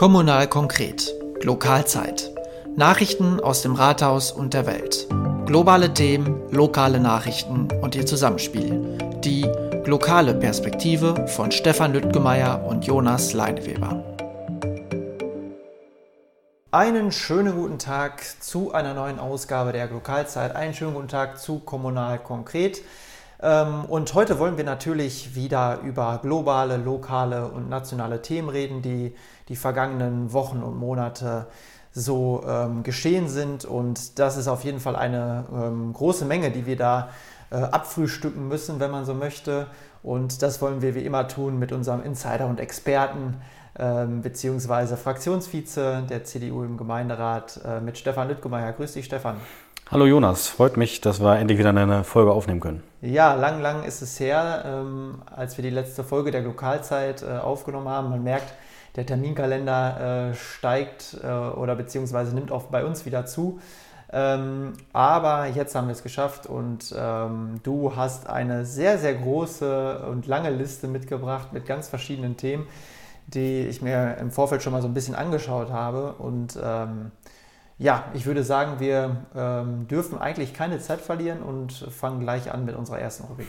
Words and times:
Kommunal 0.00 0.48
konkret. 0.48 1.14
Lokalzeit. 1.42 2.30
Nachrichten 2.74 3.38
aus 3.38 3.60
dem 3.60 3.74
Rathaus 3.74 4.32
und 4.32 4.54
der 4.54 4.64
Welt. 4.64 5.06
Globale 5.44 5.92
Themen, 5.92 6.40
lokale 6.50 6.98
Nachrichten 6.98 7.68
und 7.82 7.94
ihr 7.94 8.06
Zusammenspiel. 8.06 8.96
Die 9.22 9.46
lokale 9.84 10.32
Perspektive 10.32 11.26
von 11.28 11.52
Stefan 11.52 11.92
Lüttgemeier 11.92 12.64
und 12.64 12.86
Jonas 12.86 13.34
Leineweber. 13.34 14.02
Einen 16.70 17.12
schönen 17.12 17.54
guten 17.54 17.78
Tag 17.78 18.22
zu 18.40 18.72
einer 18.72 18.94
neuen 18.94 19.18
Ausgabe 19.18 19.72
der 19.72 19.86
Lokalzeit. 19.88 20.56
Einen 20.56 20.72
schönen 20.72 20.94
guten 20.94 21.08
Tag 21.08 21.38
zu 21.38 21.58
Kommunal 21.58 22.20
konkret. 22.20 22.80
Ähm, 23.42 23.84
und 23.86 24.12
heute 24.14 24.38
wollen 24.38 24.56
wir 24.56 24.64
natürlich 24.64 25.34
wieder 25.34 25.80
über 25.80 26.18
globale, 26.22 26.76
lokale 26.76 27.48
und 27.48 27.68
nationale 27.68 28.22
Themen 28.22 28.48
reden, 28.48 28.82
die 28.82 29.14
die 29.48 29.56
vergangenen 29.56 30.32
Wochen 30.32 30.62
und 30.62 30.76
Monate 30.76 31.46
so 31.92 32.44
ähm, 32.46 32.82
geschehen 32.82 33.28
sind. 33.28 33.64
Und 33.64 34.18
das 34.18 34.36
ist 34.36 34.46
auf 34.46 34.64
jeden 34.64 34.80
Fall 34.80 34.94
eine 34.94 35.44
ähm, 35.52 35.92
große 35.92 36.24
Menge, 36.24 36.50
die 36.50 36.66
wir 36.66 36.76
da 36.76 37.08
äh, 37.50 37.56
abfrühstücken 37.56 38.46
müssen, 38.46 38.78
wenn 38.78 38.90
man 38.90 39.04
so 39.04 39.14
möchte. 39.14 39.66
Und 40.02 40.42
das 40.42 40.62
wollen 40.62 40.82
wir 40.82 40.94
wie 40.94 41.04
immer 41.04 41.26
tun 41.26 41.58
mit 41.58 41.72
unserem 41.72 42.02
Insider 42.02 42.46
und 42.46 42.60
Experten 42.60 43.36
beziehungsweise 43.72 44.96
Fraktionsvize 44.96 46.02
der 46.10 46.24
CDU 46.24 46.64
im 46.64 46.76
Gemeinderat 46.76 47.60
äh, 47.64 47.80
mit 47.80 47.96
Stefan 47.96 48.28
Lüttgemeier. 48.28 48.72
Grüß 48.72 48.92
dich, 48.92 49.06
Stefan. 49.06 49.36
Hallo 49.92 50.06
Jonas, 50.06 50.46
freut 50.46 50.76
mich, 50.76 51.00
dass 51.00 51.20
wir 51.20 51.36
endlich 51.40 51.58
wieder 51.58 51.70
eine 51.70 52.04
Folge 52.04 52.30
aufnehmen 52.30 52.60
können. 52.60 52.80
Ja, 53.02 53.34
lang, 53.34 53.60
lang 53.60 53.82
ist 53.82 54.02
es 54.02 54.20
her, 54.20 54.62
ähm, 54.64 55.20
als 55.34 55.58
wir 55.58 55.62
die 55.64 55.70
letzte 55.70 56.04
Folge 56.04 56.30
der 56.30 56.42
Lokalzeit 56.42 57.24
äh, 57.24 57.38
aufgenommen 57.38 57.88
haben. 57.88 58.08
Man 58.08 58.22
merkt, 58.22 58.54
der 58.94 59.04
Terminkalender 59.04 60.30
äh, 60.30 60.34
steigt 60.36 61.16
äh, 61.24 61.26
oder 61.26 61.74
beziehungsweise 61.74 62.36
nimmt 62.36 62.52
auch 62.52 62.66
bei 62.66 62.84
uns 62.84 63.04
wieder 63.04 63.26
zu. 63.26 63.58
Ähm, 64.12 64.74
aber 64.92 65.46
jetzt 65.46 65.74
haben 65.74 65.88
wir 65.88 65.92
es 65.94 66.04
geschafft 66.04 66.46
und 66.46 66.94
ähm, 66.96 67.58
du 67.64 67.96
hast 67.96 68.28
eine 68.28 68.66
sehr, 68.66 68.96
sehr 68.96 69.14
große 69.14 70.06
und 70.08 70.28
lange 70.28 70.50
Liste 70.50 70.86
mitgebracht 70.86 71.52
mit 71.52 71.66
ganz 71.66 71.88
verschiedenen 71.88 72.36
Themen, 72.36 72.68
die 73.26 73.62
ich 73.62 73.82
mir 73.82 74.18
im 74.20 74.30
Vorfeld 74.30 74.62
schon 74.62 74.72
mal 74.72 74.82
so 74.82 74.88
ein 74.88 74.94
bisschen 74.94 75.16
angeschaut 75.16 75.72
habe. 75.72 76.12
Und 76.12 76.56
ähm, 76.62 77.10
ja, 77.80 78.04
ich 78.12 78.26
würde 78.26 78.44
sagen, 78.44 78.78
wir 78.78 79.16
ähm, 79.34 79.88
dürfen 79.88 80.18
eigentlich 80.18 80.52
keine 80.52 80.80
Zeit 80.80 81.00
verlieren 81.00 81.40
und 81.40 81.72
fangen 81.72 82.20
gleich 82.20 82.52
an 82.52 82.66
mit 82.66 82.76
unserer 82.76 82.98
ersten 82.98 83.24
Rubrik. 83.24 83.48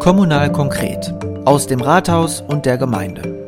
Kommunal 0.00 0.50
konkret 0.50 1.14
aus 1.44 1.68
dem 1.68 1.80
Rathaus 1.80 2.40
und 2.40 2.66
der 2.66 2.78
Gemeinde. 2.78 3.46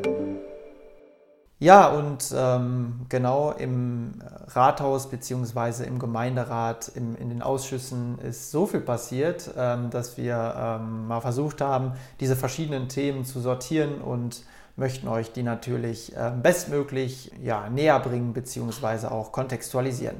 Ja, 1.58 1.88
und 1.88 2.32
ähm, 2.36 3.06
genau 3.08 3.50
im 3.50 4.22
Rathaus 4.46 5.10
bzw. 5.10 5.84
im 5.84 5.98
Gemeinderat, 5.98 6.92
im, 6.94 7.16
in 7.16 7.30
den 7.30 7.42
Ausschüssen 7.42 8.20
ist 8.20 8.52
so 8.52 8.66
viel 8.66 8.80
passiert, 8.80 9.50
ähm, 9.56 9.90
dass 9.90 10.16
wir 10.16 10.54
ähm, 10.56 11.08
mal 11.08 11.20
versucht 11.20 11.60
haben, 11.60 11.94
diese 12.20 12.36
verschiedenen 12.36 12.88
Themen 12.88 13.24
zu 13.24 13.40
sortieren 13.40 14.00
und 14.00 14.44
möchten 14.78 15.08
euch 15.08 15.32
die 15.32 15.42
natürlich 15.42 16.16
äh, 16.16 16.30
bestmöglich 16.40 17.32
ja, 17.42 17.68
näher 17.68 17.98
bringen 17.98 18.32
bzw. 18.32 19.08
auch 19.08 19.32
kontextualisieren. 19.32 20.16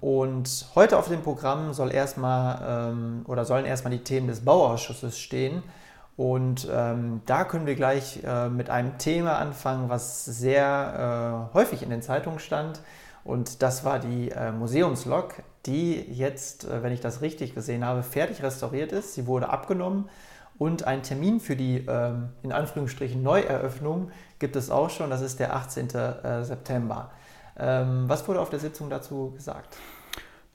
Und 0.00 0.66
heute 0.74 0.96
auf 0.96 1.08
dem 1.08 1.22
Programm 1.22 1.74
soll 1.74 1.92
erstmal 1.92 2.90
ähm, 2.92 3.24
oder 3.26 3.44
sollen 3.44 3.66
erstmal 3.66 3.92
die 3.92 4.04
Themen 4.04 4.28
des 4.28 4.44
Bauausschusses 4.44 5.18
stehen. 5.18 5.62
Und 6.16 6.68
ähm, 6.72 7.20
da 7.26 7.44
können 7.44 7.66
wir 7.66 7.74
gleich 7.74 8.20
äh, 8.24 8.48
mit 8.48 8.70
einem 8.70 8.96
Thema 8.98 9.38
anfangen, 9.38 9.88
was 9.88 10.24
sehr 10.24 11.48
äh, 11.52 11.54
häufig 11.54 11.82
in 11.82 11.90
den 11.90 12.02
Zeitungen 12.02 12.38
stand. 12.38 12.80
Und 13.24 13.62
das 13.62 13.84
war 13.84 13.98
die 13.98 14.30
äh, 14.30 14.52
Museumslok, 14.52 15.34
die 15.66 16.00
jetzt, 16.00 16.64
äh, 16.64 16.82
wenn 16.82 16.92
ich 16.92 17.00
das 17.00 17.20
richtig 17.20 17.54
gesehen 17.54 17.84
habe, 17.84 18.02
fertig 18.02 18.42
restauriert 18.42 18.90
ist. 18.90 19.14
Sie 19.14 19.26
wurde 19.26 19.50
abgenommen 19.50 20.08
und 20.58 20.84
einen 20.84 21.02
Termin 21.02 21.40
für 21.40 21.56
die 21.56 21.84
ähm, 21.86 22.30
in 22.42 22.52
Anführungsstrichen 22.52 23.22
Neueröffnung 23.22 24.10
gibt 24.38 24.56
es 24.56 24.70
auch 24.70 24.90
schon. 24.90 25.10
Das 25.10 25.22
ist 25.22 25.38
der 25.38 25.54
18. 25.54 25.88
Äh, 25.90 26.44
September. 26.44 27.10
Ähm, 27.58 28.04
was 28.06 28.26
wurde 28.28 28.40
auf 28.40 28.50
der 28.50 28.58
Sitzung 28.58 28.90
dazu 28.90 29.32
gesagt? 29.34 29.76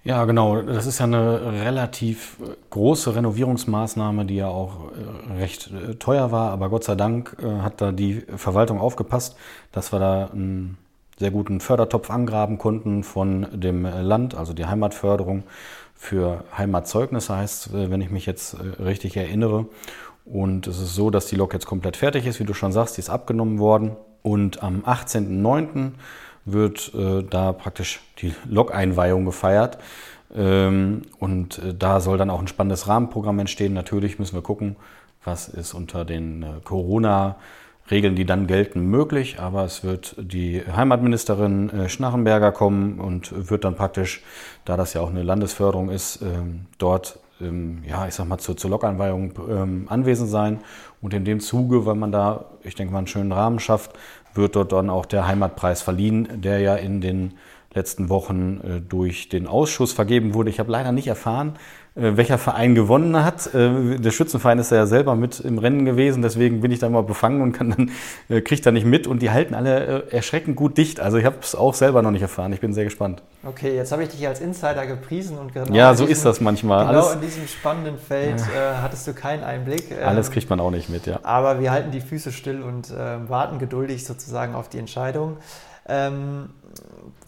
Ja, 0.03 0.25
genau. 0.25 0.61
Das 0.61 0.85
ist 0.85 0.99
ja 0.99 1.05
eine 1.05 1.53
relativ 1.63 2.37
große 2.69 3.15
Renovierungsmaßnahme, 3.15 4.25
die 4.25 4.35
ja 4.35 4.49
auch 4.49 4.91
äh, 4.91 5.33
recht 5.39 5.71
äh, 5.71 5.95
teuer 5.95 6.31
war. 6.31 6.51
Aber 6.51 6.69
Gott 6.69 6.83
sei 6.83 6.95
Dank 6.95 7.37
hat 7.61 7.79
da 7.79 7.91
die 7.93 8.25
Verwaltung 8.35 8.81
aufgepasst, 8.81 9.37
dass 9.71 9.93
wir 9.93 9.99
da 9.99 10.29
einen 10.33 10.77
sehr 11.17 11.31
guten 11.31 11.61
Fördertopf 11.61 12.09
angraben 12.09 12.57
konnten 12.57 13.03
von 13.03 13.47
dem 13.53 13.85
Land, 13.85 14.35
also 14.35 14.53
die 14.53 14.65
Heimatförderung 14.65 15.43
für 16.03 16.43
Heimatzeugnisse 16.57 17.37
heißt, 17.37 17.69
wenn 17.71 18.01
ich 18.01 18.09
mich 18.09 18.25
jetzt 18.25 18.57
richtig 18.83 19.15
erinnere. 19.15 19.67
Und 20.25 20.67
es 20.67 20.77
ist 20.77 20.95
so, 20.95 21.09
dass 21.09 21.27
die 21.27 21.37
Lok 21.37 21.53
jetzt 21.53 21.65
komplett 21.65 21.95
fertig 21.95 22.25
ist, 22.25 22.41
wie 22.41 22.43
du 22.43 22.53
schon 22.53 22.73
sagst, 22.73 22.97
die 22.97 22.99
ist 22.99 23.09
abgenommen 23.09 23.57
worden. 23.57 23.95
Und 24.21 24.63
am 24.63 24.81
18.09 24.81 25.91
wird 26.43 26.93
äh, 26.93 27.23
da 27.23 27.53
praktisch 27.53 28.01
die 28.19 28.33
Log-Einweihung 28.45 29.23
gefeiert. 29.23 29.77
Ähm, 30.35 31.03
und 31.19 31.59
äh, 31.59 31.73
da 31.73 32.01
soll 32.01 32.17
dann 32.17 32.29
auch 32.29 32.41
ein 32.41 32.47
spannendes 32.49 32.89
Rahmenprogramm 32.89 33.39
entstehen. 33.39 33.73
Natürlich 33.73 34.19
müssen 34.19 34.35
wir 34.35 34.43
gucken, 34.43 34.75
was 35.23 35.47
ist 35.47 35.73
unter 35.73 36.03
den 36.03 36.43
äh, 36.43 36.47
Corona-Regeln, 37.83 38.15
die 38.15 38.25
dann 38.25 38.47
gelten, 38.47 38.85
möglich. 38.85 39.39
Aber 39.39 39.63
es 39.63 39.83
wird 39.83 40.15
die 40.17 40.61
Heimatministerin 40.61 41.69
äh, 41.69 41.89
Schnarrenberger 41.89 42.51
kommen 42.51 42.99
und 42.99 43.49
wird 43.49 43.63
dann 43.63 43.75
praktisch, 43.75 44.21
da 44.65 44.77
das 44.77 44.93
ja 44.93 45.01
auch 45.01 45.09
eine 45.09 45.23
Landesförderung 45.23 45.89
ist, 45.89 46.21
ähm, 46.21 46.65
dort 46.77 47.19
ähm, 47.41 47.83
ja, 47.87 48.07
ich 48.07 48.13
sag 48.13 48.27
mal, 48.27 48.37
zur, 48.37 48.55
zur 48.55 48.69
Lokanweihung 48.69 49.33
ähm, 49.49 49.85
anwesend 49.89 50.29
sein. 50.29 50.59
Und 51.01 51.13
in 51.13 51.25
dem 51.25 51.39
Zuge, 51.39 51.85
weil 51.85 51.95
man 51.95 52.11
da, 52.11 52.45
ich 52.63 52.75
denke 52.75 52.93
mal, 52.93 52.99
einen 52.99 53.07
schönen 53.07 53.31
Rahmen 53.31 53.59
schafft, 53.59 53.91
wird 54.33 54.55
dort 54.55 54.71
dann 54.71 54.89
auch 54.89 55.05
der 55.05 55.27
Heimatpreis 55.27 55.81
verliehen, 55.81 56.41
der 56.41 56.59
ja 56.59 56.75
in 56.75 57.01
den 57.01 57.33
letzten 57.73 58.09
Wochen 58.09 58.61
äh, 58.63 58.81
durch 58.81 59.29
den 59.29 59.47
Ausschuss 59.47 59.93
vergeben 59.93 60.33
wurde. 60.33 60.49
Ich 60.49 60.59
habe 60.59 60.71
leider 60.71 60.91
nicht 60.91 61.07
erfahren, 61.07 61.53
äh, 61.95 62.15
welcher 62.15 62.37
Verein 62.37 62.75
gewonnen 62.75 63.23
hat. 63.23 63.53
Äh, 63.53 63.97
der 63.97 64.11
Schützenverein 64.11 64.59
ist 64.59 64.71
ja 64.71 64.85
selber 64.85 65.15
mit 65.15 65.39
im 65.39 65.57
Rennen 65.57 65.85
gewesen, 65.85 66.21
deswegen 66.21 66.61
bin 66.61 66.71
ich 66.71 66.79
da 66.79 66.87
immer 66.87 67.03
befangen 67.03 67.41
und 67.41 67.53
kann 67.53 67.69
dann, 68.29 68.43
kriege 68.43 68.61
da 68.61 68.71
nicht 68.71 68.85
mit 68.85 69.07
und 69.07 69.21
die 69.21 69.31
halten 69.31 69.53
alle 69.53 70.11
erschreckend 70.11 70.55
gut 70.55 70.77
dicht. 70.77 70.99
Also 70.99 71.17
ich 71.17 71.25
habe 71.25 71.37
es 71.41 71.55
auch 71.55 71.73
selber 71.73 72.01
noch 72.01 72.11
nicht 72.11 72.21
erfahren. 72.21 72.53
Ich 72.53 72.59
bin 72.61 72.73
sehr 72.73 72.83
gespannt. 72.83 73.21
Okay, 73.45 73.75
jetzt 73.75 73.91
habe 73.91 74.03
ich 74.03 74.09
dich 74.09 74.27
als 74.27 74.39
Insider 74.39 74.85
gepriesen 74.85 75.37
und 75.37 75.53
genau 75.53 75.73
Ja, 75.73 75.93
so 75.93 76.03
diesem, 76.03 76.13
ist 76.13 76.25
das 76.25 76.41
manchmal. 76.41 76.87
Genau 76.87 76.99
Alles, 76.99 77.15
in 77.15 77.21
diesem 77.21 77.47
spannenden 77.47 77.97
Feld 77.97 78.39
äh, 78.39 78.81
hattest 78.81 79.07
du 79.07 79.13
keinen 79.13 79.43
Einblick. 79.43 79.91
Ähm, 79.91 80.07
Alles 80.07 80.31
kriegt 80.31 80.49
man 80.49 80.59
auch 80.59 80.71
nicht 80.71 80.89
mit, 80.89 81.05
ja. 81.05 81.19
Aber 81.23 81.59
wir 81.59 81.71
halten 81.71 81.91
die 81.91 82.01
Füße 82.01 82.31
still 82.31 82.61
und 82.61 82.89
äh, 82.91 83.29
warten 83.29 83.59
geduldig 83.59 84.05
sozusagen 84.05 84.55
auf 84.55 84.69
die 84.69 84.79
Entscheidung. 84.79 85.37
Ähm, 85.87 86.49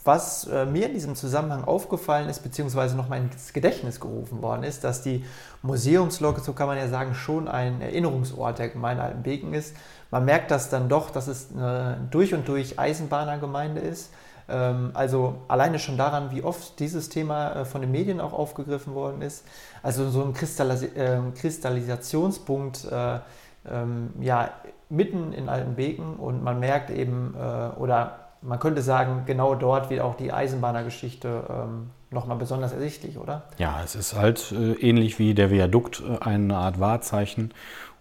was 0.04 0.46
äh, 0.48 0.66
mir 0.66 0.88
in 0.88 0.94
diesem 0.94 1.16
Zusammenhang 1.16 1.64
aufgefallen 1.64 2.30
ist, 2.30 2.44
beziehungsweise 2.44 2.96
nochmal 2.96 3.20
ins 3.20 3.54
Gedächtnis 3.54 4.00
gerufen 4.00 4.42
worden 4.42 4.64
ist, 4.64 4.84
dass 4.84 5.02
die 5.02 5.26
Museumslok, 5.64 6.40
so 6.40 6.54
kann 6.54 6.68
man 6.68 6.78
ja 6.78 6.88
sagen, 6.88 7.16
schon 7.16 7.48
ein 7.48 7.82
Erinnerungsort 7.82 8.60
der 8.60 8.70
Gemeinde 8.70 9.04
Altenbeken 9.04 9.54
ist. 9.54 9.76
Man 10.12 10.26
merkt 10.26 10.52
das 10.52 10.70
dann 10.70 10.90
doch, 10.90 11.10
dass 11.10 11.28
es 11.28 11.50
eine 11.52 12.08
durch 12.12 12.34
und 12.34 12.48
durch 12.48 12.80
Eisenbahnergemeinde 12.80 13.82
ist. 13.82 14.12
Ähm, 14.48 14.92
also 14.94 15.38
alleine 15.48 15.80
schon 15.80 15.98
daran, 15.98 16.30
wie 16.32 16.44
oft 16.44 16.80
dieses 16.80 17.10
Thema 17.10 17.54
äh, 17.54 17.66
von 17.66 17.82
den 17.82 17.92
Medien 17.92 18.22
auch 18.22 18.34
aufgegriffen 18.34 18.94
worden 18.94 19.24
ist. 19.24 19.44
Also 19.82 20.10
so 20.10 20.24
ein 20.24 20.34
Kristallis 20.34 20.84
äh, 20.84 21.20
Kristallisationspunkt 21.36 22.86
äh, 22.86 23.20
ähm, 23.68 24.14
ja, 24.22 24.52
mitten 24.90 25.34
in 25.34 25.50
Altenbeken 25.50 26.18
und 26.18 26.44
man 26.44 26.59
merkt 26.59 26.91
eben, 26.91 27.34
äh, 27.35 27.79
oder 27.79 28.25
man 28.46 28.59
könnte 28.59 28.82
sagen, 28.82 29.24
genau 29.26 29.56
dort 29.56 29.90
wird 29.90 30.02
auch 30.02 30.16
die 30.16 30.32
Eisenbahnergeschichte 30.32 31.44
ähm, 31.50 31.90
nochmal 32.12 32.38
besonders 32.38 32.72
ersichtlich, 32.72 33.18
oder? 33.18 33.44
Ja, 33.58 33.82
es 33.84 33.96
ist 33.96 34.16
halt 34.16 34.52
äh, 34.52 34.74
ähnlich 34.74 35.20
wie 35.20 35.34
der 35.34 35.52
Viadukt 35.52 36.02
äh, 36.02 36.24
eine 36.24 36.56
Art 36.56 36.80
Wahrzeichen 36.80 37.53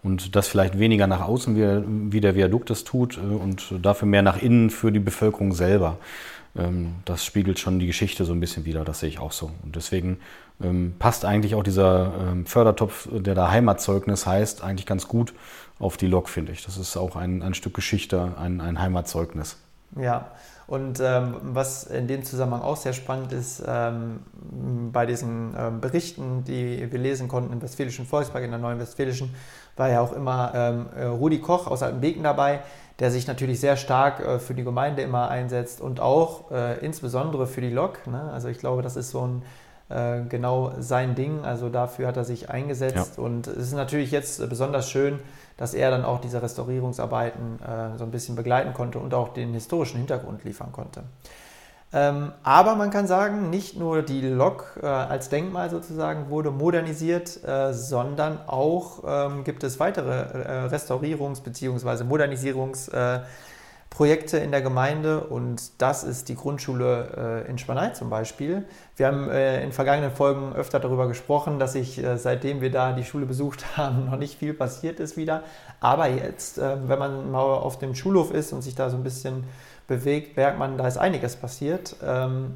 und 0.03 0.35
das 0.35 0.47
vielleicht 0.47 0.77
weniger 0.77 1.07
nach 1.07 1.21
außen, 1.21 1.55
wie, 1.55 2.13
wie 2.13 2.21
der 2.21 2.35
Viadukt 2.35 2.69
es 2.69 2.83
tut 2.83 3.17
äh, 3.17 3.21
und 3.21 3.73
dafür 3.81 4.07
mehr 4.07 4.21
nach 4.21 4.41
innen 4.41 4.69
für 4.69 4.91
die 4.91 4.99
Bevölkerung 4.99 5.51
selber. 5.51 5.97
Ähm, 6.55 6.95
das 7.05 7.25
spiegelt 7.25 7.59
schon 7.59 7.79
die 7.79 7.87
Geschichte 7.87 8.25
so 8.25 8.33
ein 8.33 8.39
bisschen 8.39 8.65
wieder, 8.65 8.85
das 8.85 8.99
sehe 8.99 9.09
ich 9.09 9.19
auch 9.19 9.31
so. 9.31 9.51
Und 9.63 9.75
deswegen 9.75 10.19
ähm, 10.63 10.93
passt 10.99 11.25
eigentlich 11.25 11.55
auch 11.55 11.63
dieser 11.63 12.13
ähm, 12.19 12.45
Fördertopf, 12.45 13.09
der 13.11 13.35
da 13.35 13.51
Heimatzeugnis 13.51 14.25
heißt, 14.25 14.63
eigentlich 14.63 14.85
ganz 14.85 15.07
gut 15.07 15.33
auf 15.79 15.97
die 15.97 16.07
Lok, 16.07 16.29
finde 16.29 16.53
ich. 16.53 16.63
Das 16.63 16.77
ist 16.77 16.95
auch 16.95 17.15
ein, 17.15 17.41
ein 17.41 17.53
Stück 17.53 17.73
Geschichte, 17.73 18.33
ein, 18.39 18.61
ein 18.61 18.79
Heimatzeugnis. 18.79 19.57
Ja, 19.97 20.31
und 20.67 20.99
ähm, 20.99 21.35
was 21.41 21.83
in 21.83 22.07
dem 22.07 22.23
Zusammenhang 22.23 22.61
auch 22.61 22.75
sehr 22.75 22.93
spannend 22.93 23.31
ist, 23.31 23.63
ähm, 23.65 24.21
bei 24.91 25.05
diesen 25.05 25.55
ähm, 25.57 25.79
Berichten, 25.79 26.43
die 26.43 26.91
wir 26.91 26.99
lesen 26.99 27.27
konnten 27.27 27.53
im 27.53 27.61
Westfälischen 27.61 28.05
Volkspark, 28.05 28.43
in 28.43 28.51
der 28.51 28.59
Neuen 28.59 28.79
Westfälischen, 28.79 29.33
war 29.77 29.89
ja 29.89 30.01
auch 30.01 30.11
immer 30.11 30.51
ähm, 30.55 30.85
äh, 30.95 31.05
Rudi 31.05 31.39
Koch 31.39 31.67
aus 31.67 31.83
Altenbeken 31.83 32.23
dabei, 32.23 32.61
der 32.99 33.11
sich 33.11 33.27
natürlich 33.27 33.59
sehr 33.59 33.77
stark 33.77 34.19
äh, 34.19 34.39
für 34.39 34.53
die 34.53 34.63
Gemeinde 34.63 35.01
immer 35.01 35.29
einsetzt 35.29 35.81
und 35.81 35.99
auch 35.99 36.51
äh, 36.51 36.79
insbesondere 36.79 37.45
für 37.45 37.61
die 37.61 37.69
Lok. 37.69 38.07
Ne? 38.07 38.31
Also 38.33 38.47
ich 38.47 38.57
glaube, 38.57 38.81
das 38.81 38.95
ist 38.95 39.11
so 39.11 39.27
ein 39.27 39.43
äh, 39.89 40.21
genau 40.27 40.73
sein 40.79 41.13
Ding. 41.13 41.43
Also 41.43 41.69
dafür 41.69 42.07
hat 42.07 42.17
er 42.17 42.25
sich 42.25 42.49
eingesetzt. 42.49 43.17
Ja. 43.17 43.23
Und 43.23 43.47
es 43.47 43.67
ist 43.67 43.73
natürlich 43.73 44.11
jetzt 44.11 44.49
besonders 44.49 44.89
schön, 44.89 45.19
dass 45.57 45.73
er 45.73 45.91
dann 45.91 46.03
auch 46.03 46.19
diese 46.19 46.41
Restaurierungsarbeiten 46.41 47.59
äh, 47.61 47.97
so 47.97 48.03
ein 48.03 48.11
bisschen 48.11 48.35
begleiten 48.35 48.73
konnte 48.73 48.99
und 48.99 49.13
auch 49.13 49.29
den 49.29 49.53
historischen 49.53 49.97
Hintergrund 49.97 50.43
liefern 50.43 50.71
konnte. 50.71 51.03
Ähm, 51.93 52.33
aber 52.43 52.75
man 52.75 52.89
kann 52.89 53.07
sagen, 53.07 53.49
nicht 53.49 53.77
nur 53.77 54.01
die 54.01 54.21
Lok 54.21 54.79
äh, 54.81 54.85
als 54.85 55.29
Denkmal 55.29 55.69
sozusagen 55.69 56.29
wurde 56.29 56.51
modernisiert, 56.51 57.41
äh, 57.45 57.73
sondern 57.73 58.39
auch 58.47 59.03
ähm, 59.07 59.43
gibt 59.45 59.63
es 59.63 59.79
weitere 59.79 60.11
äh, 60.11 60.67
Restaurierungs- 60.67 61.41
bzw. 61.41 62.03
Modernisierungsprojekte 63.95 64.37
in 64.37 64.51
der 64.51 64.61
Gemeinde 64.61 65.21
und 65.21 65.81
das 65.81 66.03
ist 66.03 66.27
die 66.29 66.35
Grundschule 66.35 67.43
äh, 67.45 67.49
in 67.49 67.57
Spanei 67.57 67.89
zum 67.89 68.09
Beispiel. 68.09 68.65
Wir 68.97 69.07
haben 69.07 69.29
äh, 69.29 69.63
in 69.63 69.71
vergangenen 69.71 70.11
Folgen 70.11 70.53
öfter 70.53 70.79
darüber 70.79 71.07
gesprochen, 71.07 71.59
dass 71.59 71.73
sich 71.73 72.03
äh, 72.03 72.17
seitdem 72.17 72.61
wir 72.61 72.71
da 72.71 72.91
die 72.91 73.03
Schule 73.03 73.25
besucht 73.25 73.65
haben, 73.77 74.05
noch 74.05 74.17
nicht 74.17 74.37
viel 74.39 74.53
passiert 74.53 74.99
ist 74.99 75.17
wieder. 75.17 75.43
Aber 75.79 76.07
jetzt, 76.07 76.57
wenn 76.57 76.99
man 76.99 77.31
mal 77.31 77.41
auf 77.41 77.77
dem 77.77 77.95
Schulhof 77.95 78.31
ist 78.31 78.53
und 78.53 78.61
sich 78.61 78.75
da 78.75 78.89
so 78.89 78.97
ein 78.97 79.03
bisschen 79.03 79.43
bewegt, 79.87 80.35
merkt 80.35 80.57
man, 80.57 80.77
da 80.77 80.87
ist 80.87 80.97
einiges 80.97 81.35
passiert. 81.35 81.95
Ähm, 82.03 82.55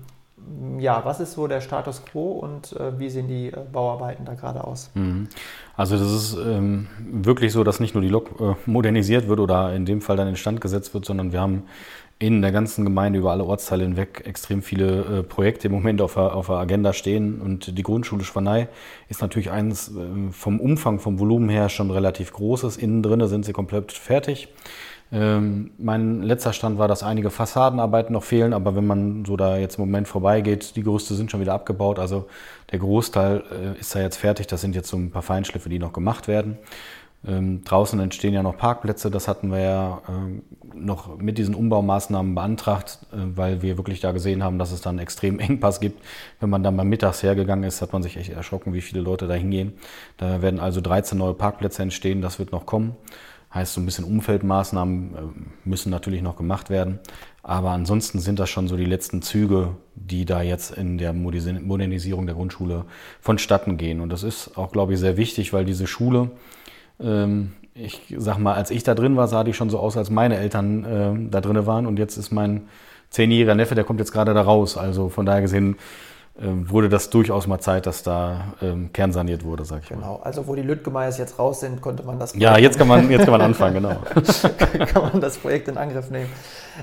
ja, 0.79 1.03
was 1.05 1.19
ist 1.19 1.33
so 1.33 1.47
der 1.47 1.61
Status 1.61 2.03
quo 2.05 2.31
und 2.31 2.73
äh, 2.73 2.97
wie 2.99 3.09
sehen 3.09 3.27
die 3.27 3.47
äh, 3.47 3.57
Bauarbeiten 3.71 4.25
da 4.25 4.33
gerade 4.33 4.63
aus? 4.63 4.91
Mhm. 4.93 5.27
Also 5.75 5.97
das 5.97 6.11
ist 6.11 6.37
ähm, 6.37 6.87
wirklich 6.99 7.51
so, 7.53 7.63
dass 7.63 7.79
nicht 7.79 7.95
nur 7.95 8.01
die 8.01 8.09
Lok 8.09 8.39
äh, 8.39 8.55
modernisiert 8.65 9.27
wird 9.27 9.39
oder 9.39 9.73
in 9.73 9.85
dem 9.85 10.01
Fall 10.01 10.17
dann 10.17 10.27
instand 10.27 10.61
gesetzt 10.61 10.93
wird, 10.93 11.05
sondern 11.05 11.31
wir 11.31 11.41
haben 11.41 11.63
in 12.21 12.41
der 12.41 12.51
ganzen 12.51 12.83
Gemeinde 12.83 13.19
über 13.19 13.31
alle 13.31 13.45
Ortsteile 13.45 13.83
hinweg 13.83 14.23
extrem 14.25 14.61
viele 14.61 15.19
äh, 15.19 15.23
Projekte 15.23 15.67
im 15.67 15.73
Moment 15.73 16.01
auf 16.01 16.15
der, 16.15 16.35
auf 16.35 16.47
der 16.47 16.57
Agenda 16.57 16.91
stehen. 16.91 17.39
Und 17.39 17.77
die 17.77 17.83
Grundschule 17.83 18.25
Schwanei 18.25 18.67
ist 19.07 19.21
natürlich 19.21 19.51
eines 19.51 19.87
äh, 19.89 20.31
vom 20.31 20.59
Umfang, 20.59 20.99
vom 20.99 21.17
Volumen 21.17 21.47
her 21.47 21.69
schon 21.69 21.91
relativ 21.91 22.33
großes. 22.33 22.75
Innen 22.75 23.01
drinne 23.03 23.29
sind 23.29 23.45
sie 23.45 23.53
komplett 23.53 23.93
fertig. 23.93 24.49
Ähm, 25.11 25.71
mein 25.79 26.21
letzter 26.21 26.53
Stand 26.53 26.77
war, 26.77 26.87
dass 26.87 27.01
einige 27.01 27.31
Fassadenarbeiten 27.31 28.13
noch 28.13 28.23
fehlen, 28.23 28.53
aber 28.53 28.75
wenn 28.75 28.85
man 28.85 29.25
so 29.25 29.37
da 29.37 29.57
jetzt 29.57 29.79
im 29.79 29.85
Moment 29.85 30.07
vorbeigeht, 30.07 30.75
die 30.75 30.83
Gerüste 30.83 31.15
sind 31.15 31.31
schon 31.31 31.41
wieder 31.41 31.53
abgebaut. 31.53 31.97
Also 31.97 32.27
der 32.71 32.79
Großteil 32.79 33.43
äh, 33.51 33.79
ist 33.79 33.95
da 33.95 34.01
jetzt 34.01 34.17
fertig. 34.17 34.47
Das 34.47 34.61
sind 34.61 34.75
jetzt 34.75 34.89
so 34.89 34.97
ein 34.97 35.09
paar 35.09 35.23
Feinschliffe, 35.23 35.69
die 35.69 35.79
noch 35.79 35.93
gemacht 35.93 36.27
werden. 36.27 36.59
Ähm, 37.27 37.63
draußen 37.65 37.99
entstehen 37.99 38.33
ja 38.33 38.43
noch 38.43 38.57
Parkplätze. 38.57 39.11
Das 39.11 39.27
hatten 39.27 39.51
wir 39.51 39.59
ja 39.59 40.01
äh, 40.07 40.77
noch 40.77 41.17
mit 41.17 41.37
diesen 41.37 41.53
Umbaumaßnahmen 41.53 42.33
beantragt, 42.33 42.99
äh, 43.11 43.17
weil 43.35 43.61
wir 43.61 43.77
wirklich 43.77 43.99
da 43.99 44.11
gesehen 44.11 44.43
haben, 44.43 44.59
dass 44.59 44.71
es 44.71 44.81
dann 44.81 44.99
extrem 44.99 45.39
Engpass 45.39 45.79
gibt. 45.79 46.01
Wenn 46.39 46.49
man 46.49 46.63
dann 46.63 46.75
mal 46.75 46.85
mittags 46.85 47.23
hergegangen 47.23 47.65
ist, 47.65 47.81
hat 47.81 47.93
man 47.93 48.03
sich 48.03 48.15
echt 48.15 48.29
erschrocken, 48.29 48.73
wie 48.73 48.81
viele 48.81 49.01
Leute 49.01 49.27
da 49.27 49.33
hingehen. 49.33 49.73
Da 50.17 50.41
werden 50.41 50.59
also 50.59 50.81
13 50.81 51.17
neue 51.17 51.33
Parkplätze 51.33 51.81
entstehen. 51.81 52.21
Das 52.21 52.39
wird 52.39 52.51
noch 52.51 52.65
kommen. 52.65 52.95
Heißt, 53.53 53.73
so 53.73 53.81
ein 53.81 53.85
bisschen 53.85 54.05
Umfeldmaßnahmen 54.05 55.15
äh, 55.15 55.17
müssen 55.65 55.89
natürlich 55.89 56.21
noch 56.21 56.35
gemacht 56.35 56.69
werden. 56.69 56.99
Aber 57.41 57.71
ansonsten 57.71 58.19
sind 58.19 58.37
das 58.37 58.49
schon 58.49 58.67
so 58.67 58.77
die 58.77 58.85
letzten 58.85 59.23
Züge, 59.23 59.75
die 59.95 60.25
da 60.25 60.43
jetzt 60.43 60.71
in 60.71 60.99
der 60.99 61.13
Modernisierung 61.13 62.27
der 62.27 62.35
Grundschule 62.35 62.85
vonstatten 63.19 63.77
gehen. 63.77 64.01
Und 64.01 64.09
das 64.09 64.21
ist 64.21 64.55
auch, 64.55 64.71
glaube 64.71 64.93
ich, 64.93 64.99
sehr 64.99 65.17
wichtig, 65.17 65.51
weil 65.51 65.65
diese 65.65 65.87
Schule, 65.87 66.29
ähm, 66.99 67.53
ich 67.73 68.13
sag 68.17 68.37
mal, 68.37 68.53
als 68.53 68.69
ich 68.69 68.83
da 68.83 68.93
drin 68.93 69.15
war, 69.17 69.27
sah 69.27 69.43
die 69.43 69.53
schon 69.53 69.71
so 69.71 69.79
aus, 69.79 69.97
als 69.97 70.11
meine 70.11 70.37
Eltern 70.37 70.83
äh, 70.83 71.31
da 71.31 71.41
drin 71.41 71.65
waren. 71.65 71.87
Und 71.87 71.97
jetzt 71.97 72.17
ist 72.17 72.31
mein 72.31 72.67
zehnjähriger 73.09 73.55
Neffe, 73.55 73.73
der 73.73 73.83
kommt 73.83 73.99
jetzt 73.99 74.11
gerade 74.11 74.35
da 74.35 74.41
raus. 74.41 74.77
Also 74.77 75.09
von 75.09 75.25
daher 75.25 75.41
gesehen 75.41 75.69
ähm, 75.69 75.77
wurde 76.41 76.89
das 76.89 77.09
durchaus 77.09 77.47
mal 77.47 77.59
Zeit, 77.59 77.85
dass 77.85 78.03
da 78.03 78.53
ähm, 78.61 78.91
kernsaniert 78.93 79.43
wurde, 79.43 79.65
sag 79.65 79.83
ich 79.83 79.89
genau. 79.89 80.01
mal. 80.01 80.07
Genau, 80.07 80.23
also 80.23 80.47
wo 80.47 80.55
die 80.55 80.61
Lüttgemeiers 80.61 81.17
jetzt 81.17 81.37
raus 81.37 81.59
sind, 81.59 81.81
konnte 81.81 82.03
man 82.03 82.19
das 82.19 82.31
Projekt 82.31 82.43
Ja, 82.43 82.57
jetzt 82.57 82.77
kann 82.77 82.87
man, 82.87 83.09
jetzt 83.11 83.23
kann 83.23 83.31
man 83.31 83.41
anfangen, 83.41 83.75
genau. 83.75 83.95
kann 84.85 85.01
man 85.01 85.21
das 85.21 85.37
Projekt 85.37 85.67
in 85.67 85.77
Angriff 85.77 86.09
nehmen. 86.09 86.29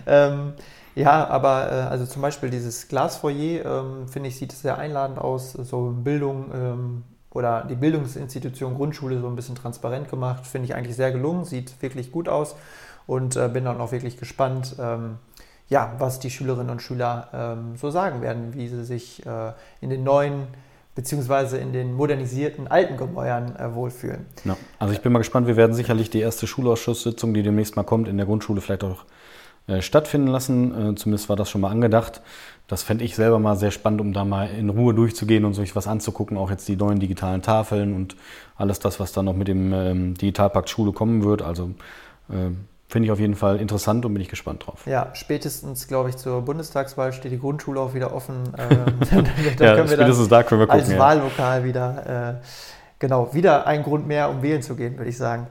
Ähm, 0.07 0.53
ja, 0.95 1.27
aber 1.27 1.71
äh, 1.71 1.75
also 1.75 2.07
zum 2.07 2.23
Beispiel 2.23 2.51
dieses 2.51 2.89
Glasfoyer, 2.89 3.65
ähm, 3.65 4.09
finde 4.09 4.29
ich, 4.29 4.37
sieht 4.37 4.53
sehr 4.53 4.79
einladend 4.79 5.19
aus. 5.19 5.53
So 5.53 5.95
Bildung 5.95 6.51
ähm, 6.55 7.03
oder 7.31 7.65
die 7.69 7.75
Bildungsinstitution 7.75 8.75
Grundschule 8.75 9.21
so 9.21 9.29
ein 9.29 9.37
bisschen 9.37 9.55
transparent 9.55 10.09
gemacht, 10.09 10.47
finde 10.47 10.67
ich 10.67 10.75
eigentlich 10.75 10.97
sehr 10.97 11.13
gelungen, 11.13 11.45
sieht 11.45 11.81
wirklich 11.83 12.11
gut 12.13 12.29
aus 12.29 12.57
und 13.07 13.37
äh, 13.37 13.49
bin 13.49 13.65
dann 13.67 13.81
auch 13.81 13.93
wirklich 13.93 14.17
gespannt 14.17 14.77
ähm, 14.81 15.19
ja, 15.69 15.95
was 15.99 16.21
die 16.21 16.31
Schülerinnen 16.31 16.71
und 16.71 16.83
Schüler 16.83 17.29
ähm, 17.33 17.77
so 17.77 17.91
sagen 17.91 18.23
werden, 18.23 18.55
wie 18.55 18.69
sie 18.69 18.85
sich 18.85 19.25
äh, 19.27 19.53
in 19.81 19.91
den 19.91 20.05
neuen 20.05 20.47
beziehungsweise 20.95 21.59
in 21.59 21.73
den 21.73 21.93
modernisierten 21.93 22.69
alten 22.69 22.97
Gemäuern 22.97 23.55
äh, 23.57 23.75
wohlfühlen. 23.75 24.25
Ja, 24.45 24.57
also 24.79 24.95
ich 24.95 25.03
bin 25.03 25.13
mal 25.13 25.19
gespannt, 25.19 25.47
wir 25.47 25.57
werden 25.57 25.75
sicherlich 25.75 26.09
die 26.09 26.21
erste 26.21 26.47
Schulausschusssitzung, 26.47 27.35
die 27.35 27.43
demnächst 27.43 27.77
mal 27.77 27.83
kommt, 27.83 28.09
in 28.09 28.17
der 28.17 28.25
Grundschule 28.25 28.63
vielleicht 28.63 28.83
auch 28.83 29.05
äh, 29.67 29.83
stattfinden 29.83 30.29
lassen. 30.29 30.93
Äh, 30.93 30.95
zumindest 30.95 31.29
war 31.29 31.37
das 31.37 31.51
schon 31.51 31.61
mal 31.61 31.71
angedacht. 31.71 32.23
Das 32.67 32.83
fände 32.83 33.05
ich 33.05 33.15
selber 33.15 33.39
mal 33.39 33.57
sehr 33.57 33.73
spannend, 33.73 34.01
um 34.01 34.13
da 34.13 34.25
mal 34.25 34.49
in 34.49 34.71
Ruhe 34.71 34.95
durchzugehen 34.95 35.45
und 35.45 35.55
sich 35.55 35.77
was 35.77 35.87
anzugucken. 35.87 36.39
Auch 36.39 36.51
jetzt 36.51 36.67
die 36.67 36.77
neuen 36.77 36.99
digitalen 36.99 37.43
Tafeln 37.43 37.95
und 37.95 38.17
alles 38.57 38.79
das, 38.79 38.99
was 38.99 39.13
dann 39.13 39.27
noch 39.27 39.37
mit 39.37 39.49
dem 39.49 39.73
ähm, 39.73 40.15
Digitalpakt 40.15 40.71
Schule 40.71 40.93
kommen 40.93 41.25
wird. 41.25 41.43
Also 41.43 41.71
äh, 42.31 42.51
Finde 42.97 43.09
ich 43.09 43.13
auf 43.13 43.21
jeden 43.21 43.35
Fall 43.35 43.61
interessant 43.61 44.07
und 44.07 44.15
bin 44.15 44.23
ich 44.23 44.31
gespannt 44.31 44.67
drauf. 44.67 44.87
Ja, 44.87 45.11
spätestens, 45.13 45.87
glaube 45.87 46.09
ich, 46.09 46.17
zur 46.17 46.41
Bundestagswahl 46.41 47.13
steht 47.13 47.31
die 47.31 47.39
Grundschule 47.39 47.79
auch 47.79 47.93
wieder 47.93 48.15
offen. 48.15 48.45
Ähm, 48.57 49.01
dann, 49.11 49.27
ja, 49.59 49.75
können 49.75 49.91
wir 49.91 49.97
dann 49.99 50.29
da 50.29 50.43
können 50.43 50.61
wir 50.63 50.67
gucken, 50.67 50.81
als 50.81 50.91
ja. 50.91 50.99
Wahllokal 50.99 51.63
wieder, 51.65 52.39
äh, 52.41 52.45
genau, 52.99 53.35
wieder 53.35 53.67
ein 53.67 53.83
Grund 53.83 54.07
mehr, 54.07 54.31
um 54.31 54.41
wählen 54.41 54.63
zu 54.63 54.77
gehen, 54.77 54.97
würde 54.97 55.11
ich 55.11 55.19
sagen. 55.19 55.49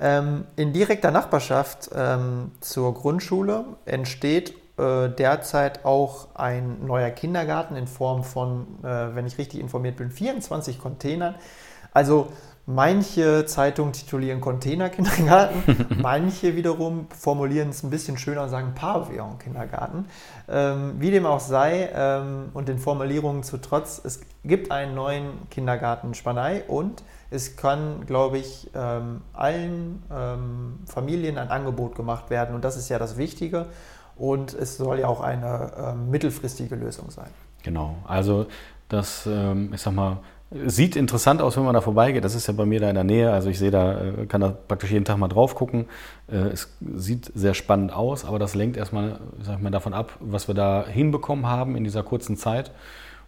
Ähm, 0.00 0.44
in 0.56 0.72
direkter 0.72 1.10
Nachbarschaft 1.10 1.90
ähm, 1.94 2.52
zur 2.60 2.94
Grundschule 2.94 3.66
entsteht 3.84 4.54
äh, 4.78 5.10
derzeit 5.10 5.84
auch 5.84 6.28
ein 6.34 6.86
neuer 6.86 7.10
Kindergarten 7.10 7.76
in 7.76 7.88
Form 7.88 8.24
von, 8.24 8.66
äh, 8.82 9.14
wenn 9.14 9.26
ich 9.26 9.36
richtig 9.36 9.60
informiert 9.60 9.96
bin, 9.96 10.10
24 10.10 10.80
Containern. 10.80 11.34
Also 11.92 12.28
Manche 12.68 13.46
Zeitungen 13.46 13.92
titulieren 13.92 14.40
Containerkindergarten, 14.40 15.98
manche 16.02 16.56
wiederum 16.56 17.06
formulieren 17.16 17.68
es 17.68 17.84
ein 17.84 17.90
bisschen 17.90 18.18
schöner 18.18 18.42
und 18.42 18.48
sagen 18.48 18.72
Pavillon-Kindergarten. 18.74 20.06
Ähm, 20.48 20.94
wie 20.98 21.12
dem 21.12 21.26
auch 21.26 21.38
sei 21.38 21.88
ähm, 21.94 22.48
und 22.54 22.66
den 22.68 22.78
Formulierungen 22.78 23.44
zu 23.44 23.58
trotz, 23.58 24.00
es 24.04 24.20
gibt 24.44 24.72
einen 24.72 24.96
neuen 24.96 25.48
Kindergarten 25.48 26.14
Spanei 26.14 26.64
und 26.66 27.04
es 27.30 27.54
kann, 27.54 28.04
glaube 28.04 28.38
ich, 28.38 28.68
ähm, 28.74 29.20
allen 29.32 30.02
ähm, 30.12 30.80
Familien 30.86 31.38
ein 31.38 31.50
Angebot 31.50 31.94
gemacht 31.94 32.30
werden 32.30 32.56
und 32.56 32.64
das 32.64 32.76
ist 32.76 32.88
ja 32.88 32.98
das 32.98 33.16
Wichtige 33.16 33.66
und 34.16 34.54
es 34.54 34.76
soll 34.76 34.98
ja 34.98 35.06
auch 35.06 35.20
eine 35.20 35.70
ähm, 35.78 36.10
mittelfristige 36.10 36.74
Lösung 36.74 37.12
sein. 37.12 37.28
Genau, 37.62 37.94
also 38.08 38.46
das, 38.88 39.26
ähm, 39.26 39.72
ich 39.72 39.80
sag 39.80 39.94
mal, 39.94 40.18
Sieht 40.50 40.94
interessant 40.94 41.42
aus, 41.42 41.56
wenn 41.56 41.64
man 41.64 41.74
da 41.74 41.80
vorbeigeht. 41.80 42.24
Das 42.24 42.36
ist 42.36 42.46
ja 42.46 42.54
bei 42.54 42.66
mir 42.66 42.78
da 42.78 42.88
in 42.88 42.94
der 42.94 43.02
Nähe. 43.02 43.32
Also 43.32 43.50
ich 43.50 43.58
sehe 43.58 43.72
da, 43.72 44.00
äh, 44.00 44.26
kann 44.26 44.40
da 44.40 44.50
praktisch 44.50 44.92
jeden 44.92 45.04
Tag 45.04 45.16
mal 45.18 45.26
drauf 45.26 45.56
gucken. 45.56 45.86
Äh, 46.30 46.36
es 46.52 46.72
sieht 46.94 47.32
sehr 47.34 47.54
spannend 47.54 47.92
aus, 47.92 48.24
aber 48.24 48.38
das 48.38 48.54
lenkt 48.54 48.76
erstmal, 48.76 49.18
sag 49.42 49.56
ich 49.56 49.62
mal, 49.62 49.70
davon 49.70 49.92
ab, 49.92 50.16
was 50.20 50.46
wir 50.46 50.54
da 50.54 50.86
hinbekommen 50.86 51.46
haben 51.46 51.74
in 51.74 51.82
dieser 51.82 52.04
kurzen 52.04 52.36
Zeit. 52.36 52.70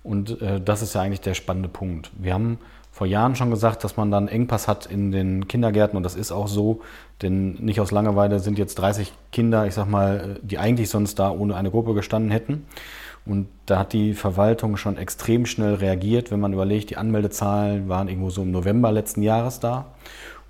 Und 0.05 0.41
äh, 0.41 0.61
das 0.61 0.81
ist 0.81 0.95
ja 0.95 1.03
eigentlich 1.03 1.21
der 1.21 1.35
spannende 1.35 1.69
Punkt. 1.69 2.13
Wir 2.17 2.35
haben 2.35 2.59
vor 2.93 3.07
Jahren 3.07 3.35
schon 3.35 3.51
gesagt, 3.51 3.83
dass 3.83 3.97
man 3.97 4.11
dann 4.11 4.29
Engpass 4.29 4.69
hat 4.69 4.87
in 4.87 5.11
den 5.13 5.47
Kindergärten 5.49 5.97
und 5.97 6.03
das 6.03 6.15
ist 6.15 6.33
auch 6.33 6.49
so, 6.49 6.81
denn 7.23 7.53
nicht 7.55 7.81
aus 7.81 7.91
Langeweile 7.91 8.41
sind 8.41 8.59
jetzt 8.59 8.77
30 8.77 9.13
Kinder, 9.33 9.67
ich 9.67 9.75
sag 9.75 9.89
mal, 9.89 10.39
die 10.43 10.59
eigentlich 10.59 10.89
sonst 10.89 11.19
da 11.19 11.31
ohne 11.31 11.55
eine 11.57 11.71
Gruppe 11.71 11.95
gestanden 11.95 12.31
hätten. 12.31 12.67
Und 13.29 13.47
da 13.67 13.81
hat 13.81 13.93
die 13.93 14.15
Verwaltung 14.15 14.79
schon 14.79 14.97
extrem 14.97 15.45
schnell 15.45 15.75
reagiert, 15.75 16.31
wenn 16.31 16.41
man 16.41 16.55
überlegt, 16.55 16.89
die 16.89 16.97
Anmeldezahlen 16.97 17.89
waren 17.89 18.09
irgendwo 18.09 18.31
so 18.31 18.43
im 18.43 18.51
November 18.51 18.91
letzten 18.91 19.23
Jahres 19.23 19.61
da. 19.61 19.87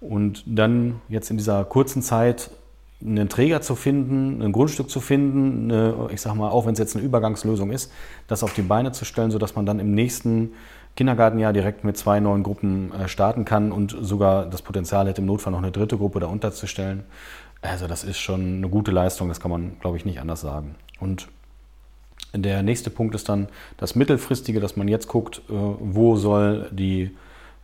Und 0.00 0.44
dann 0.46 1.00
jetzt 1.08 1.28
in 1.30 1.36
dieser 1.36 1.64
kurzen 1.64 2.02
Zeit 2.02 2.50
einen 3.04 3.28
Träger 3.28 3.60
zu 3.62 3.74
finden, 3.74 4.40
ein 4.42 4.52
Grundstück 4.52 4.90
zu 4.90 5.00
finden, 5.00 5.70
eine, 5.70 6.08
ich 6.12 6.20
sag 6.20 6.34
mal, 6.34 6.50
auch 6.50 6.66
wenn 6.66 6.72
es 6.72 6.78
jetzt 6.78 6.96
eine 6.96 7.04
Übergangslösung 7.04 7.70
ist, 7.70 7.92
das 8.28 8.44
auf 8.44 8.54
die 8.54 8.62
Beine 8.62 8.92
zu 8.92 9.04
stellen, 9.04 9.32
sodass 9.32 9.56
man 9.56 9.66
dann 9.66 9.80
im 9.80 9.92
nächsten 9.92 10.52
Kindergartenjahr 10.96 11.52
direkt 11.52 11.82
mit 11.84 11.96
zwei 11.96 12.20
neuen 12.20 12.44
Gruppen 12.44 12.92
äh, 12.92 13.08
starten 13.08 13.44
kann 13.44 13.72
und 13.72 13.96
sogar 14.00 14.46
das 14.46 14.62
Potenzial 14.62 15.08
hätte, 15.08 15.20
im 15.20 15.26
Notfall 15.26 15.52
noch 15.52 15.62
eine 15.62 15.72
dritte 15.72 15.96
Gruppe 15.96 16.20
da 16.20 16.26
unterzustellen. 16.26 17.04
Also 17.60 17.88
das 17.88 18.04
ist 18.04 18.18
schon 18.18 18.58
eine 18.58 18.68
gute 18.68 18.92
Leistung, 18.92 19.28
das 19.28 19.40
kann 19.40 19.50
man, 19.50 19.78
glaube 19.80 19.96
ich, 19.96 20.04
nicht 20.04 20.20
anders 20.20 20.40
sagen. 20.40 20.76
Und 21.00 21.28
der 22.34 22.62
nächste 22.62 22.90
Punkt 22.90 23.14
ist 23.14 23.28
dann 23.28 23.48
das 23.76 23.94
mittelfristige, 23.94 24.60
dass 24.60 24.76
man 24.76 24.88
jetzt 24.88 25.08
guckt, 25.08 25.38
äh, 25.48 25.52
wo 25.52 26.16
soll 26.16 26.68
die, 26.70 27.16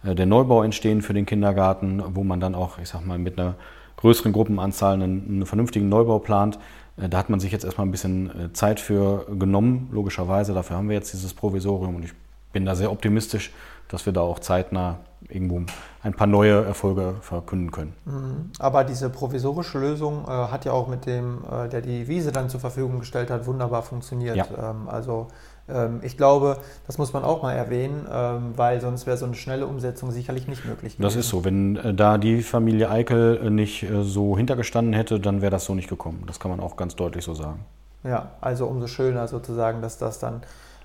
äh, 0.02 0.14
der 0.14 0.26
Neubau 0.26 0.62
entstehen 0.62 1.02
für 1.02 1.14
den 1.14 1.26
Kindergarten, 1.26 2.02
wo 2.14 2.25
man 2.25 2.40
dann 2.40 2.54
auch, 2.54 2.78
ich 2.78 2.88
sag 2.88 3.04
mal, 3.04 3.18
mit 3.18 3.38
einer 3.38 3.56
größeren 3.97 4.33
Gruppenanzahl 4.33 4.94
einen, 4.94 5.26
einen 5.28 5.47
vernünftigen 5.47 5.88
Neubau 5.88 6.18
plant. 6.18 6.59
Äh, 6.97 7.09
da 7.09 7.18
hat 7.18 7.30
man 7.30 7.40
sich 7.40 7.52
jetzt 7.52 7.64
erstmal 7.64 7.87
ein 7.87 7.90
bisschen 7.90 8.50
Zeit 8.54 8.80
für 8.80 9.26
genommen, 9.38 9.88
logischerweise. 9.92 10.54
Dafür 10.54 10.76
haben 10.76 10.88
wir 10.88 10.97
jetzt 10.97 11.12
dieses 11.12 11.35
Provisorium 11.35 11.97
und 11.97 12.04
ich 12.04 12.12
bin 12.52 12.64
da 12.64 12.75
sehr 12.75 12.90
optimistisch, 12.90 13.50
dass 13.88 14.07
wir 14.07 14.12
da 14.12 14.21
auch 14.21 14.38
zeitnah 14.38 14.99
irgendwo 15.29 15.62
ein 16.03 16.12
paar 16.12 16.26
neue 16.26 16.64
Erfolge 16.64 17.14
verkünden 17.21 17.71
können. 17.71 17.95
Mhm. 18.05 18.50
Aber 18.59 18.85
diese 18.85 19.09
provisorische 19.09 19.79
Lösung 19.79 20.25
äh, 20.25 20.31
hat 20.31 20.64
ja 20.64 20.73
auch 20.73 20.88
mit 20.88 21.07
dem, 21.07 21.38
äh, 21.50 21.69
der 21.69 21.81
die 21.81 22.09
Wiese 22.09 22.31
dann 22.31 22.50
zur 22.50 22.61
Verfügung 22.61 22.99
gestellt 22.99 23.31
hat, 23.31 23.47
wunderbar 23.47 23.83
funktioniert. 23.83 24.37
Ja. 24.37 24.47
Ähm, 24.71 24.88
also 24.88 25.29
ähm, 25.69 26.00
ich 26.03 26.17
glaube, 26.17 26.59
das 26.87 26.99
muss 26.99 27.12
man 27.12 27.25
auch 27.25 27.43
mal 27.43 27.53
erwähnen, 27.53 28.07
ähm, 28.12 28.53
weil 28.57 28.81
sonst 28.81 29.07
wäre 29.07 29.17
so 29.17 29.25
eine 29.25 29.35
schnelle 29.35 29.67
Umsetzung 29.67 30.11
sicherlich 30.11 30.47
nicht 30.47 30.64
möglich 30.64 30.97
gewesen. 30.97 31.03
Das 31.03 31.17
ist 31.17 31.29
so. 31.29 31.45
Wenn 31.45 31.76
äh, 31.76 31.95
da 31.95 32.19
die 32.19 32.43
Familie 32.43 32.91
Eikel 32.91 33.41
äh, 33.43 33.50
nicht 33.50 33.83
äh, 33.83 34.03
so 34.03 34.37
hintergestanden 34.37 34.93
hätte, 34.93 35.21
dann 35.21 35.41
wäre 35.41 35.50
das 35.50 35.64
so 35.64 35.75
nicht 35.75 35.88
gekommen. 35.88 36.25
Das 36.26 36.38
kann 36.38 36.50
man 36.50 36.61
auch 36.61 36.76
ganz 36.76 36.97
deutlich 36.97 37.25
so 37.25 37.35
sagen. 37.35 37.64
Ja, 38.03 38.33
also 38.43 38.67
umso 38.67 38.87
schöner 38.87 39.26
sozusagen, 39.29 39.81
dass 39.81 39.97
das 39.97 40.19
dann 40.19 40.43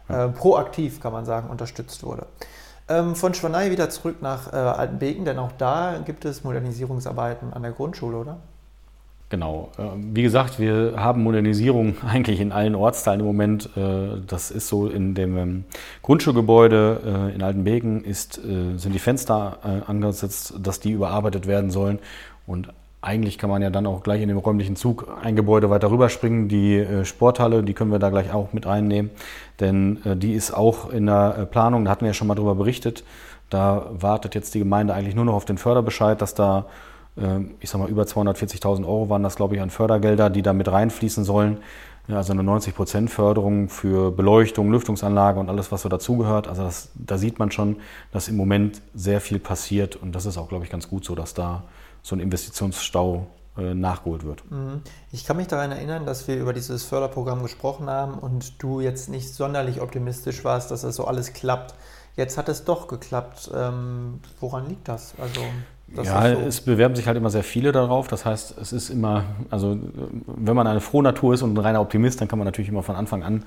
äh, 0.08 0.29
proaktiv, 0.29 1.01
kann 1.01 1.12
man 1.12 1.25
sagen, 1.25 1.50
unterstützt 1.50 2.03
wurde. 2.03 2.25
Ähm, 2.89 3.15
von 3.15 3.36
Schwanei 3.36 3.69
wieder 3.69 3.89
zurück 3.89 4.22
nach 4.22 4.51
äh, 4.51 4.55
Altenbeken, 4.55 5.24
denn 5.24 5.38
auch 5.38 5.51
da 5.51 6.01
gibt 6.03 6.25
es 6.25 6.43
Modernisierungsarbeiten 6.43 7.53
an 7.53 7.62
der 7.62 7.72
Grundschule, 7.72 8.17
oder? 8.17 8.38
Genau. 9.29 9.69
Ähm, 9.77 10.15
wie 10.15 10.24
gesagt, 10.24 10.60
wir 10.60 10.96
haben 10.98 11.22
Modernisierung 11.22 11.98
eigentlich 12.08 12.39
in 12.39 12.51
allen 12.51 12.74
Ortsteilen 12.74 13.19
im 13.19 13.27
Moment. 13.27 13.69
Äh, 13.77 14.22
das 14.25 14.50
ist 14.50 14.67
so 14.67 14.88
in 14.88 15.13
dem 15.13 15.38
ähm, 15.38 15.63
Grundschulgebäude 16.01 17.29
äh, 17.31 17.36
in 17.36 17.43
Altenbeken 17.43 18.03
ist, 18.03 18.39
äh, 18.39 18.75
sind 18.77 18.93
die 18.93 19.00
Fenster 19.00 19.60
angesetzt, 19.86 20.55
dass 20.60 20.79
die 20.79 20.91
überarbeitet 20.91 21.46
werden 21.46 21.69
sollen. 21.69 22.00
Und 22.48 22.69
eigentlich 23.01 23.38
kann 23.38 23.50
man 23.50 23.62
ja 23.62 23.70
dann 23.70 23.86
auch 23.88 24.03
gleich 24.03 24.22
in 24.22 24.27
dem 24.27 24.38
räumlichen 24.38 24.75
Zug 24.75 25.08
ein 25.24 25.36
Gebäude 25.36 25.70
weiter 25.70 25.89
rüberspringen. 25.89 26.48
Die 26.50 26.86
Sporthalle, 27.03 27.63
die 27.63 27.74
können 27.74 27.91
wir 27.91 28.00
da 28.00 28.10
gleich 28.10 28.34
auch 28.34 28.53
mit 28.53 28.65
reinnehmen, 28.65 29.12
denn 29.60 30.00
die 30.03 30.34
ist 30.34 30.51
auch 30.51 30.89
in 30.89 31.06
der 31.06 31.48
Planung. 31.50 31.86
Da 31.86 31.91
hatten 31.91 32.01
wir 32.01 32.10
ja 32.10 32.13
schon 32.13 32.27
mal 32.27 32.36
drüber 32.36 32.56
berichtet. 32.56 33.03
Da 33.50 33.88
wartet 33.91 34.36
jetzt 34.36 34.53
die 34.53 34.60
Gemeinde 34.60 34.94
eigentlich 34.94 35.15
nur 35.15 35.25
noch 35.25 35.34
auf 35.34 35.46
den 35.46 35.58
Förderbescheid, 35.58 36.22
dass 36.22 36.34
da 36.34 36.65
ich 37.60 37.70
sag 37.70 37.79
mal, 37.79 37.89
über 37.89 38.03
240.000 38.03 38.86
Euro 38.86 39.10
waren 39.10 39.24
das, 39.24 39.36
glaube 39.36 39.56
ich, 39.56 39.62
an 39.62 39.70
Fördergelder, 39.70 40.29
die 40.29 40.41
da 40.41 40.53
mit 40.53 40.72
reinfließen 40.72 41.25
sollen. 41.25 41.58
Also 42.08 42.34
eine 42.34 42.41
90% 42.41 43.08
Förderung 43.08 43.70
für 43.70 44.12
Beleuchtung, 44.12 44.72
Lüftungsanlage 44.72 45.39
und 45.39 45.50
alles, 45.50 45.72
was 45.72 45.82
so 45.82 45.89
dazugehört. 45.89 46.48
Also 46.48 46.63
das, 46.63 46.91
da 46.96 47.18
sieht 47.18 47.38
man 47.38 47.51
schon, 47.51 47.75
dass 48.12 48.29
im 48.29 48.38
Moment 48.38 48.82
sehr 48.96 49.22
viel 49.22 49.38
passiert 49.38 49.96
und 49.96 50.13
das 50.13 50.25
ist 50.25 50.38
auch, 50.38 50.50
glaube 50.50 50.63
ich, 50.63 50.72
ganz 50.72 50.89
gut 50.89 51.03
so, 51.03 51.13
dass 51.13 51.34
da 51.34 51.63
so 52.01 52.15
ein 52.15 52.20
Investitionsstau 52.20 53.27
äh, 53.58 53.74
nachgeholt 53.74 54.24
wird. 54.25 54.50
Mhm. 54.50 54.82
Ich 55.12 55.25
kann 55.25 55.38
mich 55.38 55.48
daran 55.48 55.72
erinnern, 55.72 56.06
dass 56.06 56.27
wir 56.27 56.38
über 56.38 56.53
dieses 56.53 56.84
Förderprogramm 56.86 57.41
gesprochen 57.41 57.89
haben 57.89 58.13
und 58.13 58.62
du 58.63 58.79
jetzt 58.79 59.10
nicht 59.10 59.34
sonderlich 59.34 59.82
optimistisch 59.82 60.44
warst, 60.44 60.72
dass 60.72 60.82
das 60.82 60.96
so 60.96 61.06
alles 61.06 61.34
klappt. 61.34 61.75
Jetzt 62.15 62.38
hat 62.38 62.50
es 62.50 62.63
doch 62.63 62.88
geklappt. 62.88 63.50
Ähm, 63.53 64.20
woran 64.39 64.68
liegt 64.68 64.88
das? 64.88 65.13
Also 65.20 65.41
ja, 66.03 66.36
so. 66.36 66.41
es 66.41 66.62
bewerben 66.62 66.96
sich 66.96 67.08
halt 67.08 67.18
immer 67.18 67.29
sehr 67.29 67.44
viele 67.44 67.72
darauf. 67.72 68.08
Das 68.08 68.25
heißt, 68.25 68.58
es 68.60 68.74
ist 68.74 68.89
immer, 68.89 69.24
also 69.50 69.77
wenn 70.27 70.56
man 70.56 70.68
eine 70.68 70.82
frohe 70.82 71.03
Natur 71.03 71.34
ist 71.34 71.41
und 71.41 71.53
ein 71.53 71.58
reiner 71.58 71.82
Optimist, 71.82 72.22
dann 72.22 72.27
kann 72.27 72.39
man 72.39 72.46
natürlich 72.46 72.70
immer 72.70 72.84
von 72.84 72.96
Anfang 72.96 73.24
an 73.24 73.44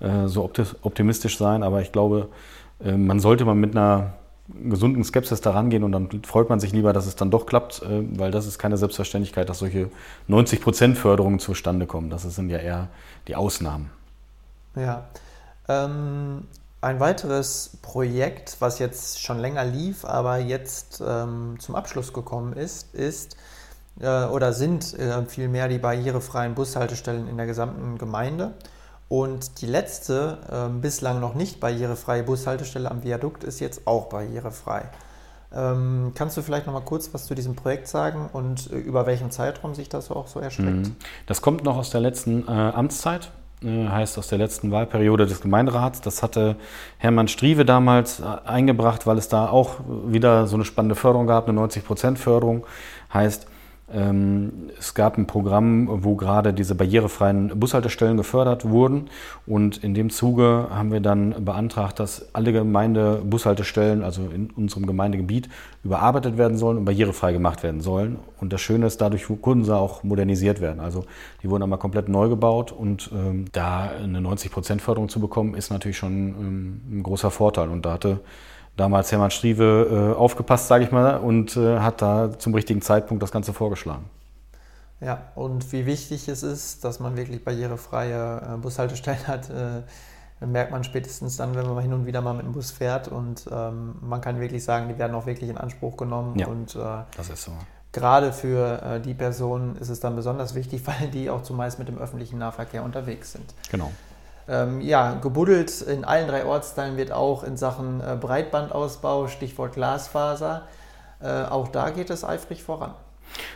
äh, 0.00 0.26
so 0.26 0.50
optimistisch 0.82 1.38
sein. 1.38 1.62
Aber 1.62 1.80
ich 1.80 1.92
glaube, 1.92 2.28
äh, 2.84 2.96
man 2.96 3.20
sollte 3.20 3.44
mal 3.44 3.54
mit 3.54 3.76
einer 3.76 4.14
gesunden 4.48 5.02
Skepsis 5.04 5.40
daran 5.40 5.70
gehen 5.70 5.84
und 5.84 5.92
dann 5.92 6.22
freut 6.24 6.50
man 6.50 6.60
sich 6.60 6.72
lieber, 6.72 6.92
dass 6.92 7.06
es 7.06 7.16
dann 7.16 7.30
doch 7.30 7.46
klappt, 7.46 7.82
äh, 7.82 8.04
weil 8.18 8.30
das 8.30 8.46
ist 8.46 8.58
keine 8.58 8.76
Selbstverständlichkeit, 8.76 9.48
dass 9.48 9.60
solche 9.60 9.90
90 10.28 10.60
Prozent 10.60 10.98
Förderungen 10.98 11.38
zustande 11.38 11.86
kommen. 11.86 12.10
Das 12.10 12.22
sind 12.22 12.50
ja 12.50 12.58
eher 12.58 12.88
die 13.26 13.36
Ausnahmen. 13.36 13.90
Ja. 14.76 15.06
Ähm, 15.68 16.44
ein 16.80 17.00
weiteres 17.00 17.78
Projekt, 17.80 18.56
was 18.58 18.78
jetzt 18.78 19.22
schon 19.22 19.38
länger 19.38 19.64
lief, 19.64 20.04
aber 20.04 20.36
jetzt 20.36 21.02
ähm, 21.06 21.56
zum 21.58 21.74
Abschluss 21.74 22.12
gekommen 22.12 22.52
ist, 22.52 22.94
ist 22.94 23.38
äh, 24.00 24.24
oder 24.24 24.52
sind 24.52 24.92
äh, 24.98 25.24
vielmehr 25.24 25.68
die 25.68 25.78
barrierefreien 25.78 26.54
Bushaltestellen 26.54 27.28
in 27.28 27.38
der 27.38 27.46
gesamten 27.46 27.96
Gemeinde. 27.96 28.52
Und 29.14 29.60
die 29.60 29.66
letzte, 29.66 30.38
äh, 30.50 30.68
bislang 30.80 31.20
noch 31.20 31.36
nicht 31.36 31.60
barrierefreie 31.60 32.24
Bushaltestelle 32.24 32.90
am 32.90 33.04
Viadukt 33.04 33.44
ist 33.44 33.60
jetzt 33.60 33.86
auch 33.86 34.06
barrierefrei. 34.06 34.86
Ähm, 35.54 36.10
kannst 36.16 36.36
du 36.36 36.42
vielleicht 36.42 36.66
noch 36.66 36.72
mal 36.72 36.80
kurz 36.80 37.14
was 37.14 37.26
zu 37.26 37.36
diesem 37.36 37.54
Projekt 37.54 37.86
sagen 37.86 38.28
und 38.32 38.72
äh, 38.72 38.76
über 38.76 39.06
welchen 39.06 39.30
Zeitraum 39.30 39.76
sich 39.76 39.88
das 39.88 40.10
auch 40.10 40.26
so 40.26 40.40
erstreckt? 40.40 40.88
Mhm. 40.88 40.96
Das 41.26 41.42
kommt 41.42 41.62
noch 41.62 41.76
aus 41.76 41.90
der 41.90 42.00
letzten 42.00 42.48
äh, 42.48 42.50
Amtszeit. 42.50 43.30
Äh, 43.62 43.86
heißt 43.86 44.18
aus 44.18 44.26
der 44.26 44.38
letzten 44.38 44.72
Wahlperiode 44.72 45.26
des 45.26 45.40
Gemeinderats. 45.40 46.00
Das 46.00 46.24
hatte 46.24 46.56
Hermann 46.98 47.28
Strieve 47.28 47.64
damals 47.64 48.18
äh, 48.18 48.24
eingebracht, 48.44 49.06
weil 49.06 49.16
es 49.16 49.28
da 49.28 49.48
auch 49.48 49.76
wieder 50.06 50.48
so 50.48 50.56
eine 50.56 50.64
spannende 50.64 50.96
Förderung 50.96 51.28
gab, 51.28 51.48
eine 51.48 51.60
90-Prozent-Förderung. 51.60 52.66
Heißt, 53.12 53.46
ähm, 53.46 53.53
es 54.78 54.94
gab 54.94 55.18
ein 55.18 55.26
Programm, 55.26 55.88
wo 56.02 56.16
gerade 56.16 56.52
diese 56.52 56.74
barrierefreien 56.74 57.58
Bushaltestellen 57.60 58.16
gefördert 58.16 58.68
wurden. 58.68 59.08
Und 59.46 59.84
in 59.84 59.94
dem 59.94 60.10
Zuge 60.10 60.66
haben 60.70 60.90
wir 60.90 61.00
dann 61.00 61.44
beantragt, 61.44 62.00
dass 62.00 62.34
alle 62.34 62.52
Gemeinde-Bushaltestellen, 62.52 64.02
also 64.02 64.22
in 64.34 64.50
unserem 64.50 64.86
Gemeindegebiet, 64.86 65.48
überarbeitet 65.84 66.38
werden 66.38 66.56
sollen 66.58 66.78
und 66.78 66.84
barrierefrei 66.84 67.32
gemacht 67.32 67.62
werden 67.62 67.80
sollen. 67.80 68.18
Und 68.40 68.52
das 68.52 68.60
Schöne 68.60 68.86
ist, 68.86 69.00
dadurch 69.00 69.26
konnten 69.40 69.64
sie 69.64 69.76
auch 69.76 70.02
modernisiert 70.02 70.60
werden. 70.60 70.80
Also 70.80 71.04
die 71.42 71.50
wurden 71.50 71.62
einmal 71.62 71.78
komplett 71.78 72.08
neu 72.08 72.28
gebaut 72.28 72.72
und 72.72 73.10
ähm, 73.14 73.44
da 73.52 73.90
eine 74.02 74.18
90% 74.18 74.80
Förderung 74.80 75.08
zu 75.08 75.20
bekommen, 75.20 75.54
ist 75.54 75.70
natürlich 75.70 75.98
schon 75.98 76.12
ähm, 76.12 76.80
ein 76.90 77.02
großer 77.04 77.30
Vorteil. 77.30 77.68
Und 77.68 77.86
da 77.86 77.92
hatte 77.92 78.20
damals 78.76 79.12
Hermann 79.12 79.30
Strieve 79.30 80.14
äh, 80.14 80.18
aufgepasst, 80.18 80.68
sage 80.68 80.84
ich 80.84 80.92
mal, 80.92 81.18
und 81.18 81.56
äh, 81.56 81.78
hat 81.78 82.02
da 82.02 82.38
zum 82.38 82.54
richtigen 82.54 82.82
Zeitpunkt 82.82 83.22
das 83.22 83.30
Ganze 83.30 83.52
vorgeschlagen. 83.52 84.04
Ja, 85.00 85.22
und 85.34 85.70
wie 85.72 85.86
wichtig 85.86 86.28
es 86.28 86.42
ist, 86.42 86.84
dass 86.84 87.00
man 87.00 87.16
wirklich 87.16 87.44
barrierefreie 87.44 88.54
äh, 88.54 88.56
Bushaltestellen 88.56 89.26
hat, 89.26 89.50
merkt 90.46 90.70
man 90.70 90.84
spätestens 90.84 91.36
dann, 91.36 91.54
wenn 91.54 91.66
man 91.66 91.80
hin 91.80 91.92
und 91.92 92.06
wieder 92.06 92.20
mal 92.20 92.34
mit 92.34 92.44
dem 92.44 92.52
Bus 92.52 92.70
fährt. 92.70 93.08
Und 93.08 93.46
ähm, 93.50 93.96
man 94.00 94.20
kann 94.20 94.40
wirklich 94.40 94.64
sagen, 94.64 94.88
die 94.88 94.98
werden 94.98 95.14
auch 95.14 95.26
wirklich 95.26 95.50
in 95.50 95.58
Anspruch 95.58 95.96
genommen. 95.96 96.38
Ja, 96.38 96.46
und, 96.46 96.74
äh, 96.74 96.78
das 97.16 97.30
ist 97.30 97.44
so. 97.44 97.52
Gerade 97.92 98.32
für 98.32 98.82
äh, 98.82 99.00
die 99.00 99.14
Personen 99.14 99.76
ist 99.76 99.88
es 99.88 100.00
dann 100.00 100.16
besonders 100.16 100.54
wichtig, 100.54 100.82
weil 100.86 101.08
die 101.08 101.30
auch 101.30 101.42
zumeist 101.42 101.78
mit 101.78 101.88
dem 101.88 101.98
öffentlichen 101.98 102.38
Nahverkehr 102.38 102.82
unterwegs 102.82 103.32
sind. 103.32 103.54
Genau. 103.70 103.90
Ähm, 104.46 104.80
ja, 104.80 105.14
gebuddelt 105.14 105.80
in 105.80 106.04
allen 106.04 106.28
drei 106.28 106.44
Ortsteilen 106.44 106.96
wird 106.96 107.12
auch 107.12 107.44
in 107.44 107.56
Sachen 107.56 108.00
äh, 108.00 108.16
Breitbandausbau, 108.20 109.28
Stichwort 109.28 109.74
Glasfaser. 109.74 110.62
Äh, 111.20 111.44
auch 111.44 111.68
da 111.68 111.90
geht 111.90 112.10
es 112.10 112.24
eifrig 112.24 112.62
voran. 112.62 112.94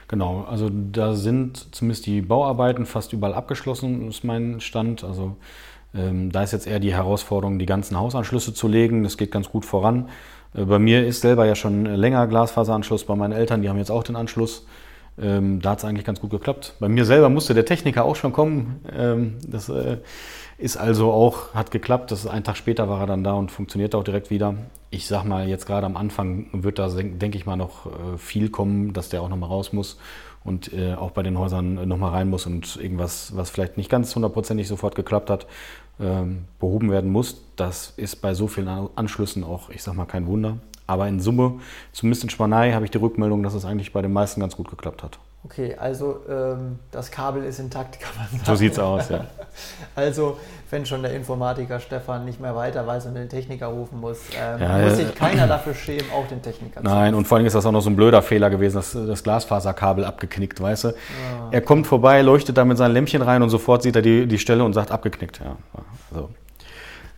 Genau, 0.08 0.44
also 0.48 0.70
da 0.70 1.14
sind 1.14 1.74
zumindest 1.74 2.06
die 2.06 2.22
Bauarbeiten 2.22 2.86
fast 2.86 3.12
überall 3.12 3.34
abgeschlossen, 3.34 4.08
ist 4.08 4.24
mein 4.24 4.60
Stand. 4.60 5.04
Also 5.04 5.36
ähm, 5.94 6.32
da 6.32 6.42
ist 6.42 6.52
jetzt 6.52 6.66
eher 6.66 6.80
die 6.80 6.94
Herausforderung, 6.94 7.58
die 7.58 7.66
ganzen 7.66 7.98
Hausanschlüsse 7.98 8.54
zu 8.54 8.68
legen. 8.68 9.02
Das 9.02 9.16
geht 9.16 9.30
ganz 9.30 9.50
gut 9.50 9.64
voran. 9.64 10.08
Äh, 10.54 10.64
bei 10.64 10.78
mir 10.78 11.06
ist 11.06 11.20
selber 11.20 11.44
ja 11.44 11.54
schon 11.54 11.84
länger 11.84 12.26
Glasfaseranschluss, 12.26 13.04
bei 13.04 13.14
meinen 13.14 13.32
Eltern, 13.32 13.62
die 13.62 13.68
haben 13.68 13.78
jetzt 13.78 13.90
auch 13.90 14.02
den 14.02 14.16
Anschluss. 14.16 14.66
Ähm, 15.20 15.60
da 15.60 15.70
hat 15.70 15.78
es 15.78 15.84
eigentlich 15.84 16.04
ganz 16.04 16.20
gut 16.20 16.30
geklappt. 16.30 16.74
Bei 16.80 16.88
mir 16.88 17.04
selber 17.04 17.28
musste 17.28 17.54
der 17.54 17.64
Techniker 17.64 18.04
auch 18.04 18.16
schon 18.16 18.32
kommen. 18.32 18.80
Ähm, 18.92 19.38
das 19.46 19.68
äh, 19.68 19.98
ist 20.58 20.76
also 20.76 21.12
auch, 21.12 21.54
hat 21.54 21.70
geklappt. 21.70 22.10
Das 22.10 22.20
ist 22.20 22.26
ein 22.26 22.44
Tag 22.44 22.56
später 22.56 22.88
war 22.88 23.00
er 23.00 23.06
dann 23.06 23.24
da 23.24 23.32
und 23.32 23.50
funktioniert 23.50 23.94
auch 23.94 24.04
direkt 24.04 24.30
wieder. 24.30 24.54
Ich 24.90 25.06
sag 25.06 25.24
mal, 25.24 25.48
jetzt 25.48 25.66
gerade 25.66 25.86
am 25.86 25.96
Anfang 25.96 26.48
wird 26.52 26.78
da, 26.78 26.88
denke 26.88 27.36
ich 27.36 27.46
mal, 27.46 27.56
noch 27.56 27.86
äh, 27.86 28.18
viel 28.18 28.48
kommen, 28.48 28.92
dass 28.92 29.08
der 29.08 29.22
auch 29.22 29.28
nochmal 29.28 29.48
raus 29.48 29.72
muss 29.72 29.98
und 30.44 30.72
äh, 30.72 30.94
auch 30.94 31.10
bei 31.10 31.22
den 31.22 31.38
Häusern 31.38 31.86
nochmal 31.88 32.10
rein 32.10 32.30
muss 32.30 32.46
und 32.46 32.76
irgendwas, 32.76 33.36
was 33.36 33.50
vielleicht 33.50 33.76
nicht 33.76 33.90
ganz 33.90 34.14
hundertprozentig 34.14 34.66
sofort 34.66 34.94
geklappt 34.94 35.30
hat, 35.30 35.46
ähm, 36.00 36.44
behoben 36.58 36.90
werden 36.90 37.10
muss. 37.10 37.42
Das 37.56 37.92
ist 37.96 38.16
bei 38.16 38.34
so 38.34 38.46
vielen 38.46 38.68
Anschlüssen 38.68 39.44
auch, 39.44 39.70
ich 39.70 39.82
sag 39.82 39.94
mal, 39.94 40.06
kein 40.06 40.26
Wunder. 40.26 40.58
Aber 40.88 41.06
in 41.06 41.20
Summe, 41.20 41.60
zumindest 41.92 42.24
in 42.24 42.30
Spanei, 42.30 42.72
habe 42.72 42.84
ich 42.86 42.90
die 42.90 42.98
Rückmeldung, 42.98 43.42
dass 43.42 43.54
es 43.54 43.64
eigentlich 43.64 43.92
bei 43.92 44.00
den 44.00 44.12
meisten 44.12 44.40
ganz 44.40 44.56
gut 44.56 44.70
geklappt 44.70 45.02
hat. 45.02 45.18
Okay, 45.44 45.76
also 45.78 46.20
ähm, 46.28 46.78
das 46.90 47.10
Kabel 47.10 47.44
ist 47.44 47.60
intakt, 47.60 48.00
kann 48.00 48.10
man 48.16 48.26
sagen. 48.28 48.44
So 48.44 48.54
sieht 48.56 48.72
es 48.72 48.78
aus, 48.78 49.08
ja. 49.08 49.24
Also, 49.94 50.38
wenn 50.70 50.86
schon 50.86 51.02
der 51.02 51.14
Informatiker 51.14 51.78
Stefan 51.78 52.24
nicht 52.24 52.40
mehr 52.40 52.56
weiter 52.56 52.86
weiß 52.86 53.06
und 53.06 53.14
den 53.14 53.28
Techniker 53.28 53.66
rufen 53.66 54.00
muss, 54.00 54.18
ähm, 54.36 54.60
ja, 54.60 54.78
muss 54.78 54.96
sich 54.96 55.14
keiner 55.14 55.46
dafür 55.46 55.74
schämen, 55.74 56.10
auch 56.12 56.26
den 56.26 56.42
Techniker 56.42 56.80
zu 56.80 56.86
Nein, 56.86 57.14
und 57.14 57.26
vor 57.26 57.38
allem 57.38 57.46
ist 57.46 57.54
das 57.54 57.66
auch 57.66 57.72
noch 57.72 57.82
so 57.82 57.90
ein 57.90 57.96
blöder 57.96 58.22
Fehler 58.22 58.50
gewesen, 58.50 58.76
dass 58.76 58.92
das 58.92 59.22
Glasfaserkabel 59.22 60.04
abgeknickt, 60.04 60.60
weißt 60.60 60.84
du? 60.84 60.88
Ja. 60.88 60.94
Er 61.50 61.60
kommt 61.60 61.86
vorbei, 61.86 62.22
leuchtet 62.22 62.56
da 62.56 62.64
mit 62.64 62.78
seinem 62.78 62.94
Lämpchen 62.94 63.22
rein 63.22 63.42
und 63.42 63.50
sofort 63.50 63.82
sieht 63.82 63.94
er 63.94 64.02
die, 64.02 64.26
die 64.26 64.38
Stelle 64.38 64.64
und 64.64 64.72
sagt 64.72 64.90
abgeknickt. 64.90 65.40
Ja, 65.40 65.56
also. 66.10 66.30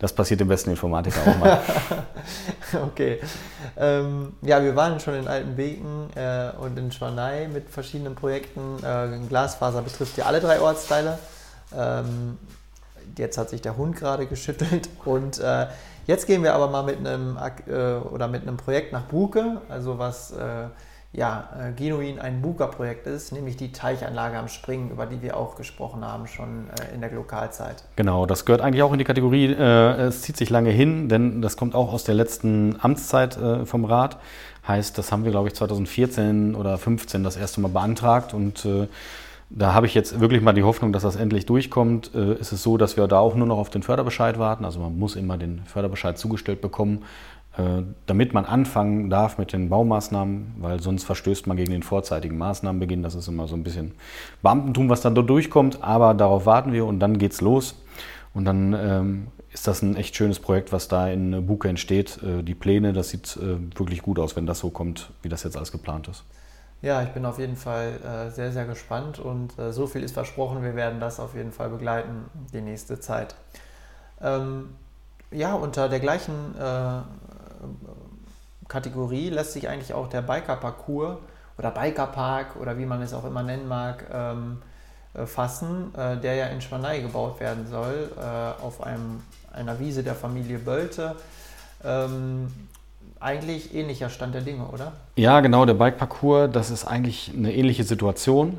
Das 0.00 0.14
passiert 0.14 0.40
dem 0.40 0.48
besten 0.48 0.70
Informatiker 0.70 1.20
auch 1.20 1.38
mal. 1.38 1.60
okay. 2.86 3.20
Ähm, 3.76 4.32
ja, 4.40 4.62
wir 4.62 4.74
waren 4.74 4.98
schon 4.98 5.14
in 5.14 5.28
Altenbeken 5.28 6.08
äh, 6.16 6.52
und 6.58 6.78
in 6.78 6.90
Schwanei 6.90 7.48
mit 7.52 7.68
verschiedenen 7.68 8.14
Projekten. 8.14 8.78
Äh, 8.82 9.18
Glasfaser 9.28 9.82
betrifft 9.82 10.16
ja 10.16 10.24
alle 10.24 10.40
drei 10.40 10.58
Ortsteile. 10.58 11.18
Ähm, 11.76 12.38
jetzt 13.18 13.36
hat 13.36 13.50
sich 13.50 13.60
der 13.60 13.76
Hund 13.76 13.94
gerade 13.94 14.24
geschüttelt 14.26 14.88
und 15.04 15.38
äh, 15.38 15.66
jetzt 16.06 16.26
gehen 16.26 16.42
wir 16.42 16.54
aber 16.54 16.68
mal 16.68 16.82
mit 16.82 16.98
einem 16.98 17.36
äh, 17.66 17.96
oder 18.08 18.26
mit 18.26 18.42
einem 18.42 18.56
Projekt 18.56 18.94
nach 18.94 19.02
Buke, 19.02 19.60
also 19.68 19.98
was 19.98 20.32
äh, 20.32 20.68
ja, 21.12 21.48
äh, 21.58 21.72
genuin 21.72 22.20
ein 22.20 22.40
Buka-Projekt 22.40 23.06
ist, 23.06 23.32
nämlich 23.32 23.56
die 23.56 23.72
Teichanlage 23.72 24.38
am 24.38 24.46
Springen, 24.46 24.90
über 24.90 25.06
die 25.06 25.22
wir 25.22 25.36
auch 25.36 25.56
gesprochen 25.56 26.04
haben 26.04 26.28
schon 26.28 26.68
äh, 26.70 26.94
in 26.94 27.00
der 27.00 27.10
Lokalzeit. 27.10 27.82
Genau, 27.96 28.26
das 28.26 28.44
gehört 28.44 28.60
eigentlich 28.62 28.82
auch 28.82 28.92
in 28.92 28.98
die 28.98 29.04
Kategorie, 29.04 29.46
äh, 29.46 30.02
es 30.02 30.22
zieht 30.22 30.36
sich 30.36 30.50
lange 30.50 30.70
hin, 30.70 31.08
denn 31.08 31.42
das 31.42 31.56
kommt 31.56 31.74
auch 31.74 31.92
aus 31.92 32.04
der 32.04 32.14
letzten 32.14 32.76
Amtszeit 32.80 33.36
äh, 33.36 33.66
vom 33.66 33.84
Rat. 33.84 34.18
Heißt, 34.68 34.96
das 34.98 35.10
haben 35.10 35.24
wir, 35.24 35.32
glaube 35.32 35.48
ich, 35.48 35.54
2014 35.54 36.54
oder 36.54 36.76
2015 36.76 37.24
das 37.24 37.36
erste 37.36 37.60
Mal 37.60 37.68
beantragt 37.68 38.32
und 38.32 38.64
äh, 38.64 38.86
da 39.52 39.74
habe 39.74 39.86
ich 39.86 39.94
jetzt 39.94 40.20
wirklich 40.20 40.42
mal 40.42 40.52
die 40.52 40.62
Hoffnung, 40.62 40.92
dass 40.92 41.02
das 41.02 41.16
endlich 41.16 41.44
durchkommt. 41.44 42.14
Äh, 42.14 42.34
ist 42.34 42.52
es 42.52 42.62
so, 42.62 42.76
dass 42.76 42.96
wir 42.96 43.08
da 43.08 43.18
auch 43.18 43.34
nur 43.34 43.48
noch 43.48 43.58
auf 43.58 43.68
den 43.68 43.82
Förderbescheid 43.82 44.38
warten. 44.38 44.64
Also 44.64 44.78
man 44.78 44.96
muss 44.96 45.16
immer 45.16 45.36
den 45.38 45.62
Förderbescheid 45.66 46.16
zugestellt 46.16 46.60
bekommen. 46.60 47.02
Äh, 47.60 47.82
damit 48.06 48.32
man 48.32 48.44
anfangen 48.44 49.10
darf 49.10 49.38
mit 49.38 49.52
den 49.52 49.68
Baumaßnahmen, 49.68 50.54
weil 50.58 50.80
sonst 50.80 51.04
verstößt 51.04 51.46
man 51.46 51.56
gegen 51.56 51.72
den 51.72 51.82
vorzeitigen 51.82 52.38
Maßnahmenbeginn. 52.38 53.02
Das 53.02 53.14
ist 53.14 53.28
immer 53.28 53.48
so 53.48 53.54
ein 53.54 53.64
bisschen 53.64 53.92
Beamtentum, 54.42 54.88
was 54.88 55.00
dann 55.00 55.14
dort 55.14 55.28
durchkommt, 55.28 55.82
aber 55.82 56.14
darauf 56.14 56.46
warten 56.46 56.72
wir 56.72 56.86
und 56.86 57.00
dann 57.00 57.18
geht's 57.18 57.40
los. 57.40 57.74
Und 58.32 58.44
dann 58.44 58.72
ähm, 58.72 59.26
ist 59.52 59.66
das 59.66 59.82
ein 59.82 59.96
echt 59.96 60.14
schönes 60.16 60.38
Projekt, 60.38 60.72
was 60.72 60.88
da 60.88 61.08
in 61.08 61.46
Buke 61.46 61.68
entsteht. 61.68 62.22
Äh, 62.22 62.42
die 62.42 62.54
Pläne, 62.54 62.92
das 62.92 63.10
sieht 63.10 63.36
äh, 63.36 63.58
wirklich 63.78 64.02
gut 64.02 64.18
aus, 64.18 64.36
wenn 64.36 64.46
das 64.46 64.60
so 64.60 64.70
kommt, 64.70 65.10
wie 65.22 65.28
das 65.28 65.42
jetzt 65.42 65.56
alles 65.56 65.72
geplant 65.72 66.08
ist. 66.08 66.24
Ja, 66.82 67.02
ich 67.02 67.10
bin 67.10 67.26
auf 67.26 67.38
jeden 67.38 67.56
Fall 67.56 67.92
äh, 68.02 68.30
sehr, 68.30 68.52
sehr 68.52 68.64
gespannt 68.64 69.18
und 69.18 69.58
äh, 69.58 69.72
so 69.72 69.86
viel 69.86 70.02
ist 70.02 70.14
versprochen. 70.14 70.62
Wir 70.62 70.76
werden 70.76 70.98
das 70.98 71.20
auf 71.20 71.34
jeden 71.34 71.52
Fall 71.52 71.68
begleiten 71.68 72.24
die 72.54 72.62
nächste 72.62 73.00
Zeit. 73.00 73.34
Ähm, 74.22 74.70
ja, 75.30 75.54
unter 75.54 75.88
der 75.88 76.00
gleichen 76.00 76.54
äh, 76.58 77.00
Kategorie 78.68 79.30
lässt 79.30 79.52
sich 79.52 79.68
eigentlich 79.68 79.92
auch 79.94 80.08
der 80.08 80.22
Biker-Parcours 80.22 81.18
oder 81.58 81.70
Bikerpark 81.70 82.56
oder 82.56 82.78
wie 82.78 82.86
man 82.86 83.02
es 83.02 83.12
auch 83.12 83.24
immer 83.24 83.42
nennen 83.42 83.68
mag, 83.68 84.06
ähm, 84.12 84.58
äh, 85.12 85.26
fassen, 85.26 85.92
äh, 85.94 86.16
der 86.16 86.34
ja 86.34 86.46
in 86.46 86.60
Schwanei 86.60 87.00
gebaut 87.00 87.40
werden 87.40 87.66
soll, 87.66 88.10
äh, 88.16 88.62
auf 88.62 88.82
einem, 88.82 89.22
einer 89.52 89.78
Wiese 89.80 90.02
der 90.02 90.14
Familie 90.14 90.58
Bölte. 90.58 91.16
Ähm, 91.84 92.46
eigentlich 93.18 93.74
ähnlicher 93.74 94.08
Stand 94.08 94.34
der 94.34 94.42
Dinge, 94.42 94.66
oder? 94.66 94.92
Ja, 95.16 95.40
genau, 95.40 95.66
der 95.66 95.74
Bike-Parcours, 95.74 96.50
das 96.52 96.70
ist 96.70 96.86
eigentlich 96.86 97.32
eine 97.36 97.52
ähnliche 97.52 97.84
Situation. 97.84 98.58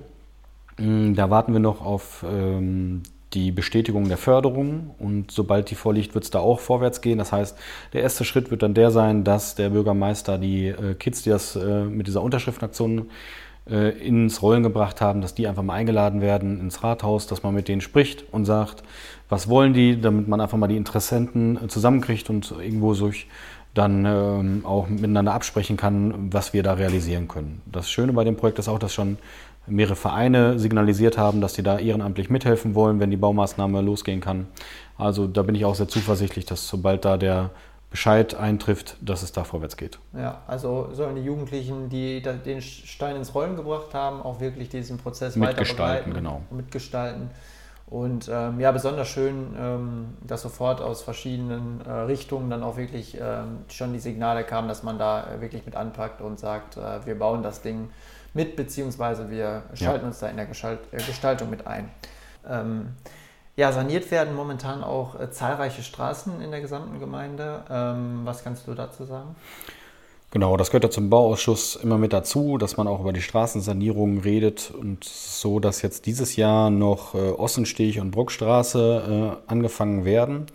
Mm, 0.77 1.15
da 1.15 1.29
warten 1.29 1.53
wir 1.53 1.59
noch 1.59 1.83
auf 1.83 2.23
ähm, 2.27 3.03
die 3.33 3.51
Bestätigung 3.51 4.07
der 4.07 4.17
Förderung 4.17 4.95
und 4.99 5.31
sobald 5.31 5.69
die 5.69 5.75
vorliegt, 5.75 6.13
wird 6.13 6.25
es 6.25 6.31
da 6.31 6.39
auch 6.39 6.59
vorwärts 6.59 7.01
gehen. 7.01 7.17
Das 7.17 7.31
heißt, 7.31 7.57
der 7.93 8.01
erste 8.01 8.25
Schritt 8.25 8.51
wird 8.51 8.63
dann 8.63 8.73
der 8.73 8.91
sein, 8.91 9.23
dass 9.23 9.55
der 9.55 9.69
Bürgermeister 9.69 10.37
die 10.37 10.67
äh, 10.67 10.95
Kids, 10.95 11.23
die 11.23 11.29
das 11.29 11.55
äh, 11.55 11.83
mit 11.83 12.07
dieser 12.07 12.21
Unterschriftenaktion 12.21 13.09
äh, 13.69 13.89
ins 14.05 14.41
Rollen 14.41 14.63
gebracht 14.63 15.01
haben, 15.01 15.21
dass 15.21 15.35
die 15.35 15.47
einfach 15.47 15.63
mal 15.63 15.75
eingeladen 15.75 16.21
werden 16.21 16.59
ins 16.59 16.83
Rathaus, 16.83 17.27
dass 17.27 17.43
man 17.43 17.53
mit 17.53 17.67
denen 17.67 17.81
spricht 17.81 18.25
und 18.31 18.45
sagt, 18.45 18.83
was 19.29 19.47
wollen 19.47 19.73
die, 19.73 19.99
damit 19.99 20.27
man 20.27 20.41
einfach 20.41 20.57
mal 20.57 20.67
die 20.67 20.77
Interessenten 20.77 21.63
äh, 21.63 21.67
zusammenkriegt 21.67 22.29
und 22.29 22.51
irgendwo 22.51 22.93
durch 22.93 23.27
dann 23.73 24.05
ähm, 24.05 24.65
auch 24.65 24.89
miteinander 24.89 25.33
absprechen 25.33 25.77
kann, 25.77 26.33
was 26.33 26.51
wir 26.51 26.61
da 26.61 26.73
realisieren 26.73 27.29
können. 27.29 27.61
Das 27.71 27.89
Schöne 27.89 28.11
bei 28.11 28.25
dem 28.25 28.35
Projekt 28.35 28.59
ist 28.59 28.67
auch, 28.67 28.79
dass 28.79 28.93
schon 28.93 29.17
mehrere 29.67 29.95
Vereine 29.95 30.59
signalisiert 30.59 31.17
haben, 31.17 31.41
dass 31.41 31.53
sie 31.53 31.63
da 31.63 31.79
ehrenamtlich 31.79 32.29
mithelfen 32.29 32.75
wollen, 32.75 32.99
wenn 32.99 33.11
die 33.11 33.17
Baumaßnahme 33.17 33.81
losgehen 33.81 34.21
kann. 34.21 34.47
Also 34.97 35.27
da 35.27 35.43
bin 35.43 35.55
ich 35.55 35.65
auch 35.65 35.75
sehr 35.75 35.87
zuversichtlich, 35.87 36.45
dass 36.45 36.67
sobald 36.67 37.05
da 37.05 37.17
der 37.17 37.51
Bescheid 37.89 38.35
eintrifft, 38.35 38.95
dass 39.01 39.21
es 39.21 39.33
da 39.33 39.43
vorwärts 39.43 39.75
geht. 39.75 39.99
Ja, 40.13 40.41
also 40.47 40.89
sollen 40.93 41.15
die 41.17 41.23
Jugendlichen, 41.23 41.89
die 41.89 42.21
den 42.21 42.61
Stein 42.61 43.17
ins 43.17 43.35
Rollen 43.35 43.57
gebracht 43.57 43.93
haben, 43.93 44.21
auch 44.21 44.39
wirklich 44.39 44.69
diesen 44.69 44.97
Prozess 44.97 45.35
mitgestalten, 45.35 46.13
genau. 46.13 46.41
mitgestalten. 46.51 47.29
Und 47.87 48.29
ähm, 48.31 48.61
ja, 48.61 48.71
besonders 48.71 49.09
schön, 49.09 49.53
ähm, 49.59 50.13
dass 50.25 50.43
sofort 50.43 50.79
aus 50.79 51.01
verschiedenen 51.01 51.81
äh, 51.85 51.91
Richtungen 51.91 52.49
dann 52.49 52.63
auch 52.63 52.77
wirklich 52.77 53.17
ähm, 53.19 53.65
schon 53.67 53.91
die 53.91 53.99
Signale 53.99 54.45
kamen, 54.45 54.69
dass 54.69 54.81
man 54.81 54.97
da 54.97 55.27
äh, 55.27 55.41
wirklich 55.41 55.65
mit 55.65 55.75
anpackt 55.75 56.21
und 56.21 56.39
sagt, 56.39 56.77
äh, 56.77 57.05
wir 57.05 57.19
bauen 57.19 57.43
das 57.43 57.61
Ding 57.61 57.89
mit, 58.33 58.55
beziehungsweise 58.55 59.29
wir 59.29 59.63
schalten 59.73 60.05
ja. 60.05 60.07
uns 60.07 60.19
da 60.19 60.29
in 60.29 60.37
der 60.37 60.45
Gestalt, 60.45 60.79
äh, 60.91 60.97
Gestaltung 60.97 61.49
mit 61.49 61.67
ein. 61.67 61.89
Ähm, 62.47 62.89
ja, 63.55 63.71
saniert 63.71 64.09
werden 64.11 64.35
momentan 64.35 64.83
auch 64.83 65.19
äh, 65.19 65.29
zahlreiche 65.29 65.83
Straßen 65.83 66.41
in 66.41 66.51
der 66.51 66.61
gesamten 66.61 66.99
Gemeinde. 66.99 67.63
Ähm, 67.69 68.21
was 68.23 68.43
kannst 68.43 68.67
du 68.67 68.73
dazu 68.73 69.03
sagen? 69.03 69.35
Genau, 70.31 70.55
das 70.55 70.69
gehört 70.69 70.85
ja 70.85 70.89
zum 70.89 71.09
Bauausschuss 71.09 71.75
immer 71.75 71.97
mit 71.97 72.13
dazu, 72.13 72.57
dass 72.57 72.77
man 72.77 72.87
auch 72.87 73.01
über 73.01 73.11
die 73.11 73.21
Straßensanierung 73.21 74.19
redet 74.19 74.71
und 74.71 75.03
so, 75.03 75.59
dass 75.59 75.81
jetzt 75.81 76.05
dieses 76.05 76.37
Jahr 76.37 76.69
noch 76.69 77.15
äh, 77.15 77.31
Ossensteg 77.31 77.99
und 77.99 78.11
Bruckstraße 78.11 79.37
äh, 79.45 79.51
angefangen 79.51 80.05
werden. 80.05 80.45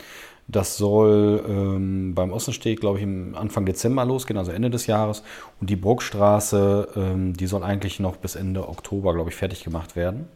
Das 0.48 0.76
soll 0.76 1.44
ähm, 1.48 2.14
beim 2.14 2.32
Ossensteg, 2.32 2.80
glaube 2.80 2.98
ich, 2.98 3.04
im 3.04 3.34
Anfang 3.34 3.66
Dezember 3.66 4.04
losgehen, 4.04 4.38
also 4.38 4.52
Ende 4.52 4.70
des 4.70 4.86
Jahres. 4.86 5.24
Und 5.60 5.70
die 5.70 5.76
Bruckstraße, 5.76 6.88
ähm, 6.94 7.36
die 7.36 7.46
soll 7.46 7.64
eigentlich 7.64 7.98
noch 7.98 8.16
bis 8.16 8.36
Ende 8.36 8.68
Oktober, 8.68 9.12
glaube 9.12 9.30
ich, 9.30 9.36
fertig 9.36 9.64
gemacht 9.64 9.96
werden. 9.96 10.28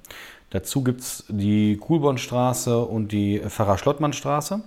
Dazu 0.50 0.82
gibt 0.82 1.00
es 1.02 1.24
die 1.28 1.76
Kuhlbornstraße 1.76 2.84
und 2.84 3.12
die 3.12 3.38
Pfarrer-Schlottmann-Straße. 3.38 4.60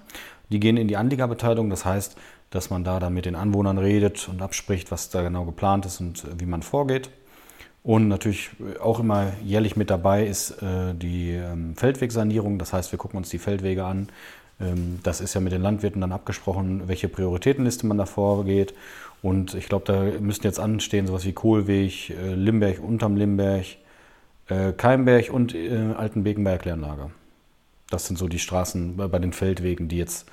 Die 0.50 0.60
gehen 0.62 0.78
in 0.78 0.88
die 0.88 0.96
Anliegerbeteiligung. 0.96 1.70
Das 1.70 1.84
heißt, 1.84 2.16
dass 2.50 2.70
man 2.70 2.86
da 2.86 3.00
dann 3.02 3.14
mit 3.14 3.26
den 3.26 3.36
Anwohnern 3.36 3.78
redet 3.78 4.30
und 4.30 4.42
abspricht, 4.42 4.92
was 4.92 5.10
da 5.10 5.24
genau 5.24 5.44
geplant 5.44 5.86
ist 5.86 6.00
und 6.00 6.26
wie 6.40 6.46
man 6.46 6.62
vorgeht. 6.62 7.10
Und 7.84 8.08
natürlich 8.08 8.52
auch 8.82 9.02
immer 9.02 9.34
jährlich 9.44 9.76
mit 9.76 9.90
dabei 9.90 10.26
ist 10.26 10.52
äh, 10.62 10.94
die 10.94 11.32
ähm, 11.32 11.76
Feldwegsanierung. 11.76 12.58
Das 12.58 12.72
heißt, 12.72 12.94
wir 12.94 12.98
gucken 12.98 13.18
uns 13.18 13.30
die 13.30 13.40
Feldwege 13.40 13.84
an, 13.84 14.08
das 14.60 15.20
ist 15.20 15.34
ja 15.34 15.42
mit 15.42 15.52
den 15.52 15.62
Landwirten 15.62 16.02
dann 16.02 16.12
abgesprochen, 16.12 16.88
welche 16.88 17.10
Prioritätenliste 17.10 17.86
man 17.86 17.98
da 17.98 18.06
vorgeht. 18.06 18.74
Und 19.22 19.54
ich 19.56 19.68
glaube, 19.68 19.86
da 19.86 20.20
müssten 20.20 20.46
jetzt 20.46 20.60
anstehen 20.60 21.08
sowas 21.08 21.26
wie 21.26 21.34
Kohlweg, 21.34 22.10
äh, 22.10 22.34
Limberg, 22.36 22.84
unterm 22.84 23.16
Limberg, 23.16 23.66
äh, 24.50 24.74
Keimberg 24.74 25.32
und 25.32 25.56
äh, 25.56 25.94
Altenbekenberg-Lernlager. 25.98 27.12
Das 27.90 28.06
sind 28.06 28.18
so 28.18 28.28
die 28.28 28.40
Straßen 28.40 28.98
bei 28.98 29.20
den 29.20 29.34
Feldwegen, 29.34 29.88
die 29.88 29.98
jetzt 29.98 30.28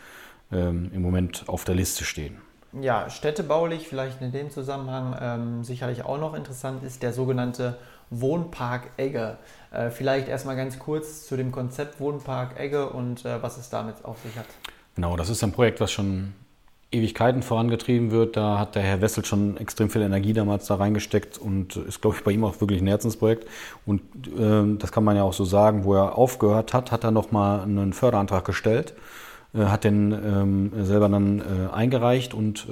ähm, 0.51 0.91
im 0.93 1.03
Moment 1.03 1.45
auf 1.47 1.65
der 1.65 1.77
Liste 1.77 2.05
stehen. 2.05 2.39
Ja, 2.81 3.11
städtebaulich 3.11 3.89
vielleicht 3.89 4.21
in 4.23 4.33
dem 4.33 4.51
Zusammenhang 4.51 5.17
ähm, 5.21 5.65
sicherlich 5.65 6.05
auch 6.05 6.19
noch 6.19 6.35
interessant 6.35 6.83
ist 6.83 7.03
der 7.03 7.13
sogenannte 7.13 7.79
Wohnpark 8.11 8.91
Egge. 8.97 9.39
Äh, 9.73 9.91
vielleicht 9.91 10.29
erstmal 10.29 10.57
ganz 10.57 10.79
kurz 10.79 11.27
zu 11.27 11.37
dem 11.37 11.53
Konzept 11.53 12.01
Wohnpark 12.01 12.59
Egge 12.59 12.91
und 12.91 13.25
äh, 13.25 13.43
was 13.43 13.57
es 13.57 13.71
damit 13.71 14.05
auf 14.05 14.19
sich 14.23 14.37
hat. 14.37 14.47
Genau, 14.97 15.17
das 15.17 15.31
ist 15.31 15.43
ein 15.45 15.53
Projekt, 15.53 15.81
was 15.81 15.93
schon 15.93 16.35
Ewigkeiten 16.93 17.43
vorangetrieben 17.43 18.11
wird. 18.11 18.37
Da 18.37 18.59
hat 18.59 18.75
der 18.75 18.83
Herr 18.83 19.01
Wessel 19.01 19.25
schon 19.25 19.57
extrem 19.57 19.91
viel 19.91 20.03
Energie 20.03 20.33
damals 20.33 20.67
da 20.67 20.75
reingesteckt 20.75 21.39
und 21.39 21.77
ist, 21.77 22.03
glaube 22.03 22.17
ich, 22.17 22.25
bei 22.25 22.33
ihm 22.33 22.45
auch 22.45 22.61
wirklich 22.61 22.81
ein 22.83 22.89
Herzensprojekt. 22.89 23.47
Und 23.87 24.01
äh, 24.27 24.77
das 24.77 24.91
kann 24.91 25.05
man 25.05 25.17
ja 25.17 25.23
auch 25.23 25.33
so 25.33 25.45
sagen, 25.45 25.85
wo 25.85 25.95
er 25.95 26.19
aufgehört 26.19 26.75
hat, 26.75 26.91
hat 26.91 27.05
er 27.05 27.13
nochmal 27.13 27.61
einen 27.61 27.93
Förderantrag 27.93 28.45
gestellt, 28.45 28.95
äh, 29.55 29.67
hat 29.67 29.85
den 29.85 30.11
ähm, 30.13 30.85
selber 30.85 31.09
dann 31.09 31.71
eingereicht 31.71 32.35
und 32.35 32.67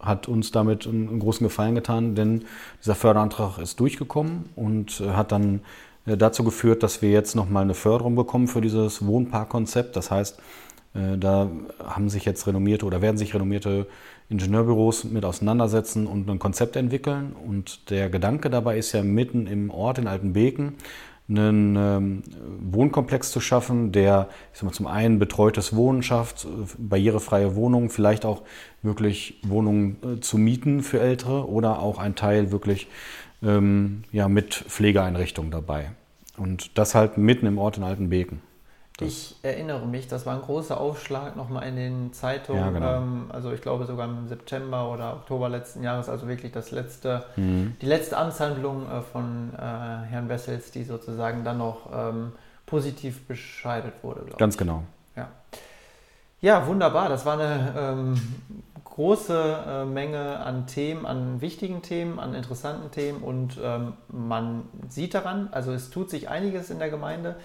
hat 0.00 0.28
uns 0.28 0.52
damit 0.52 0.86
einen 0.86 1.18
großen 1.18 1.46
Gefallen 1.46 1.74
getan, 1.74 2.14
denn 2.14 2.44
dieser 2.80 2.94
Förderantrag 2.94 3.58
ist 3.58 3.80
durchgekommen 3.80 4.48
und 4.54 5.00
äh, 5.00 5.10
hat 5.10 5.32
dann 5.32 5.60
äh, 6.06 6.16
dazu 6.16 6.44
geführt, 6.44 6.82
dass 6.82 7.02
wir 7.02 7.10
jetzt 7.10 7.34
nochmal 7.34 7.64
eine 7.64 7.74
Förderung 7.74 8.14
bekommen 8.14 8.48
für 8.48 8.60
dieses 8.60 9.04
Wohnparkkonzept. 9.04 9.96
Das 9.96 10.10
heißt, 10.10 10.38
äh, 10.94 11.18
da 11.18 11.50
haben 11.84 12.08
sich 12.08 12.24
jetzt 12.24 12.46
renommierte 12.46 12.86
oder 12.86 13.02
werden 13.02 13.18
sich 13.18 13.34
renommierte 13.34 13.86
Ingenieurbüros 14.28 15.04
mit 15.04 15.24
auseinandersetzen 15.24 16.06
und 16.06 16.28
ein 16.28 16.38
Konzept 16.38 16.76
entwickeln. 16.76 17.34
Und 17.46 17.90
der 17.90 18.10
Gedanke 18.10 18.50
dabei 18.50 18.78
ist 18.78 18.92
ja 18.92 19.02
mitten 19.02 19.46
im 19.46 19.70
Ort 19.70 19.98
in 19.98 20.06
Altenbeken 20.06 20.74
einen 21.28 21.76
ähm, 21.76 22.22
Wohnkomplex 22.72 23.30
zu 23.30 23.40
schaffen, 23.40 23.92
der 23.92 24.28
ich 24.52 24.58
sag 24.58 24.64
mal, 24.64 24.72
zum 24.72 24.86
einen 24.86 25.18
betreutes 25.18 25.76
Wohnen 25.76 26.02
schafft, 26.02 26.46
barrierefreie 26.78 27.54
Wohnungen, 27.54 27.90
vielleicht 27.90 28.24
auch 28.24 28.42
wirklich 28.82 29.38
Wohnungen 29.42 29.96
äh, 30.02 30.20
zu 30.20 30.38
mieten 30.38 30.82
für 30.82 31.00
Ältere 31.00 31.48
oder 31.48 31.80
auch 31.80 31.98
ein 31.98 32.14
Teil 32.14 32.50
wirklich 32.50 32.88
ähm, 33.42 34.04
ja, 34.10 34.28
mit 34.28 34.54
Pflegeeinrichtungen 34.54 35.50
dabei. 35.50 35.90
Und 36.36 36.78
das 36.78 36.94
halt 36.94 37.18
mitten 37.18 37.46
im 37.46 37.58
Ort 37.58 37.76
in 37.76 37.82
Altenbeken. 37.82 38.40
Ich 39.00 39.36
erinnere 39.42 39.86
mich, 39.86 40.08
das 40.08 40.26
war 40.26 40.34
ein 40.34 40.42
großer 40.42 40.78
Aufschlag 40.78 41.36
nochmal 41.36 41.68
in 41.68 41.76
den 41.76 42.12
Zeitungen. 42.12 42.60
Ja, 42.60 42.70
genau. 42.70 42.96
ähm, 42.96 43.26
also 43.28 43.52
ich 43.52 43.60
glaube 43.60 43.86
sogar 43.86 44.08
im 44.08 44.26
September 44.28 44.90
oder 44.90 45.12
Oktober 45.14 45.48
letzten 45.48 45.82
Jahres, 45.82 46.08
also 46.08 46.26
wirklich 46.26 46.52
das 46.52 46.72
letzte, 46.72 47.24
mhm. 47.36 47.76
die 47.80 47.86
letzte 47.86 48.16
Amtshandlung 48.16 48.90
äh, 48.90 49.00
von 49.02 49.52
äh, 49.54 49.60
Herrn 49.60 50.28
Wessels, 50.28 50.72
die 50.72 50.82
sozusagen 50.82 51.44
dann 51.44 51.58
noch 51.58 51.90
ähm, 51.92 52.32
positiv 52.66 53.26
bescheidet 53.26 53.94
wurde. 54.02 54.22
Ganz 54.36 54.54
ich. 54.54 54.58
genau. 54.58 54.82
Ja. 55.14 55.28
ja, 56.40 56.66
wunderbar. 56.66 57.08
Das 57.08 57.24
war 57.24 57.34
eine 57.34 57.74
ähm, 57.78 58.20
große 58.84 59.64
äh, 59.64 59.84
Menge 59.84 60.40
an 60.40 60.66
Themen, 60.66 61.06
an 61.06 61.40
wichtigen 61.40 61.82
Themen, 61.82 62.18
an 62.18 62.34
interessanten 62.34 62.90
Themen 62.90 63.22
und 63.22 63.56
ähm, 63.62 63.92
man 64.08 64.64
sieht 64.88 65.14
daran, 65.14 65.50
also 65.52 65.72
es 65.72 65.90
tut 65.90 66.10
sich 66.10 66.28
einiges 66.28 66.70
in 66.70 66.80
der 66.80 66.90
Gemeinde. 66.90 67.36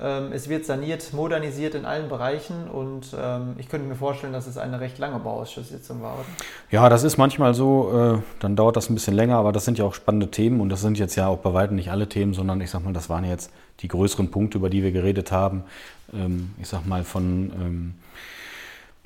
Ähm, 0.00 0.32
es 0.32 0.48
wird 0.48 0.64
saniert, 0.64 1.12
modernisiert 1.12 1.74
in 1.74 1.84
allen 1.84 2.08
Bereichen 2.08 2.68
und 2.68 3.14
ähm, 3.18 3.54
ich 3.58 3.68
könnte 3.68 3.86
mir 3.86 3.94
vorstellen, 3.94 4.32
dass 4.32 4.46
es 4.46 4.58
eine 4.58 4.80
recht 4.80 4.98
lange 4.98 5.18
Bauausschusssitzung 5.18 6.02
war. 6.02 6.14
Oder? 6.14 6.24
Ja, 6.70 6.88
das 6.88 7.04
ist 7.04 7.16
manchmal 7.16 7.54
so, 7.54 8.16
äh, 8.16 8.22
dann 8.40 8.56
dauert 8.56 8.76
das 8.76 8.90
ein 8.90 8.94
bisschen 8.94 9.14
länger, 9.14 9.36
aber 9.36 9.52
das 9.52 9.64
sind 9.64 9.78
ja 9.78 9.84
auch 9.84 9.94
spannende 9.94 10.30
Themen 10.30 10.60
und 10.60 10.68
das 10.68 10.80
sind 10.80 10.98
jetzt 10.98 11.14
ja 11.14 11.28
auch 11.28 11.38
bei 11.38 11.54
weitem 11.54 11.76
nicht 11.76 11.90
alle 11.90 12.08
Themen, 12.08 12.34
sondern 12.34 12.60
ich 12.60 12.70
sag 12.70 12.84
mal, 12.84 12.92
das 12.92 13.08
waren 13.08 13.24
jetzt 13.24 13.50
die 13.80 13.88
größeren 13.88 14.30
Punkte, 14.30 14.58
über 14.58 14.70
die 14.70 14.82
wir 14.82 14.92
geredet 14.92 15.30
haben. 15.32 15.64
Ähm, 16.12 16.50
ich 16.60 16.68
sag 16.68 16.86
mal 16.86 17.04
von 17.04 17.94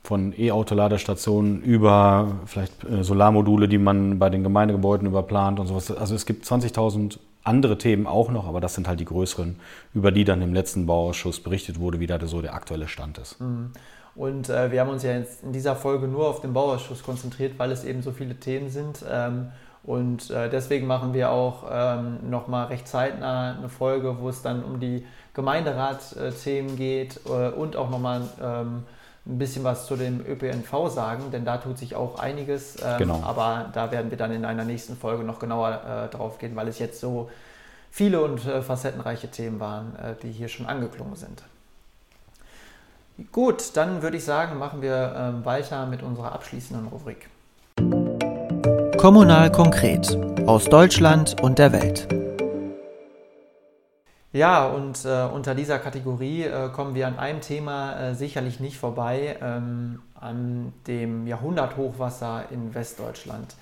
von 0.08 0.32
E-Auto-Ladestationen 0.38 1.60
über 1.60 2.38
vielleicht 2.46 2.82
äh, 2.84 3.04
Solarmodule, 3.04 3.68
die 3.68 3.76
man 3.76 4.18
bei 4.18 4.30
den 4.30 4.42
Gemeindegebäuden 4.42 5.06
überplant 5.06 5.60
und 5.60 5.66
sowas. 5.66 5.90
Also 5.90 6.14
es 6.14 6.24
gibt 6.24 6.46
20.000 6.46 7.18
andere 7.48 7.78
Themen 7.78 8.06
auch 8.06 8.30
noch, 8.30 8.46
aber 8.46 8.60
das 8.60 8.74
sind 8.74 8.86
halt 8.86 9.00
die 9.00 9.04
größeren, 9.04 9.58
über 9.94 10.12
die 10.12 10.24
dann 10.24 10.42
im 10.42 10.54
letzten 10.54 10.86
Bauausschuss 10.86 11.40
berichtet 11.40 11.80
wurde, 11.80 11.98
wie 11.98 12.06
da 12.06 12.24
so 12.26 12.40
der 12.42 12.54
aktuelle 12.54 12.86
Stand 12.86 13.18
ist. 13.18 13.40
Mhm. 13.40 13.72
Und 14.14 14.48
äh, 14.48 14.72
wir 14.72 14.80
haben 14.80 14.90
uns 14.90 15.04
ja 15.04 15.12
jetzt 15.12 15.44
in 15.44 15.52
dieser 15.52 15.76
Folge 15.76 16.08
nur 16.08 16.28
auf 16.28 16.40
den 16.40 16.52
Bauausschuss 16.52 17.02
konzentriert, 17.02 17.58
weil 17.58 17.70
es 17.70 17.84
eben 17.84 18.02
so 18.02 18.10
viele 18.10 18.34
Themen 18.34 18.68
sind. 18.68 19.04
Ähm, 19.08 19.48
und 19.84 20.30
äh, 20.30 20.50
deswegen 20.50 20.86
machen 20.86 21.14
wir 21.14 21.30
auch 21.30 21.64
ähm, 21.70 22.28
nochmal 22.28 22.66
recht 22.66 22.88
zeitnah 22.88 23.56
eine 23.56 23.68
Folge, 23.68 24.16
wo 24.20 24.28
es 24.28 24.42
dann 24.42 24.64
um 24.64 24.80
die 24.80 25.06
Gemeinderat-Themen 25.34 26.76
geht 26.76 27.20
äh, 27.26 27.50
und 27.50 27.76
auch 27.76 27.90
nochmal 27.90 28.22
ähm, 28.42 28.82
ein 29.28 29.38
bisschen 29.38 29.62
was 29.62 29.86
zu 29.86 29.96
dem 29.96 30.24
ÖPNV 30.26 30.88
sagen, 30.88 31.30
denn 31.30 31.44
da 31.44 31.58
tut 31.58 31.78
sich 31.78 31.94
auch 31.94 32.18
einiges. 32.18 32.76
Ähm, 32.82 32.98
genau. 32.98 33.22
Aber 33.22 33.66
da 33.74 33.90
werden 33.92 34.10
wir 34.10 34.18
dann 34.18 34.32
in 34.32 34.44
einer 34.44 34.64
nächsten 34.64 34.96
Folge 34.96 35.22
noch 35.22 35.38
genauer 35.38 36.08
äh, 36.08 36.14
drauf 36.14 36.38
gehen, 36.38 36.56
weil 36.56 36.66
es 36.68 36.78
jetzt 36.78 36.98
so 37.00 37.30
viele 37.90 38.22
und 38.22 38.44
äh, 38.46 38.62
facettenreiche 38.62 39.28
Themen 39.28 39.60
waren, 39.60 39.94
äh, 39.96 40.14
die 40.22 40.32
hier 40.32 40.48
schon 40.48 40.66
angeklungen 40.66 41.16
sind. 41.16 41.42
Gut, 43.32 43.76
dann 43.76 44.02
würde 44.02 44.16
ich 44.16 44.24
sagen, 44.24 44.58
machen 44.58 44.80
wir 44.80 45.14
ähm, 45.16 45.44
weiter 45.44 45.86
mit 45.86 46.02
unserer 46.02 46.32
abschließenden 46.32 46.86
Rubrik. 46.86 47.28
Kommunal 48.96 49.50
konkret 49.52 50.16
aus 50.46 50.64
Deutschland 50.66 51.40
und 51.42 51.58
der 51.58 51.72
Welt. 51.72 52.27
Ja, 54.32 54.66
und 54.66 55.06
äh, 55.06 55.24
unter 55.24 55.54
dieser 55.54 55.78
Kategorie 55.78 56.42
äh, 56.42 56.68
kommen 56.68 56.94
wir 56.94 57.06
an 57.06 57.18
einem 57.18 57.40
Thema 57.40 57.98
äh, 57.98 58.14
sicherlich 58.14 58.60
nicht 58.60 58.76
vorbei, 58.76 59.38
ähm, 59.40 60.02
an 60.20 60.74
dem 60.86 61.26
Jahrhunderthochwasser 61.26 62.44
in 62.50 62.74
Westdeutschland. 62.74 63.54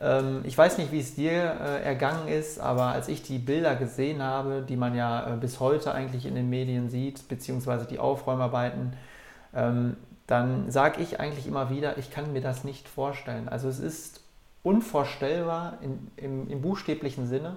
Ähm, 0.00 0.42
ich 0.44 0.56
weiß 0.56 0.78
nicht, 0.78 0.92
wie 0.92 1.00
es 1.00 1.16
dir 1.16 1.32
äh, 1.32 1.82
ergangen 1.82 2.28
ist, 2.28 2.60
aber 2.60 2.86
als 2.86 3.08
ich 3.08 3.22
die 3.22 3.38
Bilder 3.38 3.74
gesehen 3.74 4.22
habe, 4.22 4.64
die 4.68 4.76
man 4.76 4.94
ja 4.94 5.34
äh, 5.34 5.36
bis 5.38 5.58
heute 5.58 5.92
eigentlich 5.92 6.24
in 6.24 6.36
den 6.36 6.48
Medien 6.48 6.88
sieht, 6.88 7.28
beziehungsweise 7.28 7.86
die 7.86 7.98
Aufräumarbeiten, 7.98 8.92
ähm, 9.56 9.96
dann 10.28 10.70
sage 10.70 11.02
ich 11.02 11.18
eigentlich 11.18 11.48
immer 11.48 11.68
wieder, 11.68 11.98
ich 11.98 12.12
kann 12.12 12.32
mir 12.32 12.42
das 12.42 12.62
nicht 12.62 12.88
vorstellen. 12.88 13.48
Also 13.48 13.68
es 13.68 13.80
ist 13.80 14.20
unvorstellbar 14.62 15.78
in, 15.80 16.10
im, 16.16 16.48
im 16.48 16.60
buchstäblichen 16.62 17.26
Sinne. 17.26 17.56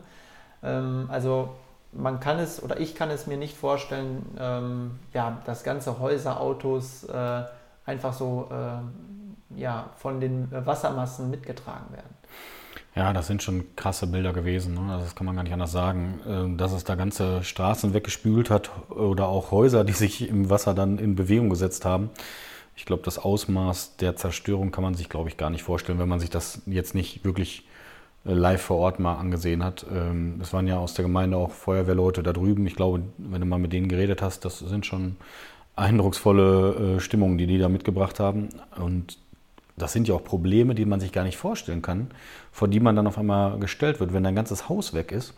Ähm, 0.64 1.08
also 1.12 1.50
man 1.92 2.20
kann 2.20 2.40
es 2.40 2.62
oder 2.62 2.80
ich 2.80 2.96
kann 2.96 3.10
es 3.10 3.28
mir 3.28 3.38
nicht 3.38 3.58
vorstellen, 3.58 4.26
ähm, 4.40 5.00
ja, 5.14 5.42
dass 5.46 5.64
ganze 5.64 6.00
Häuser, 6.00 6.40
Autos 6.40 7.04
äh, 7.06 7.44
einfach 7.86 8.14
so 8.14 8.50
äh, 8.52 9.60
ja, 9.60 9.90
von 9.98 10.20
den 10.20 10.48
Wassermassen 10.52 11.30
mitgetragen 11.30 11.92
werden. 11.92 12.16
Ja, 12.96 13.14
das 13.14 13.28
sind 13.28 13.44
schon 13.44 13.76
krasse 13.76 14.08
Bilder 14.08 14.34
gewesen. 14.34 14.74
Ne? 14.74 15.00
Das 15.00 15.16
kann 15.16 15.26
man 15.26 15.36
gar 15.36 15.44
nicht 15.44 15.54
anders 15.54 15.72
sagen. 15.72 16.20
Ähm, 16.28 16.58
dass 16.58 16.72
es 16.72 16.84
da 16.84 16.96
ganze 16.96 17.44
Straßen 17.44 17.94
weggespült 17.94 18.50
hat 18.50 18.72
oder 18.90 19.28
auch 19.28 19.52
Häuser, 19.52 19.84
die 19.84 19.94
sich 19.94 20.28
im 20.28 20.50
Wasser 20.50 20.74
dann 20.74 20.98
in 20.98 21.16
Bewegung 21.16 21.50
gesetzt 21.50 21.86
haben. 21.86 22.10
Ich 22.76 22.86
glaube, 22.86 23.04
das 23.04 23.20
Ausmaß 23.20 23.98
der 23.98 24.16
Zerstörung 24.16 24.72
kann 24.72 24.84
man 24.84 24.96
sich, 24.96 25.10
glaube 25.10 25.30
ich, 25.30 25.38
gar 25.38 25.50
nicht 25.50 25.64
vorstellen, 25.64 26.00
wenn 26.00 26.10
man 26.10 26.20
sich 26.20 26.30
das 26.30 26.62
jetzt 26.66 26.96
nicht 26.96 27.24
wirklich 27.24 27.68
live 28.24 28.62
vor 28.62 28.78
Ort 28.78 29.00
mal 29.00 29.16
angesehen 29.16 29.64
hat. 29.64 29.86
Ähm, 29.92 30.40
es 30.42 30.54
waren 30.54 30.68
ja 30.68 30.78
aus 30.78 30.94
der 30.94 31.04
Gemeinde 31.04 31.38
auch 31.38 31.52
Feuerwehrleute 31.52 32.24
da 32.24 32.34
drüben. 32.34 32.68
Ich 32.68 32.76
glaube, 32.76 33.02
wenn 33.18 33.42
du 33.42 33.48
mal 33.48 33.60
mit 33.60 33.74
denen 33.74 33.88
geredet 33.88 34.22
hast, 34.22 34.46
das 34.46 34.60
sind 34.60 34.86
schon 34.86 35.16
eindrucksvolle 35.76 36.98
äh, 36.98 37.00
Stimmungen, 37.00 37.38
die 37.38 37.48
die 37.48 37.58
da 37.58 37.70
mitgebracht 37.70 38.20
haben. 38.20 38.50
Und 38.78 39.18
das 39.78 39.94
sind 39.94 40.08
ja 40.08 40.16
auch 40.16 40.24
Probleme, 40.24 40.76
die 40.76 40.86
man 40.86 41.00
sich 41.00 41.12
gar 41.12 41.24
nicht 41.24 41.38
vorstellen 41.38 41.82
kann, 41.82 42.12
vor 42.52 42.68
die 42.68 42.82
man 42.82 42.96
dann 42.96 43.08
auf 43.08 43.18
einmal 43.18 43.58
gestellt 43.60 44.00
wird, 44.00 44.14
wenn 44.14 44.24
dein 44.24 44.36
ganzes 44.36 44.68
Haus 44.68 44.94
weg 44.94 45.12
ist. 45.12 45.34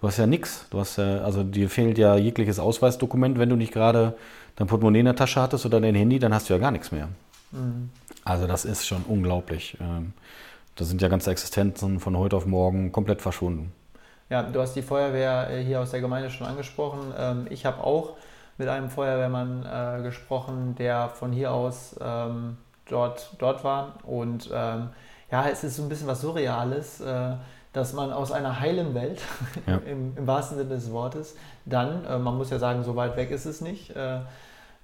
Du 0.00 0.06
hast 0.06 0.18
ja 0.18 0.26
nichts. 0.26 0.66
Du 0.70 0.78
hast 0.78 0.98
ja, 0.98 1.22
also 1.22 1.42
dir 1.42 1.70
fehlt 1.70 1.98
ja 1.98 2.16
jegliches 2.16 2.58
Ausweisdokument, 2.58 3.38
wenn 3.38 3.48
du 3.48 3.56
nicht 3.56 3.72
gerade 3.72 4.16
dein 4.56 4.66
Portemonnaie 4.66 5.00
in 5.00 5.06
der 5.06 5.16
Tasche 5.16 5.40
hattest 5.40 5.64
oder 5.66 5.80
dein 5.80 5.94
Handy, 5.94 6.18
dann 6.18 6.34
hast 6.34 6.48
du 6.48 6.54
ja 6.54 6.58
gar 6.58 6.70
nichts 6.70 6.92
mehr. 6.92 7.08
Mhm. 7.52 7.90
Also 8.24 8.46
das 8.46 8.64
ist 8.64 8.86
schon 8.86 9.02
unglaublich. 9.08 9.76
Da 10.78 10.84
sind 10.84 11.02
ja 11.02 11.08
ganze 11.08 11.32
Existenzen 11.32 11.98
von 11.98 12.16
heute 12.16 12.36
auf 12.36 12.46
morgen 12.46 12.92
komplett 12.92 13.20
verschwunden. 13.20 13.72
Ja, 14.30 14.44
du 14.44 14.60
hast 14.60 14.76
die 14.76 14.82
Feuerwehr 14.82 15.50
äh, 15.50 15.64
hier 15.64 15.80
aus 15.80 15.90
der 15.90 16.00
Gemeinde 16.00 16.30
schon 16.30 16.46
angesprochen. 16.46 17.12
Ähm, 17.18 17.46
ich 17.50 17.66
habe 17.66 17.82
auch 17.82 18.16
mit 18.58 18.68
einem 18.68 18.88
Feuerwehrmann 18.88 19.66
äh, 19.66 20.02
gesprochen, 20.04 20.76
der 20.78 21.08
von 21.08 21.32
hier 21.32 21.52
aus 21.52 21.96
ähm, 22.00 22.58
dort, 22.88 23.34
dort 23.38 23.64
war. 23.64 23.94
Und 24.04 24.50
ähm, 24.54 24.90
ja, 25.32 25.48
es 25.48 25.64
ist 25.64 25.74
so 25.74 25.82
ein 25.82 25.88
bisschen 25.88 26.06
was 26.06 26.20
Surreales, 26.20 27.00
äh, 27.00 27.32
dass 27.72 27.92
man 27.92 28.12
aus 28.12 28.30
einer 28.30 28.60
heilen 28.60 28.94
Welt, 28.94 29.20
ja. 29.66 29.78
im, 29.86 30.16
im, 30.16 30.26
wahrsten 30.28 30.58
Sinne 30.58 30.70
des 30.70 30.92
Wortes, 30.92 31.34
dann, 31.64 32.02
man 32.22 32.36
muss 32.36 32.50
ja 32.50 32.58
sagen, 32.60 32.84
so 32.84 32.94
weit 32.96 33.16
weg 33.16 33.30
ist 33.30 33.44
es 33.44 33.60
nicht, 33.60 33.94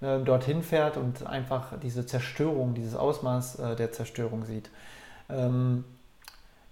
dorthin 0.01 0.63
fährt 0.63 0.99
und 0.99 1.27
einfach 1.27 1.79
diese 1.83 2.05
Zerstörung, 2.05 2.75
dieses 2.75 2.95
Ausmaß 2.95 3.57
der 3.79 3.91
Zerstörung 3.91 4.45
sieht. 4.45 4.71
Ähm, 5.29 5.85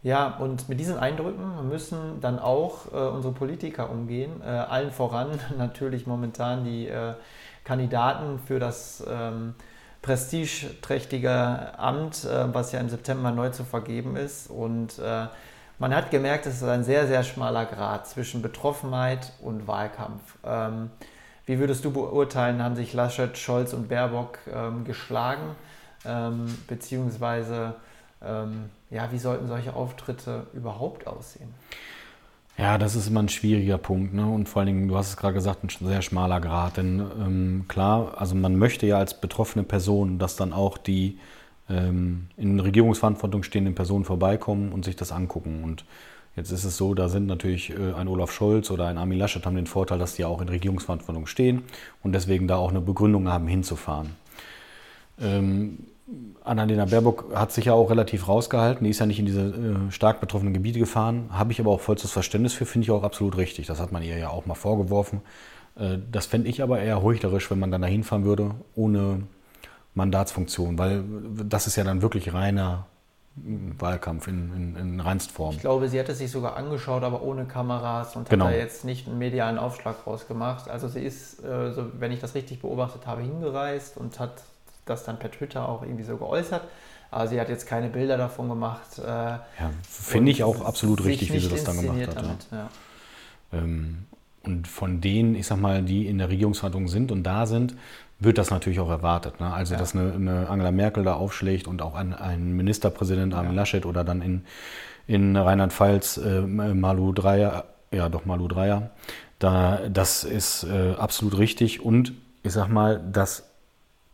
ja, 0.02 0.36
und 0.38 0.68
mit 0.68 0.80
diesen 0.80 0.98
Eindrücken 0.98 1.68
müssen 1.68 2.20
dann 2.20 2.40
auch 2.40 2.92
äh, 2.92 2.96
unsere 2.96 3.32
Politiker 3.32 3.88
umgehen. 3.88 4.40
Äh, 4.42 4.48
allen 4.48 4.90
voran 4.90 5.38
natürlich 5.58 6.06
momentan 6.06 6.64
die 6.64 6.88
äh, 6.88 7.14
Kandidaten 7.64 8.40
für 8.40 8.58
das 8.58 9.04
ähm, 9.08 9.54
prestigeträchtige 10.02 11.78
Amt, 11.78 12.24
äh, 12.24 12.52
was 12.52 12.72
ja 12.72 12.80
im 12.80 12.88
September 12.88 13.30
neu 13.30 13.50
zu 13.50 13.62
vergeben 13.62 14.16
ist. 14.16 14.50
Und 14.50 14.98
äh, 14.98 15.26
man 15.78 15.94
hat 15.94 16.10
gemerkt, 16.10 16.46
es 16.46 16.56
ist 16.56 16.64
ein 16.64 16.82
sehr, 16.82 17.06
sehr 17.06 17.22
schmaler 17.22 17.64
Grad 17.66 18.08
zwischen 18.08 18.42
Betroffenheit 18.42 19.32
und 19.40 19.68
Wahlkampf. 19.68 20.38
Ähm, 20.44 20.90
wie 21.46 21.60
würdest 21.60 21.84
du 21.84 21.92
beurteilen, 21.92 22.62
haben 22.62 22.74
sich 22.74 22.92
Laschet, 22.92 23.36
Scholz 23.38 23.72
und 23.72 23.88
Baerbock 23.88 24.38
ähm, 24.52 24.84
geschlagen? 24.84 25.56
Ähm, 26.04 26.46
beziehungsweise 26.66 27.74
ähm, 28.24 28.70
ja, 28.90 29.10
wie 29.12 29.18
sollten 29.18 29.48
solche 29.48 29.74
Auftritte 29.74 30.46
überhaupt 30.52 31.06
aussehen? 31.06 31.54
Ja, 32.58 32.76
das 32.76 32.94
ist 32.94 33.08
immer 33.08 33.22
ein 33.22 33.28
schwieriger 33.28 33.78
Punkt. 33.78 34.12
Ne? 34.12 34.26
Und 34.26 34.48
vor 34.48 34.60
allen 34.60 34.66
Dingen, 34.66 34.88
du 34.88 34.96
hast 34.96 35.08
es 35.08 35.16
gerade 35.16 35.34
gesagt, 35.34 35.64
ein 35.64 35.68
sehr 35.86 36.02
schmaler 36.02 36.40
Grad. 36.40 36.76
Denn 36.76 37.00
ähm, 37.00 37.64
klar, 37.68 38.14
also 38.18 38.34
man 38.34 38.56
möchte 38.56 38.86
ja 38.86 38.98
als 38.98 39.20
betroffene 39.20 39.64
Person, 39.64 40.18
dass 40.18 40.36
dann 40.36 40.52
auch 40.52 40.76
die 40.76 41.18
ähm, 41.70 42.28
in 42.36 42.60
Regierungsverantwortung 42.60 43.42
stehenden 43.42 43.74
Personen 43.74 44.04
vorbeikommen 44.04 44.72
und 44.72 44.84
sich 44.84 44.96
das 44.96 45.12
angucken. 45.12 45.64
Und 45.64 45.84
jetzt 46.36 46.50
ist 46.50 46.64
es 46.64 46.76
so, 46.76 46.92
da 46.92 47.08
sind 47.08 47.26
natürlich 47.26 47.70
äh, 47.70 47.94
ein 47.94 48.06
Olaf 48.06 48.32
Scholz 48.32 48.70
oder 48.70 48.86
ein 48.86 48.98
Armin 48.98 49.18
Laschet 49.18 49.44
haben 49.46 49.56
den 49.56 49.66
Vorteil, 49.66 49.98
dass 49.98 50.14
die 50.14 50.24
auch 50.24 50.42
in 50.42 50.48
Regierungsverantwortung 50.48 51.26
stehen 51.26 51.62
und 52.02 52.12
deswegen 52.12 52.48
da 52.48 52.56
auch 52.56 52.70
eine 52.70 52.82
Begründung 52.82 53.28
haben, 53.28 53.46
hinzufahren. 53.46 54.10
Ähm, 55.18 55.78
Annalena 56.44 56.86
Baerbock 56.86 57.34
hat 57.34 57.52
sich 57.52 57.66
ja 57.66 57.72
auch 57.72 57.90
relativ 57.90 58.28
rausgehalten. 58.28 58.84
Die 58.84 58.90
ist 58.90 58.98
ja 58.98 59.06
nicht 59.06 59.18
in 59.18 59.26
diese 59.26 59.40
äh, 59.42 59.90
stark 59.90 60.20
betroffenen 60.20 60.52
Gebiete 60.52 60.78
gefahren. 60.78 61.28
Habe 61.30 61.52
ich 61.52 61.60
aber 61.60 61.70
auch 61.70 61.80
vollstes 61.80 62.10
Verständnis 62.10 62.52
für, 62.52 62.66
finde 62.66 62.84
ich 62.86 62.90
auch 62.90 63.04
absolut 63.04 63.36
richtig. 63.36 63.66
Das 63.66 63.80
hat 63.80 63.92
man 63.92 64.02
ihr 64.02 64.18
ja 64.18 64.28
auch 64.30 64.46
mal 64.46 64.54
vorgeworfen. 64.54 65.20
Äh, 65.76 65.98
das 66.10 66.26
fände 66.26 66.48
ich 66.48 66.62
aber 66.62 66.80
eher 66.80 67.02
heuchlerisch, 67.02 67.50
wenn 67.50 67.58
man 67.58 67.70
dann 67.70 67.82
dahin 67.82 68.02
fahren 68.04 68.24
würde, 68.24 68.52
ohne 68.74 69.22
Mandatsfunktion, 69.94 70.78
weil 70.78 71.04
das 71.44 71.66
ist 71.66 71.76
ja 71.76 71.84
dann 71.84 72.02
wirklich 72.02 72.32
reiner 72.32 72.86
Wahlkampf 73.34 74.28
in, 74.28 74.52
in, 74.54 74.76
in 74.76 75.00
Reinstform. 75.00 75.54
Ich 75.54 75.60
glaube, 75.60 75.88
sie 75.88 75.98
hat 75.98 76.08
es 76.08 76.18
sich 76.18 76.30
sogar 76.30 76.56
angeschaut, 76.56 77.02
aber 77.02 77.22
ohne 77.22 77.46
Kameras 77.46 78.14
und 78.14 78.28
Genau. 78.28 78.46
hat 78.46 78.52
da 78.52 78.56
jetzt 78.56 78.84
nicht 78.84 79.08
einen 79.08 79.18
medialen 79.18 79.58
Aufschlag 79.58 80.06
rausgemacht. 80.06 80.68
Also 80.68 80.88
sie 80.88 81.00
ist, 81.00 81.42
äh, 81.42 81.72
so, 81.72 81.86
wenn 81.98 82.12
ich 82.12 82.20
das 82.20 82.34
richtig 82.34 82.60
beobachtet 82.60 83.06
habe, 83.06 83.22
hingereist 83.22 83.96
und 83.96 84.20
hat 84.20 84.42
das 84.84 85.04
dann 85.04 85.18
per 85.18 85.30
Twitter 85.30 85.68
auch 85.68 85.82
irgendwie 85.82 86.04
so 86.04 86.16
geäußert. 86.16 86.62
Aber 87.10 87.28
sie 87.28 87.38
hat 87.40 87.48
jetzt 87.50 87.66
keine 87.66 87.88
Bilder 87.88 88.16
davon 88.16 88.48
gemacht. 88.48 88.98
Äh, 88.98 89.02
Ja, 89.02 89.40
finde 89.88 90.30
ich 90.30 90.42
auch 90.44 90.64
absolut 90.64 91.04
richtig, 91.04 91.32
wie 91.32 91.38
sie 91.38 91.48
das 91.50 91.64
dann 91.64 91.80
gemacht 91.80 92.06
hat. 92.08 92.14
Ja. 92.16 92.22
damit, 92.22 92.46
ja. 92.50 92.68
Ähm, 93.52 94.06
Und 94.44 94.66
von 94.66 95.00
denen, 95.00 95.36
ich 95.36 95.46
sag 95.46 95.58
mal, 95.60 95.82
die 95.82 96.06
in 96.08 96.18
der 96.18 96.28
Regierungsverhandlung 96.28 96.88
sind 96.88 97.12
und 97.12 97.22
da 97.22 97.46
sind, 97.46 97.76
wird 98.18 98.38
das 98.38 98.50
natürlich 98.50 98.80
auch 98.80 98.88
erwartet. 98.90 99.38
Ne? 99.40 99.52
Also, 99.52 99.74
Ja. 99.74 99.78
dass 99.80 99.94
eine, 99.94 100.12
eine 100.14 100.48
Angela 100.48 100.72
Merkel 100.72 101.04
da 101.04 101.14
aufschlägt 101.14 101.68
und 101.68 101.80
auch 101.82 101.94
ein, 101.94 102.12
ein 102.14 102.52
Ministerpräsident 102.56 103.34
Armin 103.34 103.52
Ja. 103.52 103.56
Laschet 103.58 103.86
oder 103.86 104.02
dann 104.04 104.20
in, 104.22 104.44
in 105.06 105.36
Rheinland-Pfalz 105.36 106.16
äh, 106.16 106.40
Malu 106.40 107.12
Dreyer, 107.12 107.64
ja 107.92 108.08
doch 108.08 108.24
Malu 108.24 108.48
Dreyer, 108.48 108.90
da, 109.38 109.80
das 109.88 110.24
ist 110.24 110.64
äh, 110.64 110.94
absolut 110.98 111.38
richtig 111.38 111.84
und 111.84 112.12
ich 112.42 112.52
sag 112.52 112.68
mal, 112.68 113.00
das 113.12 113.48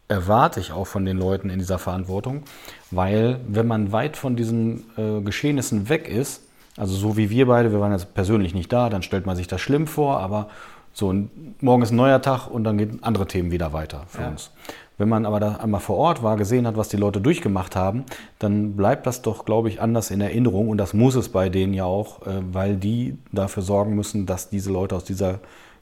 erwarte 0.09 0.59
ich 0.61 0.73
auch 0.73 0.87
von 0.87 1.05
den 1.05 1.18
Leuten 1.18 1.51
in 1.51 1.59
dieser 1.59 1.79
Verantwortung, 1.79 2.42
weil 2.90 3.40
wenn 3.47 3.66
man 3.66 3.92
weit 3.92 4.16
von 4.16 4.37
diesen 4.37 4.85
äh, 4.97 5.21
Geschehnissen 5.21 5.88
weg 5.88 6.09
ist, 6.09 6.42
also 6.77 6.94
so 6.94 7.16
wie 7.16 7.29
wir 7.31 7.47
beide, 7.47 7.73
wir 7.73 7.81
waren 7.81 7.92
jetzt 7.92 8.14
persönlich 8.14 8.55
nicht 8.55 8.73
da, 8.73 8.88
dann 8.88 9.03
stellt 9.03 9.27
man 9.27 9.37
sich 9.37 9.49
das 9.49 9.61
schlimm 9.61 9.87
vor, 9.87 10.21
aber 10.21 10.49
so 10.94 11.12
ein, 11.12 11.31
morgen 11.61 11.83
ist 11.83 11.90
ein 11.90 11.97
neuer 11.97 12.23
Tag 12.23 12.49
und 12.49 12.64
dann 12.64 12.79
gehen 12.79 12.99
andere 13.03 13.27
Themen 13.27 13.51
wieder 13.51 13.73
weiter 13.73 14.05
für 14.09 14.23
Ja. 14.23 14.29
uns. 14.29 14.51
Wenn 14.97 15.09
man 15.09 15.27
aber 15.27 15.38
da 15.38 15.57
einmal 15.57 15.81
vor 15.81 15.97
Ort 15.97 16.25
war, 16.25 16.37
gesehen 16.37 16.66
hat, 16.66 16.77
was 16.77 16.88
die 16.88 16.97
Leute 16.97 17.21
durchgemacht 17.21 17.77
haben, 17.77 18.05
dann 18.40 18.75
bleibt 18.75 19.07
das 19.07 19.23
doch, 19.23 19.44
glaube 19.44 19.68
ich, 19.68 19.81
anders 19.81 20.11
in 20.11 20.21
Erinnerung 20.21 20.68
und 20.68 20.79
das 20.79 20.92
muss 20.92 21.14
es 21.14 21.29
bei 21.29 21.49
denen 21.51 21.73
ja 21.73 21.85
auch, 21.85 22.23
äh, 22.27 22.40
weil 22.53 22.77
die 22.77 23.16
dafür 23.31 23.62
sorgen 23.62 23.94
müssen, 23.94 24.27
dass 24.27 24.49
diese 24.51 24.73
Leute 24.73 24.97
aus 24.97 25.05
dieser 25.05 25.38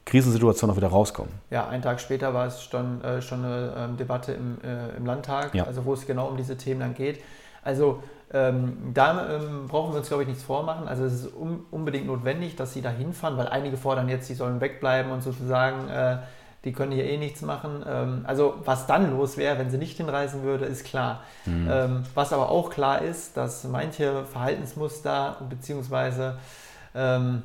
Krisensituation 0.07 0.71
auch 0.71 0.77
wieder 0.77 0.89
rauskommen. 0.89 1.33
Ja, 1.51 1.69
einen 1.69 1.83
Tag 1.83 2.01
später 2.01 2.33
war 2.33 2.47
es 2.47 2.63
schon, 2.63 3.03
äh, 3.05 3.21
schon 3.21 3.45
eine 3.45 3.73
ähm, 3.77 3.97
Debatte 3.99 4.33
im, 4.33 4.57
äh, 4.65 4.97
im 4.97 5.05
Landtag, 5.05 5.55
Ja. 5.55 5.65
also 5.65 5.85
wo 5.85 5.93
es 5.93 6.07
genau 6.07 6.29
um 6.29 6.37
diese 6.39 6.57
Themen 6.57 6.81
dann 6.81 6.95
geht. 6.95 7.21
Also 7.63 8.03
ähm, 8.33 8.93
da 8.95 9.29
ähm, 9.37 9.67
brauchen 9.69 9.93
wir 9.93 9.99
uns, 9.99 10.09
glaube 10.09 10.23
ich, 10.23 10.29
nichts 10.29 10.45
vormachen. 10.45 10.89
Also 10.89 11.05
es 11.05 11.13
ist 11.13 11.35
un 11.35 11.65
unbedingt 11.71 12.07
notwendig, 12.07 12.57
dass 12.57 12.73
sie 12.73 12.83
da 12.83 12.91
hinfahren, 12.91 13.37
weil 13.37 13.49
einige 13.49 13.77
fordern 13.77 14.09
jetzt, 14.09 14.27
sie 14.29 14.35
sollen 14.35 14.61
wegbleiben 14.61 15.11
und 15.13 15.23
sozusagen, 15.23 15.89
äh, 15.89 16.19
die 16.65 16.73
können 16.73 16.93
hier 16.93 17.05
eh 17.05 17.17
nichts 17.19 17.43
machen. 17.43 17.85
Ähm, 17.89 18.25
also 18.27 18.55
was 18.65 18.87
dann 18.87 19.17
los 19.17 19.37
wäre, 19.37 19.59
wenn 19.59 19.71
sie 19.71 19.79
nicht 19.79 19.97
hinreisen 19.97 20.43
würde, 20.45 20.65
ist 20.67 20.85
klar. 20.85 21.23
Ähm, 21.47 22.03
was 22.15 22.33
aber 22.33 22.51
auch 22.51 22.71
klar 22.71 23.03
ist, 23.03 23.37
dass 23.37 23.65
manche 23.65 24.25
Verhaltensmuster 24.25 25.37
beziehungsweise 25.49 26.39
ähm, 26.95 27.43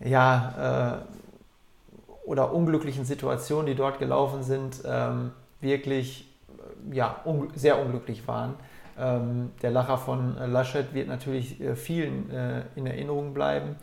ja, 0.00 0.98
äh, 0.98 1.21
oder 2.24 2.52
unglücklichen 2.52 3.04
Situationen, 3.04 3.66
die 3.66 3.74
dort 3.74 3.98
gelaufen 3.98 4.42
sind, 4.42 4.82
ähm, 4.84 5.32
wirklich 5.60 6.28
äh, 6.90 6.94
ja, 6.96 7.16
un 7.24 7.48
sehr 7.54 7.80
unglücklich 7.80 8.26
waren. 8.28 8.54
Ähm, 8.98 9.50
der 9.62 9.70
Lacher 9.70 9.96
von 9.98 10.36
Laschet 10.50 10.92
wird 10.94 11.08
natürlich 11.08 11.60
äh, 11.60 11.74
vielen 11.76 12.30
äh, 12.30 12.62
in 12.76 12.86
Erinnerung 12.86 13.32
bleiben. 13.32 13.76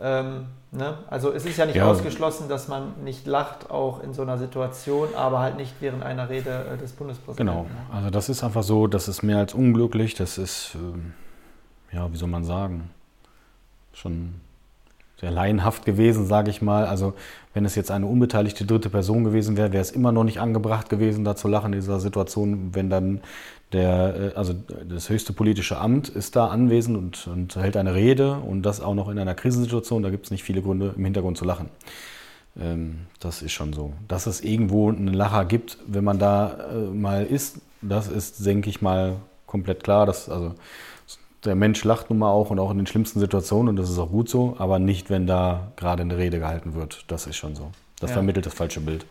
Ähm, 0.00 0.46
ne? 0.72 0.98
Also 1.08 1.32
es 1.32 1.46
ist 1.46 1.56
ja 1.56 1.66
nicht 1.66 1.76
Ja. 1.76 1.88
ausgeschlossen, 1.88 2.48
dass 2.48 2.68
man 2.68 3.04
nicht 3.04 3.26
lacht, 3.26 3.70
auch 3.70 4.02
in 4.02 4.12
so 4.12 4.22
einer 4.22 4.38
Situation, 4.38 5.14
aber 5.14 5.38
halt 5.38 5.56
nicht 5.56 5.74
während 5.80 6.02
einer 6.02 6.28
Rede 6.28 6.66
äh, 6.74 6.76
des 6.76 6.92
Bundespräsidenten. 6.92 7.46
Genau, 7.46 7.66
also 7.92 8.10
das 8.10 8.28
ist 8.28 8.42
einfach 8.44 8.64
so, 8.64 8.86
das 8.86 9.08
ist 9.08 9.22
mehr 9.22 9.38
als 9.38 9.54
unglücklich, 9.54 10.14
das 10.14 10.36
ist, 10.36 10.74
ähm, 10.74 11.14
ja, 11.92 12.12
wie 12.12 12.16
soll 12.16 12.28
man 12.28 12.44
sagen, 12.44 12.90
schon 13.92 14.34
sehr 15.24 15.30
laienhaft 15.30 15.86
gewesen, 15.86 16.26
sage 16.26 16.50
ich 16.50 16.60
mal. 16.60 16.84
Also 16.84 17.14
wenn 17.54 17.64
es 17.64 17.74
jetzt 17.74 17.90
eine 17.90 18.06
unbeteiligte 18.06 18.66
dritte 18.66 18.90
Person 18.90 19.24
gewesen 19.24 19.56
wäre, 19.56 19.72
wäre 19.72 19.80
es 19.80 19.90
immer 19.90 20.12
noch 20.12 20.24
nicht 20.24 20.38
angebracht 20.38 20.90
gewesen, 20.90 21.24
da 21.24 21.34
zu 21.34 21.48
lachen 21.48 21.72
in 21.72 21.80
dieser 21.80 21.98
Situation, 21.98 22.74
wenn 22.74 22.90
dann 22.90 23.22
der, 23.72 24.32
äh, 24.34 24.36
also 24.36 24.54
das 24.86 25.08
höchste 25.08 25.32
politische 25.32 25.78
Amt 25.78 26.10
ist 26.10 26.36
da 26.36 26.48
anwesend 26.48 26.98
und, 26.98 27.26
und 27.26 27.56
hält 27.56 27.78
eine 27.78 27.94
Rede 27.94 28.34
und 28.34 28.62
das 28.62 28.82
auch 28.82 28.94
noch 28.94 29.08
in 29.08 29.18
einer 29.18 29.34
Krisensituation, 29.34 30.02
da 30.02 30.10
gibt 30.10 30.26
es 30.26 30.30
nicht 30.30 30.44
viele 30.44 30.60
Gründe 30.60 30.92
im 30.94 31.04
Hintergrund 31.04 31.38
zu 31.38 31.46
lachen. 31.46 31.70
Ähm, 32.60 33.06
das 33.18 33.40
ist 33.40 33.52
schon 33.52 33.72
so. 33.72 33.94
Dass 34.06 34.26
es 34.26 34.42
irgendwo 34.42 34.90
einen 34.90 35.14
Lacher 35.14 35.46
gibt, 35.46 35.78
wenn 35.86 36.04
man 36.04 36.18
da 36.18 36.68
äh, 36.70 36.94
mal 36.94 37.24
ist, 37.24 37.62
das 37.80 38.08
ist, 38.08 38.44
denke 38.44 38.68
ich 38.68 38.82
mal, 38.82 39.16
komplett 39.46 39.84
klar. 39.84 40.04
Dass, 40.04 40.28
also, 40.28 40.54
der 41.44 41.54
Mensch 41.54 41.84
lacht 41.84 42.10
nun 42.10 42.18
mal 42.18 42.30
auch 42.30 42.50
und 42.50 42.58
auch 42.58 42.70
in 42.70 42.78
den 42.78 42.86
schlimmsten 42.86 43.20
Situationen 43.20 43.68
und 43.70 43.76
das 43.76 43.90
ist 43.90 43.98
auch 43.98 44.10
gut 44.10 44.28
so, 44.28 44.56
aber 44.58 44.78
nicht, 44.78 45.10
wenn 45.10 45.26
da 45.26 45.72
gerade 45.76 46.02
eine 46.02 46.16
Rede 46.16 46.38
gehalten 46.38 46.74
wird. 46.74 47.04
Das 47.08 47.26
ist 47.26 47.36
schon 47.36 47.54
so. 47.54 47.70
Das 48.00 48.10
Ja. 48.10 48.14
vermittelt 48.14 48.46
das 48.46 48.54
falsche 48.54 48.80
Bild. 48.80 49.06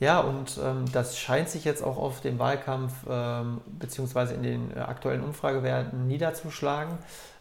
Ja, 0.00 0.20
und 0.20 0.58
ähm, 0.64 0.86
das 0.92 1.18
scheint 1.18 1.50
sich 1.50 1.64
jetzt 1.64 1.82
auch 1.84 1.98
auf 1.98 2.22
dem 2.22 2.38
Wahlkampf 2.38 2.92
ähm, 3.08 3.60
beziehungsweise 3.78 4.32
in 4.34 4.42
den 4.42 4.70
äh, 4.74 4.80
aktuellen 4.80 5.22
Umfragewerten 5.22 6.06
niederzuschlagen. 6.06 6.96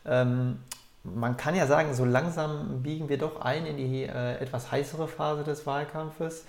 Ähm, 0.06 0.60
man 1.06 1.38
kann 1.38 1.56
ja 1.56 1.66
sagen, 1.68 1.94
so 1.94 2.04
langsam 2.04 2.84
biegen 2.84 3.08
wir 3.08 3.18
doch 3.18 3.40
ein 3.40 3.66
in 3.66 3.78
die 3.78 4.04
äh, 4.04 4.36
etwas 4.40 4.72
heißere 4.72 5.08
Phase 5.08 5.44
des 5.46 5.66
Wahlkampfes. 5.66 6.44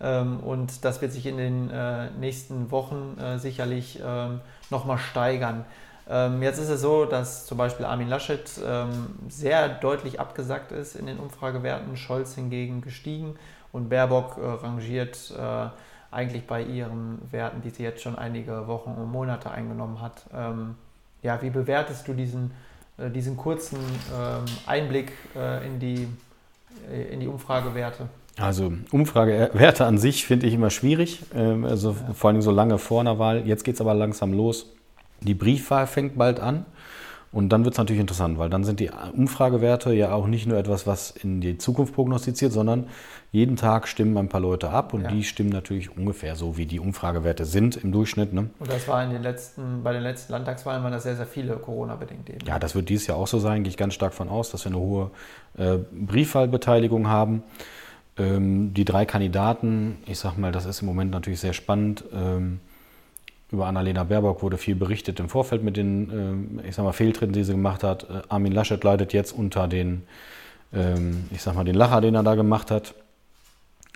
Ähm, 0.00 0.40
und 0.40 0.84
das 0.84 1.00
wird 1.00 1.12
sich 1.12 1.24
in 1.24 1.38
den 1.38 1.70
äh, 1.70 2.10
nächsten 2.10 2.70
Wochen 2.70 3.16
äh, 3.18 3.38
sicherlich 3.38 4.00
ähm, 4.04 4.40
nochmal 4.68 4.98
steigern. 4.98 5.64
Ähm, 6.08 6.42
jetzt 6.42 6.58
ist 6.58 6.68
es 6.68 6.80
so, 6.82 7.06
dass 7.06 7.46
zum 7.46 7.56
Beispiel 7.56 7.86
Armin 7.86 8.08
Laschet 8.08 8.44
ähm, 8.64 9.06
sehr 9.28 9.68
deutlich 9.68 10.20
abgesackt 10.20 10.70
ist 10.72 10.96
in 10.96 11.06
den 11.06 11.18
Umfragewerten, 11.18 11.96
Scholz 11.96 12.34
hingegen 12.34 12.82
gestiegen 12.82 13.36
und 13.72 13.88
Baerbock 13.88 14.36
äh, 14.36 14.64
rangiert 14.64 15.32
äh, 15.36 15.66
eigentlich 16.10 16.46
bei 16.46 16.62
ihren 16.62 17.20
Werten, 17.32 17.62
die 17.62 17.70
sie 17.70 17.82
jetzt 17.82 18.02
schon 18.02 18.16
einige 18.16 18.66
Wochen 18.68 18.90
und 18.90 19.10
Monate 19.10 19.50
eingenommen 19.50 20.00
hat. 20.00 20.24
Ähm, 20.34 20.74
ja, 21.22 21.40
wie 21.40 21.50
bewertest 21.50 22.06
du 22.06 22.12
diesen, 22.12 22.50
äh, 22.98 23.10
diesen 23.10 23.36
kurzen 23.36 23.78
Einblick 24.66 25.12
in, 25.66 25.80
die, 25.80 26.06
in 27.10 27.18
die 27.18 27.26
Umfragewerte? 27.26 28.08
Also 28.38 28.72
Umfragewerte 28.92 29.86
an 29.86 29.98
sich 29.98 30.26
finde 30.26 30.46
ich 30.46 30.54
immer 30.54 30.70
schwierig, 30.70 31.22
also 31.34 31.90
Ja. 31.92 32.12
vor 32.14 32.30
allem 32.30 32.42
so 32.42 32.50
lange 32.50 32.78
vor 32.78 33.00
einer 33.00 33.18
Wahl. 33.18 33.46
Jetzt 33.46 33.64
geht 33.64 33.74
es 33.76 33.80
aber 33.80 33.94
langsam 33.94 34.32
los. 34.32 34.72
Die 35.24 35.34
Briefwahl 35.34 35.86
fängt 35.86 36.16
bald 36.16 36.38
an 36.40 36.64
und 37.32 37.48
dann 37.48 37.64
wird 37.64 37.74
es 37.74 37.78
natürlich 37.78 38.00
interessant, 38.00 38.38
weil 38.38 38.48
dann 38.48 38.62
sind 38.62 38.78
die 38.78 38.90
Umfragewerte 39.16 39.92
ja 39.92 40.12
auch 40.12 40.28
nicht 40.28 40.46
nur 40.46 40.56
etwas, 40.56 40.86
was 40.86 41.10
in 41.10 41.40
die 41.40 41.58
Zukunft 41.58 41.92
prognostiziert, 41.94 42.52
sondern 42.52 42.86
jeden 43.32 43.56
Tag 43.56 43.88
stimmen 43.88 44.16
ein 44.16 44.28
paar 44.28 44.40
Leute 44.40 44.70
ab 44.70 44.94
und 44.94 45.02
Ja. 45.02 45.08
die 45.08 45.24
stimmen 45.24 45.50
natürlich 45.50 45.96
ungefähr 45.96 46.36
so, 46.36 46.56
wie 46.56 46.66
die 46.66 46.78
Umfragewerte 46.78 47.44
sind 47.44 47.76
im 47.76 47.90
Durchschnitt. 47.90 48.32
Ne? 48.32 48.50
Und 48.60 48.70
das 48.70 48.86
war 48.86 49.02
in 49.02 49.10
den 49.10 49.22
letzten, 49.24 49.82
bei 49.82 49.92
den 49.92 50.02
letzten 50.04 50.32
Landtagswahlen 50.32 50.84
waren 50.84 50.92
das 50.92 51.02
sehr, 51.02 51.16
sehr 51.16 51.26
viele 51.26 51.56
Corona-bedingt 51.56 52.30
eben. 52.30 52.46
Ja, 52.46 52.60
das 52.60 52.76
wird 52.76 52.88
dieses 52.88 53.08
Jahr 53.08 53.16
auch 53.16 53.26
so 53.26 53.40
sein, 53.40 53.64
gehe 53.64 53.70
ich 53.70 53.76
ganz 53.76 53.94
stark 53.94 54.14
von 54.14 54.28
aus, 54.28 54.50
dass 54.52 54.64
wir 54.64 54.70
eine 54.70 54.78
hohe 54.80 55.10
äh, 55.58 55.78
Briefwahlbeteiligung 55.90 57.08
haben. 57.08 57.42
Ähm, 58.16 58.72
die 58.74 58.84
drei 58.84 59.06
Kandidaten, 59.06 59.96
ich 60.06 60.20
sag 60.20 60.38
mal, 60.38 60.52
das 60.52 60.66
ist 60.66 60.82
im 60.82 60.86
Moment 60.86 61.10
natürlich 61.10 61.40
sehr 61.40 61.52
spannend. 61.52 62.04
Ähm, 62.14 62.60
über 63.50 63.66
Annalena 63.66 64.04
Baerbock 64.04 64.42
wurde 64.42 64.58
viel 64.58 64.74
berichtet 64.74 65.20
im 65.20 65.28
Vorfeld 65.28 65.62
mit 65.62 65.76
den, 65.76 66.10
ähm, 66.10 66.60
ich 66.66 66.74
sag 66.74 66.84
mal, 66.84 66.92
Fehltritten, 66.92 67.32
die 67.32 67.44
sie 67.44 67.52
gemacht 67.52 67.82
hat. 67.82 68.04
Äh, 68.04 68.22
Armin 68.28 68.52
Laschet 68.52 68.82
leidet 68.82 69.12
jetzt 69.12 69.32
unter 69.32 69.68
den, 69.68 70.02
ähm, 70.72 71.24
ich 71.30 71.42
sag 71.42 71.54
mal, 71.54 71.64
den 71.64 71.74
Lacher, 71.74 72.00
den 72.00 72.14
er 72.14 72.22
da 72.22 72.34
gemacht 72.34 72.70
hat. 72.70 72.94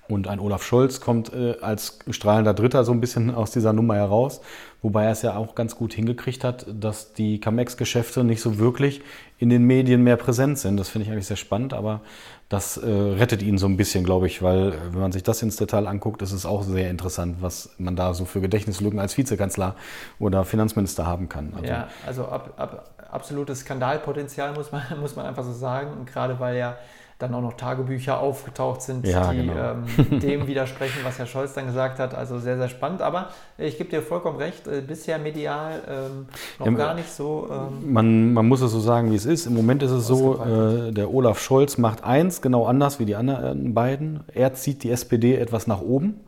Und 0.09 0.27
ein 0.27 0.41
Olaf 0.41 0.63
Scholz 0.63 1.01
kommt 1.01 1.33
äh, 1.35 1.57
als 1.61 1.99
strahlender 2.11 2.55
Dritter 2.55 2.85
so 2.85 2.93
ein 2.93 3.01
bisschen 3.01 3.35
aus 3.35 3.51
dieser 3.51 3.73
Nummer 3.73 3.97
heraus, 3.97 4.41
wobei 4.83 5.05
er 5.05 5.13
es 5.13 5.23
ja 5.23 5.37
auch 5.37 5.55
ganz 5.55 5.77
gut 5.77 5.93
hingekriegt 5.93 6.45
hat, 6.45 6.67
dass 6.69 7.13
die 7.13 7.41
Camex-Geschäfte 7.41 8.25
nicht 8.25 8.41
so 8.41 8.59
wirklich 8.59 9.03
in 9.39 9.51
den 9.51 9.65
Medien 9.65 10.03
mehr 10.03 10.17
präsent 10.17 10.59
sind. 10.59 10.79
Das 10.79 10.89
finde 10.89 11.07
ich 11.07 11.13
eigentlich 11.13 11.27
sehr 11.27 11.37
spannend, 11.37 11.75
aber 11.75 12.01
das 12.49 12.79
äh, 12.79 12.89
rettet 12.89 13.43
ihn 13.43 13.59
so 13.59 13.67
ein 13.67 13.77
bisschen, 13.77 14.05
glaube 14.05 14.27
ich, 14.27 14.41
weil 14.43 14.73
äh, 14.73 14.93
wenn 14.93 15.01
man 15.01 15.13
sich 15.13 15.23
das 15.23 15.43
ins 15.43 15.57
Detail 15.57 15.87
anguckt, 15.87 16.23
ist 16.23 16.33
es 16.33 16.47
auch 16.47 16.63
sehr 16.63 16.91
interessant, 16.91 17.37
was 17.41 17.71
man 17.79 17.95
da 17.95 18.15
so 18.15 18.25
für 18.25 18.41
Gedächtnislücken 18.41 18.99
als 18.99 19.19
Vizekanzler 19.19 19.77
oder 20.19 20.45
Finanzminister 20.45 21.07
haben 21.07 21.29
kann. 21.29 21.53
Also, 21.55 21.67
Ja, 21.67 21.89
also 22.07 22.25
ab, 22.25 22.55
ab, 22.57 22.91
absolutes 23.11 23.61
Skandalpotenzial 23.61 24.53
muss 24.55 24.73
man, 24.73 24.83
muss 25.01 25.17
man 25.17 25.27
einfach 25.27 25.45
so 25.45 25.53
sagen. 25.53 25.91
Und 25.99 26.07
gerade 26.07 26.39
weil 26.41 26.57
ja 26.57 26.77
dann 27.19 27.35
auch 27.35 27.43
noch 27.43 27.55
Tagebücher 27.55 28.21
aufgetaucht 28.21 28.81
sind, 28.81 29.05
Ja, 29.05 29.33
die 29.33 29.39
genau. 29.49 29.73
ähm, 30.09 30.21
dem 30.21 30.47
widersprechen, 30.47 31.01
was 31.03 31.19
Herr 31.19 31.27
Scholz 31.27 31.53
dann 31.53 31.67
gesagt 31.67 31.99
hat. 31.99 32.15
Also 32.15 32.39
sehr, 32.39 32.57
sehr 32.57 32.69
spannend. 32.69 33.03
Aber 33.03 33.31
ich 33.57 33.77
gebe 33.77 33.91
dir 33.91 34.03
vollkommen 34.03 34.39
recht, 34.39 34.69
äh, 34.69 34.83
bisher 34.87 35.19
medial 35.19 35.83
ähm, 35.89 36.27
noch 36.61 36.67
Ja, 36.67 36.73
gar 36.75 36.95
nicht 36.95 37.11
so. 37.11 37.49
Ähm, 37.51 37.93
Man, 37.93 38.33
man 38.35 38.47
muss 38.47 38.61
es 38.61 38.71
so 38.71 38.79
sagen, 38.79 39.11
wie 39.11 39.17
es 39.17 39.27
ist. 39.27 39.47
Im 39.47 39.55
Moment 39.55 39.83
ist 39.83 39.91
es 39.91 40.07
so, 40.07 40.41
äh, 40.45 40.93
der 40.93 41.13
Olaf 41.13 41.41
Scholz 41.41 41.77
macht 41.77 42.05
eins 42.05 42.41
genau 42.41 42.67
anders 42.67 43.01
wie 43.01 43.05
die 43.05 43.17
anderen 43.17 43.75
beiden. 43.75 44.21
Er 44.33 44.55
zieht 44.55 44.85
die 44.85 44.93
SPD 44.93 45.35
etwas 45.39 45.67
nach 45.67 45.81
oben 45.81 46.21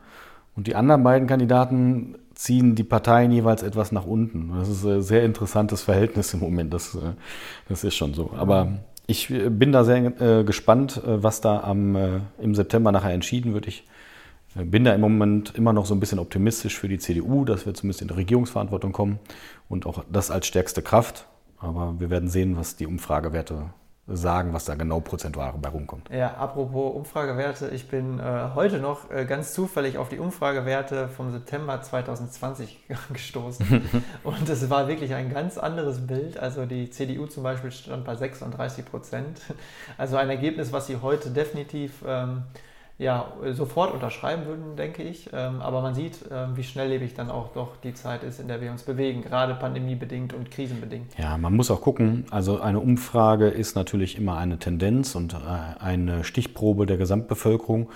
und 0.56 0.66
die 0.66 0.74
anderen 0.74 1.04
beiden 1.04 1.28
Kandidaten 1.28 2.16
ziehen 2.40 2.74
die 2.74 2.84
Parteien 2.84 3.32
jeweils 3.32 3.62
etwas 3.62 3.92
nach 3.92 4.06
unten. 4.06 4.50
Das 4.58 4.68
ist 4.70 4.82
ein 4.86 5.02
sehr 5.02 5.24
interessantes 5.24 5.82
Verhältnis 5.82 6.32
im 6.32 6.40
Moment. 6.40 6.72
Das, 6.72 6.94
äh, 6.94 7.12
das 7.68 7.84
ist 7.84 7.94
schon 7.94 8.14
so. 8.14 8.30
Aber 8.34 8.78
ich 9.06 9.28
bin 9.28 9.72
da 9.72 9.84
sehr 9.84 10.20
äh, 10.20 10.42
gespannt, 10.42 11.02
äh, 11.04 11.22
was 11.22 11.42
da 11.42 11.60
am, 11.60 11.96
äh, 11.96 12.20
im 12.40 12.54
September 12.54 12.92
nachher 12.92 13.12
entschieden 13.12 13.52
wird. 13.52 13.66
Ich 13.66 13.86
äh, 14.56 14.64
bin 14.64 14.84
da 14.84 14.94
im 14.94 15.02
Moment 15.02 15.54
immer 15.54 15.74
noch 15.74 15.84
so 15.84 15.92
ein 15.92 16.00
bisschen 16.00 16.18
optimistisch 16.18 16.78
für 16.78 16.88
die 16.88 16.96
CDU, 16.96 17.44
dass 17.44 17.66
wir 17.66 17.74
zumindest 17.74 18.00
in 18.00 18.08
die 18.08 18.14
Regierungsverantwortung 18.14 18.92
kommen 18.92 19.18
und 19.68 19.84
auch 19.84 20.02
das 20.10 20.30
als 20.30 20.46
stärkste 20.46 20.80
Kraft. 20.80 21.26
Aber 21.58 21.96
wir 21.98 22.08
werden 22.08 22.30
sehen, 22.30 22.56
was 22.56 22.74
die 22.74 22.86
Umfragewerte 22.86 23.66
sagen, 24.06 24.52
was 24.52 24.64
da 24.64 24.74
genau 24.74 25.00
prozentual 25.00 25.54
bei 25.60 25.68
rumkommt. 25.68 26.10
Ja, 26.10 26.34
apropos 26.34 26.94
Umfragewerte, 26.94 27.68
ich 27.68 27.88
bin 27.88 28.18
äh, 28.18 28.48
heute 28.54 28.78
noch 28.78 29.10
äh, 29.10 29.24
ganz 29.24 29.54
zufällig 29.54 29.98
auf 29.98 30.08
die 30.08 30.18
Umfragewerte 30.18 31.08
vom 31.08 31.30
September 31.30 31.80
2020 31.80 32.78
gestoßen. 33.12 33.88
Und 34.24 34.48
es 34.48 34.68
war 34.68 34.88
wirklich 34.88 35.14
ein 35.14 35.32
ganz 35.32 35.58
anderes 35.58 36.06
Bild. 36.06 36.38
Also 36.38 36.66
die 36.66 36.90
CDU 36.90 37.26
zum 37.26 37.42
Beispiel 37.42 37.70
stand 37.70 38.04
bei 38.04 38.16
36 38.16 38.84
Prozent. 38.84 39.40
Also 39.96 40.16
ein 40.16 40.28
Ergebnis, 40.28 40.72
was 40.72 40.86
sie 40.86 41.00
heute 41.00 41.30
definitiv 41.30 42.02
ähm, 42.06 42.42
ja, 43.00 43.32
sofort 43.52 43.94
unterschreiben 43.94 44.44
würden, 44.44 44.76
denke 44.76 45.02
ich. 45.02 45.30
Ähm, 45.32 45.62
aber 45.62 45.80
man 45.80 45.94
sieht, 45.94 46.18
ähm, 46.30 46.54
wie 46.56 46.62
schnelllebig 46.62 47.14
dann 47.14 47.30
auch 47.30 47.48
doch 47.54 47.76
die 47.82 47.94
Zeit 47.94 48.22
ist, 48.22 48.38
in 48.38 48.46
der 48.46 48.60
wir 48.60 48.70
uns 48.70 48.82
bewegen, 48.82 49.22
gerade 49.22 49.54
pandemiebedingt 49.54 50.34
und 50.34 50.50
krisenbedingt. 50.50 51.18
Ja, 51.18 51.38
man 51.38 51.56
muss 51.56 51.70
auch 51.70 51.80
gucken. 51.80 52.26
Also 52.30 52.60
eine 52.60 52.78
Umfrage 52.78 53.48
ist 53.48 53.74
natürlich 53.74 54.18
immer 54.18 54.36
eine 54.36 54.58
Tendenz 54.58 55.14
und 55.14 55.32
äh, 55.32 55.82
eine 55.82 56.24
Stichprobe 56.24 56.84
der 56.84 56.98
Gesamtbevölkerung 56.98 57.88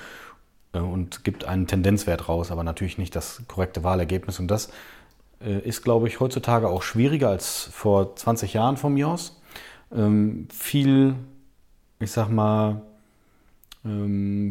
äh, 0.73 0.79
und 0.79 1.23
gibt 1.23 1.45
einen 1.45 1.67
Tendenzwert 1.67 2.31
raus, 2.31 2.51
aber 2.51 2.65
natürlich 2.65 2.97
nicht 2.97 3.15
das 3.15 3.43
korrekte 3.47 3.85
Wahlergebnis. 3.85 4.41
Und 4.41 4.49
das 4.49 4.71
äh, 5.43 5.59
ist, 5.59 5.83
glaube 5.83 6.09
ich, 6.09 6.19
heutzutage 6.19 6.67
auch 6.67 6.81
schwieriger 6.81 7.29
als 7.29 7.69
vor 7.73 8.17
20 8.17 8.55
Jahren 8.55 8.79
von 8.79 8.95
mir 8.95 9.09
aus. 9.09 9.39
Ähm, 9.95 10.49
viel, 10.51 11.17
ich 11.99 12.11
sag 12.11 12.31
mal, 12.31 12.81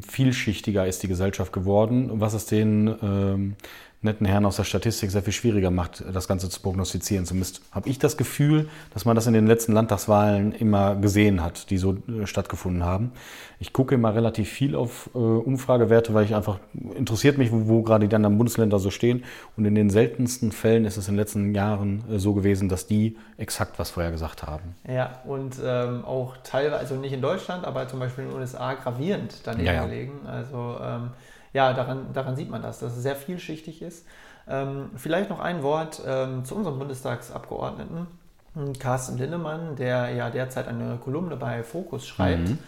vielschichtiger 0.07 0.85
ist 0.85 1.01
die 1.03 1.07
Gesellschaft 1.07 1.51
geworden, 1.51 2.09
was 2.21 2.33
es 2.33 2.45
den 2.45 2.95
ähm, 3.01 3.55
netten 4.03 4.25
Herren 4.25 4.45
aus 4.45 4.57
der 4.57 4.63
Statistik 4.63 5.11
sehr 5.11 5.23
viel 5.23 5.33
schwieriger 5.33 5.71
macht, 5.71 6.03
das 6.13 6.27
Ganze 6.27 6.49
zu 6.49 6.61
prognostizieren. 6.61 7.25
Zumindest 7.25 7.61
habe 7.71 7.89
ich 7.89 7.99
das 7.99 8.17
Gefühl, 8.17 8.69
dass 8.93 9.05
man 9.05 9.15
das 9.15 9.27
in 9.27 9.33
den 9.33 9.47
letzten 9.47 9.73
Landtagswahlen 9.73 10.51
immer 10.51 10.95
gesehen 10.95 11.41
hat, 11.41 11.69
die 11.69 11.77
so 11.77 11.97
äh, 12.07 12.25
stattgefunden 12.25 12.83
haben. 12.83 13.11
Ich 13.59 13.71
gucke 13.71 13.95
immer 13.95 14.13
relativ 14.13 14.49
viel 14.49 14.75
auf 14.75 15.09
äh, 15.13 15.17
Umfragewerte, 15.17 16.13
weil 16.13 16.25
ich 16.25 16.35
einfach 16.35 16.59
interessiert 16.73 17.37
mich, 17.37 17.51
wo, 17.51 17.67
wo 17.67 17.81
gerade 17.81 18.07
die 18.07 18.15
anderen 18.15 18.37
Bundesländer 18.37 18.79
so 18.79 18.89
stehen. 18.89 19.23
Und 19.55 19.65
in 19.65 19.75
den 19.75 19.89
seltensten 19.89 20.51
Fällen 20.51 20.85
ist 20.85 20.97
es 20.97 21.07
in 21.07 21.13
den 21.13 21.19
letzten 21.19 21.55
Jahren 21.55 22.03
äh, 22.11 22.19
so 22.19 22.33
gewesen, 22.33 22.69
dass 22.69 22.87
die 22.87 23.17
exakt 23.37 23.79
was 23.79 23.91
vorher 23.91 24.11
gesagt 24.11 24.43
haben. 24.43 24.75
Ja, 24.87 25.21
und 25.25 25.55
ähm, 25.63 26.03
auch 26.03 26.35
teilweise, 26.43 26.77
also 26.77 26.95
nicht 26.95 27.13
in 27.13 27.21
Deutschland, 27.21 27.65
aber 27.65 27.87
zum 27.87 27.99
Beispiel 27.99 28.25
in 28.25 28.31
den 28.31 28.39
USA 28.39 28.73
gravierend 28.73 29.35
daneben 29.43 29.65
ja, 29.65 29.73
ja. 29.73 29.85
gelegen. 29.85 30.13
Also 30.25 30.77
ähm, 30.81 31.11
ja, 31.53 31.73
daran, 31.73 32.13
daran 32.13 32.35
sieht 32.35 32.49
man 32.49 32.61
das, 32.61 32.79
dass 32.79 32.95
es 32.95 33.03
sehr 33.03 33.15
vielschichtig 33.15 33.81
ist. 33.81 34.05
Ähm, 34.47 34.89
vielleicht 34.95 35.29
noch 35.29 35.39
ein 35.39 35.63
Wort 35.63 36.01
ähm, 36.05 36.43
zu 36.43 36.55
unserem 36.55 36.79
Bundestagsabgeordneten, 36.79 38.07
hm, 38.55 38.73
Carsten 38.79 39.17
Linnemann, 39.17 39.75
der 39.75 40.09
ja 40.09 40.29
derzeit 40.29 40.67
eine 40.67 40.97
Kolumne 40.97 41.37
bei 41.37 41.63
Focus 41.63 42.05
schreibt, 42.05 42.49
mhm. 42.49 42.59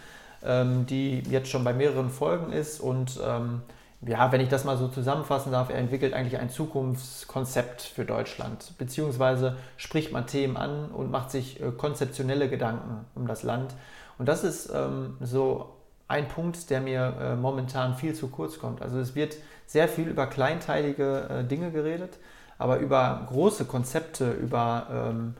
ähm, 0.44 0.86
die 0.86 1.20
jetzt 1.28 1.50
schon 1.50 1.64
bei 1.64 1.74
mehreren 1.74 2.10
Folgen 2.10 2.52
ist 2.52 2.80
und 2.80 3.20
ähm, 3.24 3.62
ja, 4.02 4.30
wenn 4.30 4.40
ich 4.40 4.48
das 4.48 4.64
mal 4.64 4.76
so 4.76 4.88
zusammenfassen 4.88 5.52
darf, 5.52 5.70
er 5.70 5.76
entwickelt 5.76 6.12
eigentlich 6.12 6.38
ein 6.38 6.50
Zukunftskonzept 6.50 7.82
für 7.82 8.04
Deutschland, 8.04 8.72
beziehungsweise 8.78 9.56
spricht 9.76 10.12
man 10.12 10.26
Themen 10.26 10.56
an 10.56 10.90
und 10.90 11.10
macht 11.10 11.30
sich 11.30 11.60
äh, 11.60 11.70
konzeptionelle 11.72 12.48
Gedanken 12.48 13.04
um 13.14 13.26
das 13.26 13.42
Land. 13.42 13.74
Und 14.18 14.26
das 14.26 14.44
ist 14.44 14.70
ähm, 14.74 15.16
so 15.20 15.75
ein 16.08 16.28
Punkt, 16.28 16.70
der 16.70 16.80
mir 16.80 17.14
äh, 17.20 17.36
momentan 17.36 17.94
viel 17.94 18.14
zu 18.14 18.28
kurz 18.28 18.58
kommt. 18.58 18.82
Also 18.82 18.98
es 18.98 19.14
wird 19.14 19.36
sehr 19.66 19.88
viel 19.88 20.08
über 20.08 20.26
kleinteilige 20.26 21.28
äh, 21.28 21.44
Dinge 21.44 21.70
geredet, 21.70 22.18
aber 22.58 22.78
über 22.78 23.26
große 23.28 23.64
Konzepte, 23.64 24.30
über 24.30 24.86
ähm, 24.90 25.34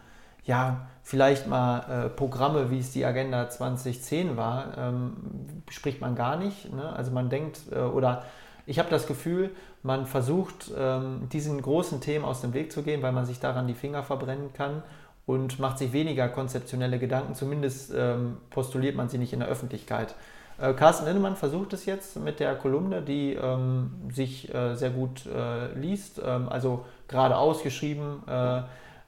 ja, 0.44 0.86
vielleicht 1.02 1.46
mal 1.46 2.06
äh, 2.06 2.08
Programme, 2.08 2.70
wie 2.70 2.78
es 2.78 2.92
die 2.92 3.04
Agenda 3.04 3.48
2010 3.48 4.36
war, 4.36 4.76
ähm, 4.76 5.62
spricht 5.70 6.00
man 6.00 6.14
gar 6.14 6.36
nicht. 6.36 6.72
Ne? 6.72 6.88
Also 6.94 7.10
man 7.10 7.30
denkt, 7.30 7.60
äh, 7.72 7.78
oder 7.78 8.24
ich 8.66 8.78
habe 8.78 8.90
das 8.90 9.06
Gefühl, 9.06 9.50
man 9.82 10.06
versucht, 10.06 10.72
ähm, 10.76 11.28
diesen 11.32 11.62
großen 11.62 12.00
Themen 12.00 12.24
aus 12.24 12.40
dem 12.40 12.54
Weg 12.54 12.72
zu 12.72 12.82
gehen, 12.82 13.02
weil 13.02 13.12
man 13.12 13.24
sich 13.24 13.38
daran 13.38 13.68
die 13.68 13.74
Finger 13.74 14.02
verbrennen 14.02 14.52
kann 14.52 14.82
und 15.26 15.58
macht 15.58 15.78
sich 15.78 15.92
weniger 15.92 16.28
konzeptionelle 16.28 16.98
Gedanken. 16.98 17.34
Zumindest 17.34 17.92
ähm, 17.96 18.38
postuliert 18.50 18.96
man 18.96 19.08
sie 19.08 19.18
nicht 19.18 19.32
in 19.32 19.40
der 19.40 19.48
Öffentlichkeit. 19.48 20.14
Äh, 20.58 20.72
Carsten 20.72 21.06
Linnemann 21.06 21.36
versucht 21.36 21.72
es 21.72 21.84
jetzt 21.86 22.16
mit 22.18 22.40
der 22.40 22.54
Kolumne, 22.54 23.02
die 23.02 23.34
ähm, 23.34 23.90
sich 24.12 24.52
äh, 24.54 24.74
sehr 24.74 24.90
gut 24.90 25.26
äh, 25.26 25.72
liest, 25.78 26.20
ähm, 26.24 26.48
also 26.48 26.84
gerade 27.08 27.36
ausgeschrieben, 27.36 28.22
äh, 28.26 28.62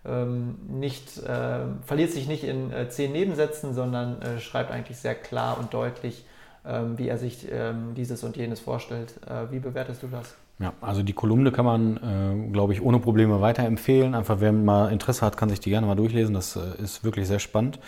ähm, 0.06 0.56
nicht, 0.68 1.18
äh, 1.18 1.60
verliert 1.84 2.12
sich 2.12 2.28
nicht 2.28 2.44
in 2.44 2.70
zehn 2.88 3.12
Nebensätzen, 3.12 3.74
sondern 3.74 4.18
schreibt 4.40 4.70
eigentlich 4.70 4.98
sehr 4.98 5.14
klar 5.14 5.58
und 5.58 5.74
deutlich, 5.74 6.24
ähm, 6.64 6.96
wie 6.98 7.08
er 7.08 7.18
sich 7.18 7.48
ähm, 7.50 7.94
dieses 7.96 8.22
und 8.22 8.36
jenes 8.36 8.60
vorstellt. 8.60 9.14
wie 9.50 9.58
bewertest 9.58 10.02
du 10.02 10.06
das? 10.06 10.36
Ja, 10.60 10.72
also 10.80 11.02
die 11.02 11.12
Kolumne 11.12 11.52
kann 11.52 11.64
man, 11.64 12.50
glaube 12.52 12.72
ich, 12.72 12.82
ohne 12.82 12.98
Probleme 12.98 13.40
weiterempfehlen. 13.40 14.14
Einfach, 14.14 14.40
wer 14.40 14.52
mal 14.52 14.90
Interesse 14.90 15.24
hat, 15.24 15.36
kann 15.36 15.48
sich 15.48 15.60
die 15.60 15.70
gerne 15.70 15.86
mal 15.86 15.94
durchlesen. 15.94 16.34
Das 16.34 16.56
ist 16.56 17.04
wirklich 17.04 17.28
sehr 17.28 17.38
spannend. 17.38 17.78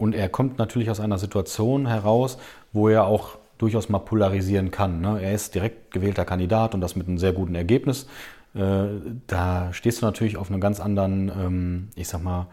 Und 0.00 0.14
er 0.14 0.30
kommt 0.30 0.58
natürlich 0.58 0.90
aus 0.90 0.98
einer 0.98 1.18
Situation 1.18 1.86
heraus, 1.86 2.38
wo 2.72 2.88
er 2.88 3.04
auch 3.04 3.36
durchaus 3.58 3.90
mal 3.90 3.98
polarisieren 3.98 4.70
kann. 4.70 5.02
Ne? 5.02 5.20
Er 5.22 5.34
ist 5.34 5.54
direkt 5.54 5.90
gewählter 5.90 6.24
Kandidat 6.24 6.74
und 6.74 6.80
das 6.80 6.96
mit 6.96 7.06
einem 7.06 7.18
sehr 7.18 7.34
guten 7.34 7.54
Ergebnis. 7.54 8.06
Äh, 8.54 8.84
da 9.26 9.72
stehst 9.72 10.00
du 10.00 10.06
natürlich 10.06 10.38
auf 10.38 10.50
einem 10.50 10.60
ganz 10.60 10.80
anderen, 10.80 11.28
ähm, 11.28 11.88
ich 11.94 12.08
sag 12.08 12.22
mal, 12.22 12.46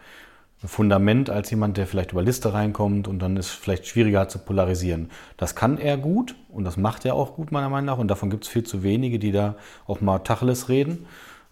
Fundament 0.66 1.30
als 1.30 1.50
jemand, 1.52 1.78
der 1.78 1.88
vielleicht 1.88 2.12
über 2.12 2.22
Liste 2.22 2.52
reinkommt 2.52 3.08
und 3.08 3.20
dann 3.20 3.38
ist 3.38 3.52
vielleicht 3.52 3.88
schwieriger 3.88 4.28
zu 4.28 4.40
polarisieren. 4.40 5.10
Das 5.38 5.56
kann 5.56 5.78
er 5.78 5.98
gut 5.98 6.36
und 6.50 6.66
das 6.66 6.76
macht 6.76 7.06
er 7.06 7.14
auch 7.14 7.36
gut, 7.36 7.52
meiner 7.52 7.70
Meinung 7.70 7.86
nach. 7.86 7.98
Und 8.00 8.10
davon 8.10 8.30
gibt 8.30 8.44
es 8.44 8.50
viel 8.50 8.64
zu 8.64 8.84
wenige, 8.84 9.20
die 9.20 9.32
da 9.32 9.56
auch 9.86 10.02
mal 10.02 10.20
Tacheles 10.20 10.68
reden. 10.68 11.06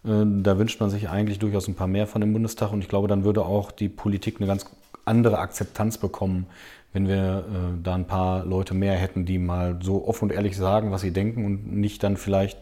Äh, 0.04 0.26
da 0.42 0.58
wünscht 0.58 0.82
man 0.82 0.90
sich 0.90 1.08
eigentlich 1.08 1.40
durchaus 1.40 1.70
ein 1.70 1.76
paar 1.76 1.88
mehr 1.88 2.08
von 2.08 2.20
dem 2.20 2.34
Bundestag 2.34 2.74
und 2.74 2.82
ich 2.82 2.90
glaube, 2.90 3.08
dann 3.08 3.24
würde 3.24 3.46
auch 3.46 3.72
die 3.72 3.88
Politik 3.88 4.38
eine 4.40 4.48
ganz 4.48 4.66
andere 5.06 5.40
Akzeptanz 5.40 5.98
bekommen, 5.98 6.48
wenn 6.94 7.08
wir 7.08 7.40
äh, 7.40 7.84
da 7.84 7.96
ein 7.96 8.08
paar 8.08 8.46
Leute 8.46 8.74
mehr 8.74 8.96
hätten, 8.96 9.26
die 9.26 9.38
mal 9.38 9.80
so 9.82 10.08
offen 10.08 10.26
und 10.26 10.32
ehrlich 10.32 10.58
sagen, 10.58 10.92
was 10.92 11.02
sie 11.02 11.12
denken 11.12 11.46
und 11.46 11.72
nicht 11.72 12.04
dann 12.04 12.18
vielleicht 12.18 12.58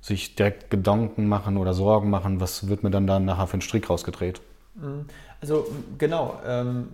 sich 0.00 0.34
direkt 0.36 0.70
Gedanken 0.70 1.28
machen 1.28 1.56
oder 1.56 1.72
Sorgen 1.72 2.10
machen, 2.10 2.40
was 2.40 2.68
wird 2.68 2.82
mir 2.82 2.90
dann 2.90 3.06
da 3.06 3.18
nachher 3.18 3.46
für 3.46 3.54
einen 3.54 3.62
Strick 3.62 3.88
rausgedreht. 3.88 4.40
Mhm. 4.74 5.06
Also 5.40 5.66
genau, 5.98 6.40
ähm, 6.46 6.88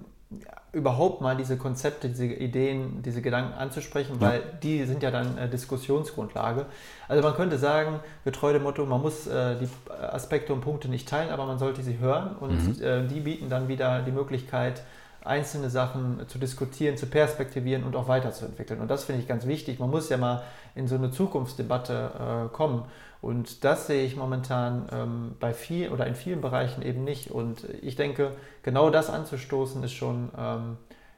überhaupt 0.73 1.21
mal 1.21 1.37
diese 1.37 1.57
Konzepte, 1.57 2.09
diese 2.09 2.27
Ideen, 2.27 3.03
diese 3.03 3.23
Gedanken 3.23 3.55
anzusprechen, 3.55 4.21
weil 4.21 4.41
ja. 4.41 4.47
die 4.63 4.85
sind 4.85 5.03
ja 5.03 5.11
dann 5.11 5.37
äh, 5.37 5.49
Diskussionsgrundlage. 5.49 6.67
Also 7.09 7.23
man 7.23 7.35
könnte 7.35 7.59
sagen, 7.59 8.01
getreu 8.25 8.53
dem 8.53 8.63
Motto, 8.63 8.87
man 8.87 9.03
muss 9.03 9.27
äh, 9.27 9.57
die 9.59 9.69
Aspekte 9.93 10.53
und 10.53 10.61
Punkte 10.61 10.89
nicht 10.89 11.09
teilen, 11.09 11.31
aber 11.31 11.47
man 11.47 11.59
sollte 11.59 11.83
sie 11.83 11.99
hören 11.99 12.37
und 12.37 12.79
mhm. 12.79 12.85
äh, 12.85 13.07
die 13.07 13.21
bieten 13.21 13.49
dann 13.49 13.67
wieder 13.69 14.03
die 14.03 14.13
Möglichkeit, 14.13 14.83
einzelne 15.25 15.71
Sachen 15.71 16.27
zu 16.29 16.39
diskutieren, 16.39 16.97
zu 16.97 17.07
perspektivieren 17.07 17.85
und 17.85 17.95
auch 17.97 18.09
weiterzuentwickeln. 18.09 18.81
Und 18.81 18.89
das 18.91 19.05
finde 19.05 19.21
ich 19.21 19.29
ganz 19.29 19.47
wichtig. 19.47 19.79
Man 19.79 19.91
muss 19.91 20.09
ja 20.09 20.17
mal 20.17 20.43
in 20.75 20.89
so 20.89 20.95
eine 20.95 21.11
Zukunftsdebatte 21.11 22.49
äh, 22.49 22.55
kommen. 22.55 22.85
Und 23.21 23.65
das 23.65 23.87
sehe 23.87 24.05
ich 24.05 24.17
momentan 24.17 24.89
ähm, 24.93 25.37
bei 25.41 25.53
viel 25.53 25.91
oder 25.91 26.07
in 26.07 26.15
vielen 26.15 26.41
Bereichen 26.41 26.83
eben 26.83 27.05
nicht. 27.05 27.31
Und 27.31 27.65
ich 27.83 27.97
denke, 27.97 28.33
genau 28.63 28.91
das 28.91 29.11
anzustoßen 29.11 29.83
ist 29.83 29.93
schon 29.93 30.31
ähm, 30.39 30.77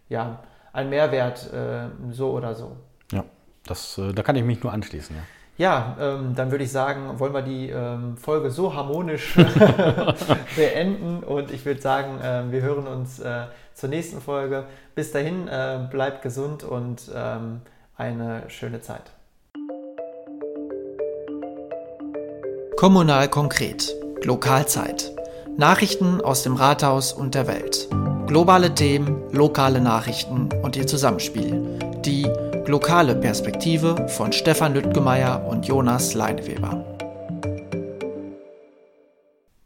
ja, 0.08 0.40
ein 0.72 0.90
Mehrwert, 0.90 1.52
äh, 1.52 1.88
so 2.10 2.32
oder 2.32 2.54
so. 2.54 2.76
Ja, 3.12 3.24
das, 3.66 3.98
äh, 3.98 4.12
da 4.12 4.22
kann 4.22 4.36
ich 4.36 4.44
mich 4.44 4.62
nur 4.62 4.72
anschließen. 4.72 5.14
Ja. 5.14 5.22
Ja, 5.58 5.96
ähm, 6.00 6.34
dann 6.34 6.50
würde 6.50 6.64
ich 6.64 6.72
sagen, 6.72 7.20
wollen 7.20 7.34
wir 7.34 7.42
die 7.42 7.68
ähm, 7.68 8.16
Folge 8.16 8.50
so 8.50 8.74
harmonisch 8.74 9.36
beenden 10.56 11.22
und 11.22 11.50
ich 11.50 11.64
würde 11.66 11.80
sagen, 11.80 12.18
äh, 12.20 12.50
wir 12.50 12.62
hören 12.62 12.86
uns 12.86 13.20
äh, 13.20 13.44
zur 13.74 13.90
nächsten 13.90 14.20
Folge. 14.20 14.64
Bis 14.94 15.12
dahin, 15.12 15.48
äh, 15.48 15.86
bleibt 15.90 16.22
gesund 16.22 16.64
und 16.64 17.10
ähm, 17.14 17.60
eine 17.96 18.48
schöne 18.48 18.80
Zeit. 18.80 19.12
Kommunal 22.82 23.28
konkret. 23.28 23.94
Lokalzeit. 24.24 25.12
Nachrichten 25.56 26.20
aus 26.20 26.42
dem 26.42 26.56
Rathaus 26.56 27.12
und 27.12 27.36
der 27.36 27.46
Welt. 27.46 27.86
Globale 28.26 28.74
Themen, 28.74 29.22
lokale 29.30 29.80
Nachrichten 29.80 30.48
und 30.64 30.74
ihr 30.74 30.88
Zusammenspiel. 30.88 31.78
Die 32.04 32.26
lokale 32.66 33.14
Perspektive 33.14 34.08
von 34.08 34.32
Stefan 34.32 34.74
Lüttgemeier 34.74 35.46
und 35.48 35.64
Jonas 35.64 36.14
Leineweber. 36.14 36.91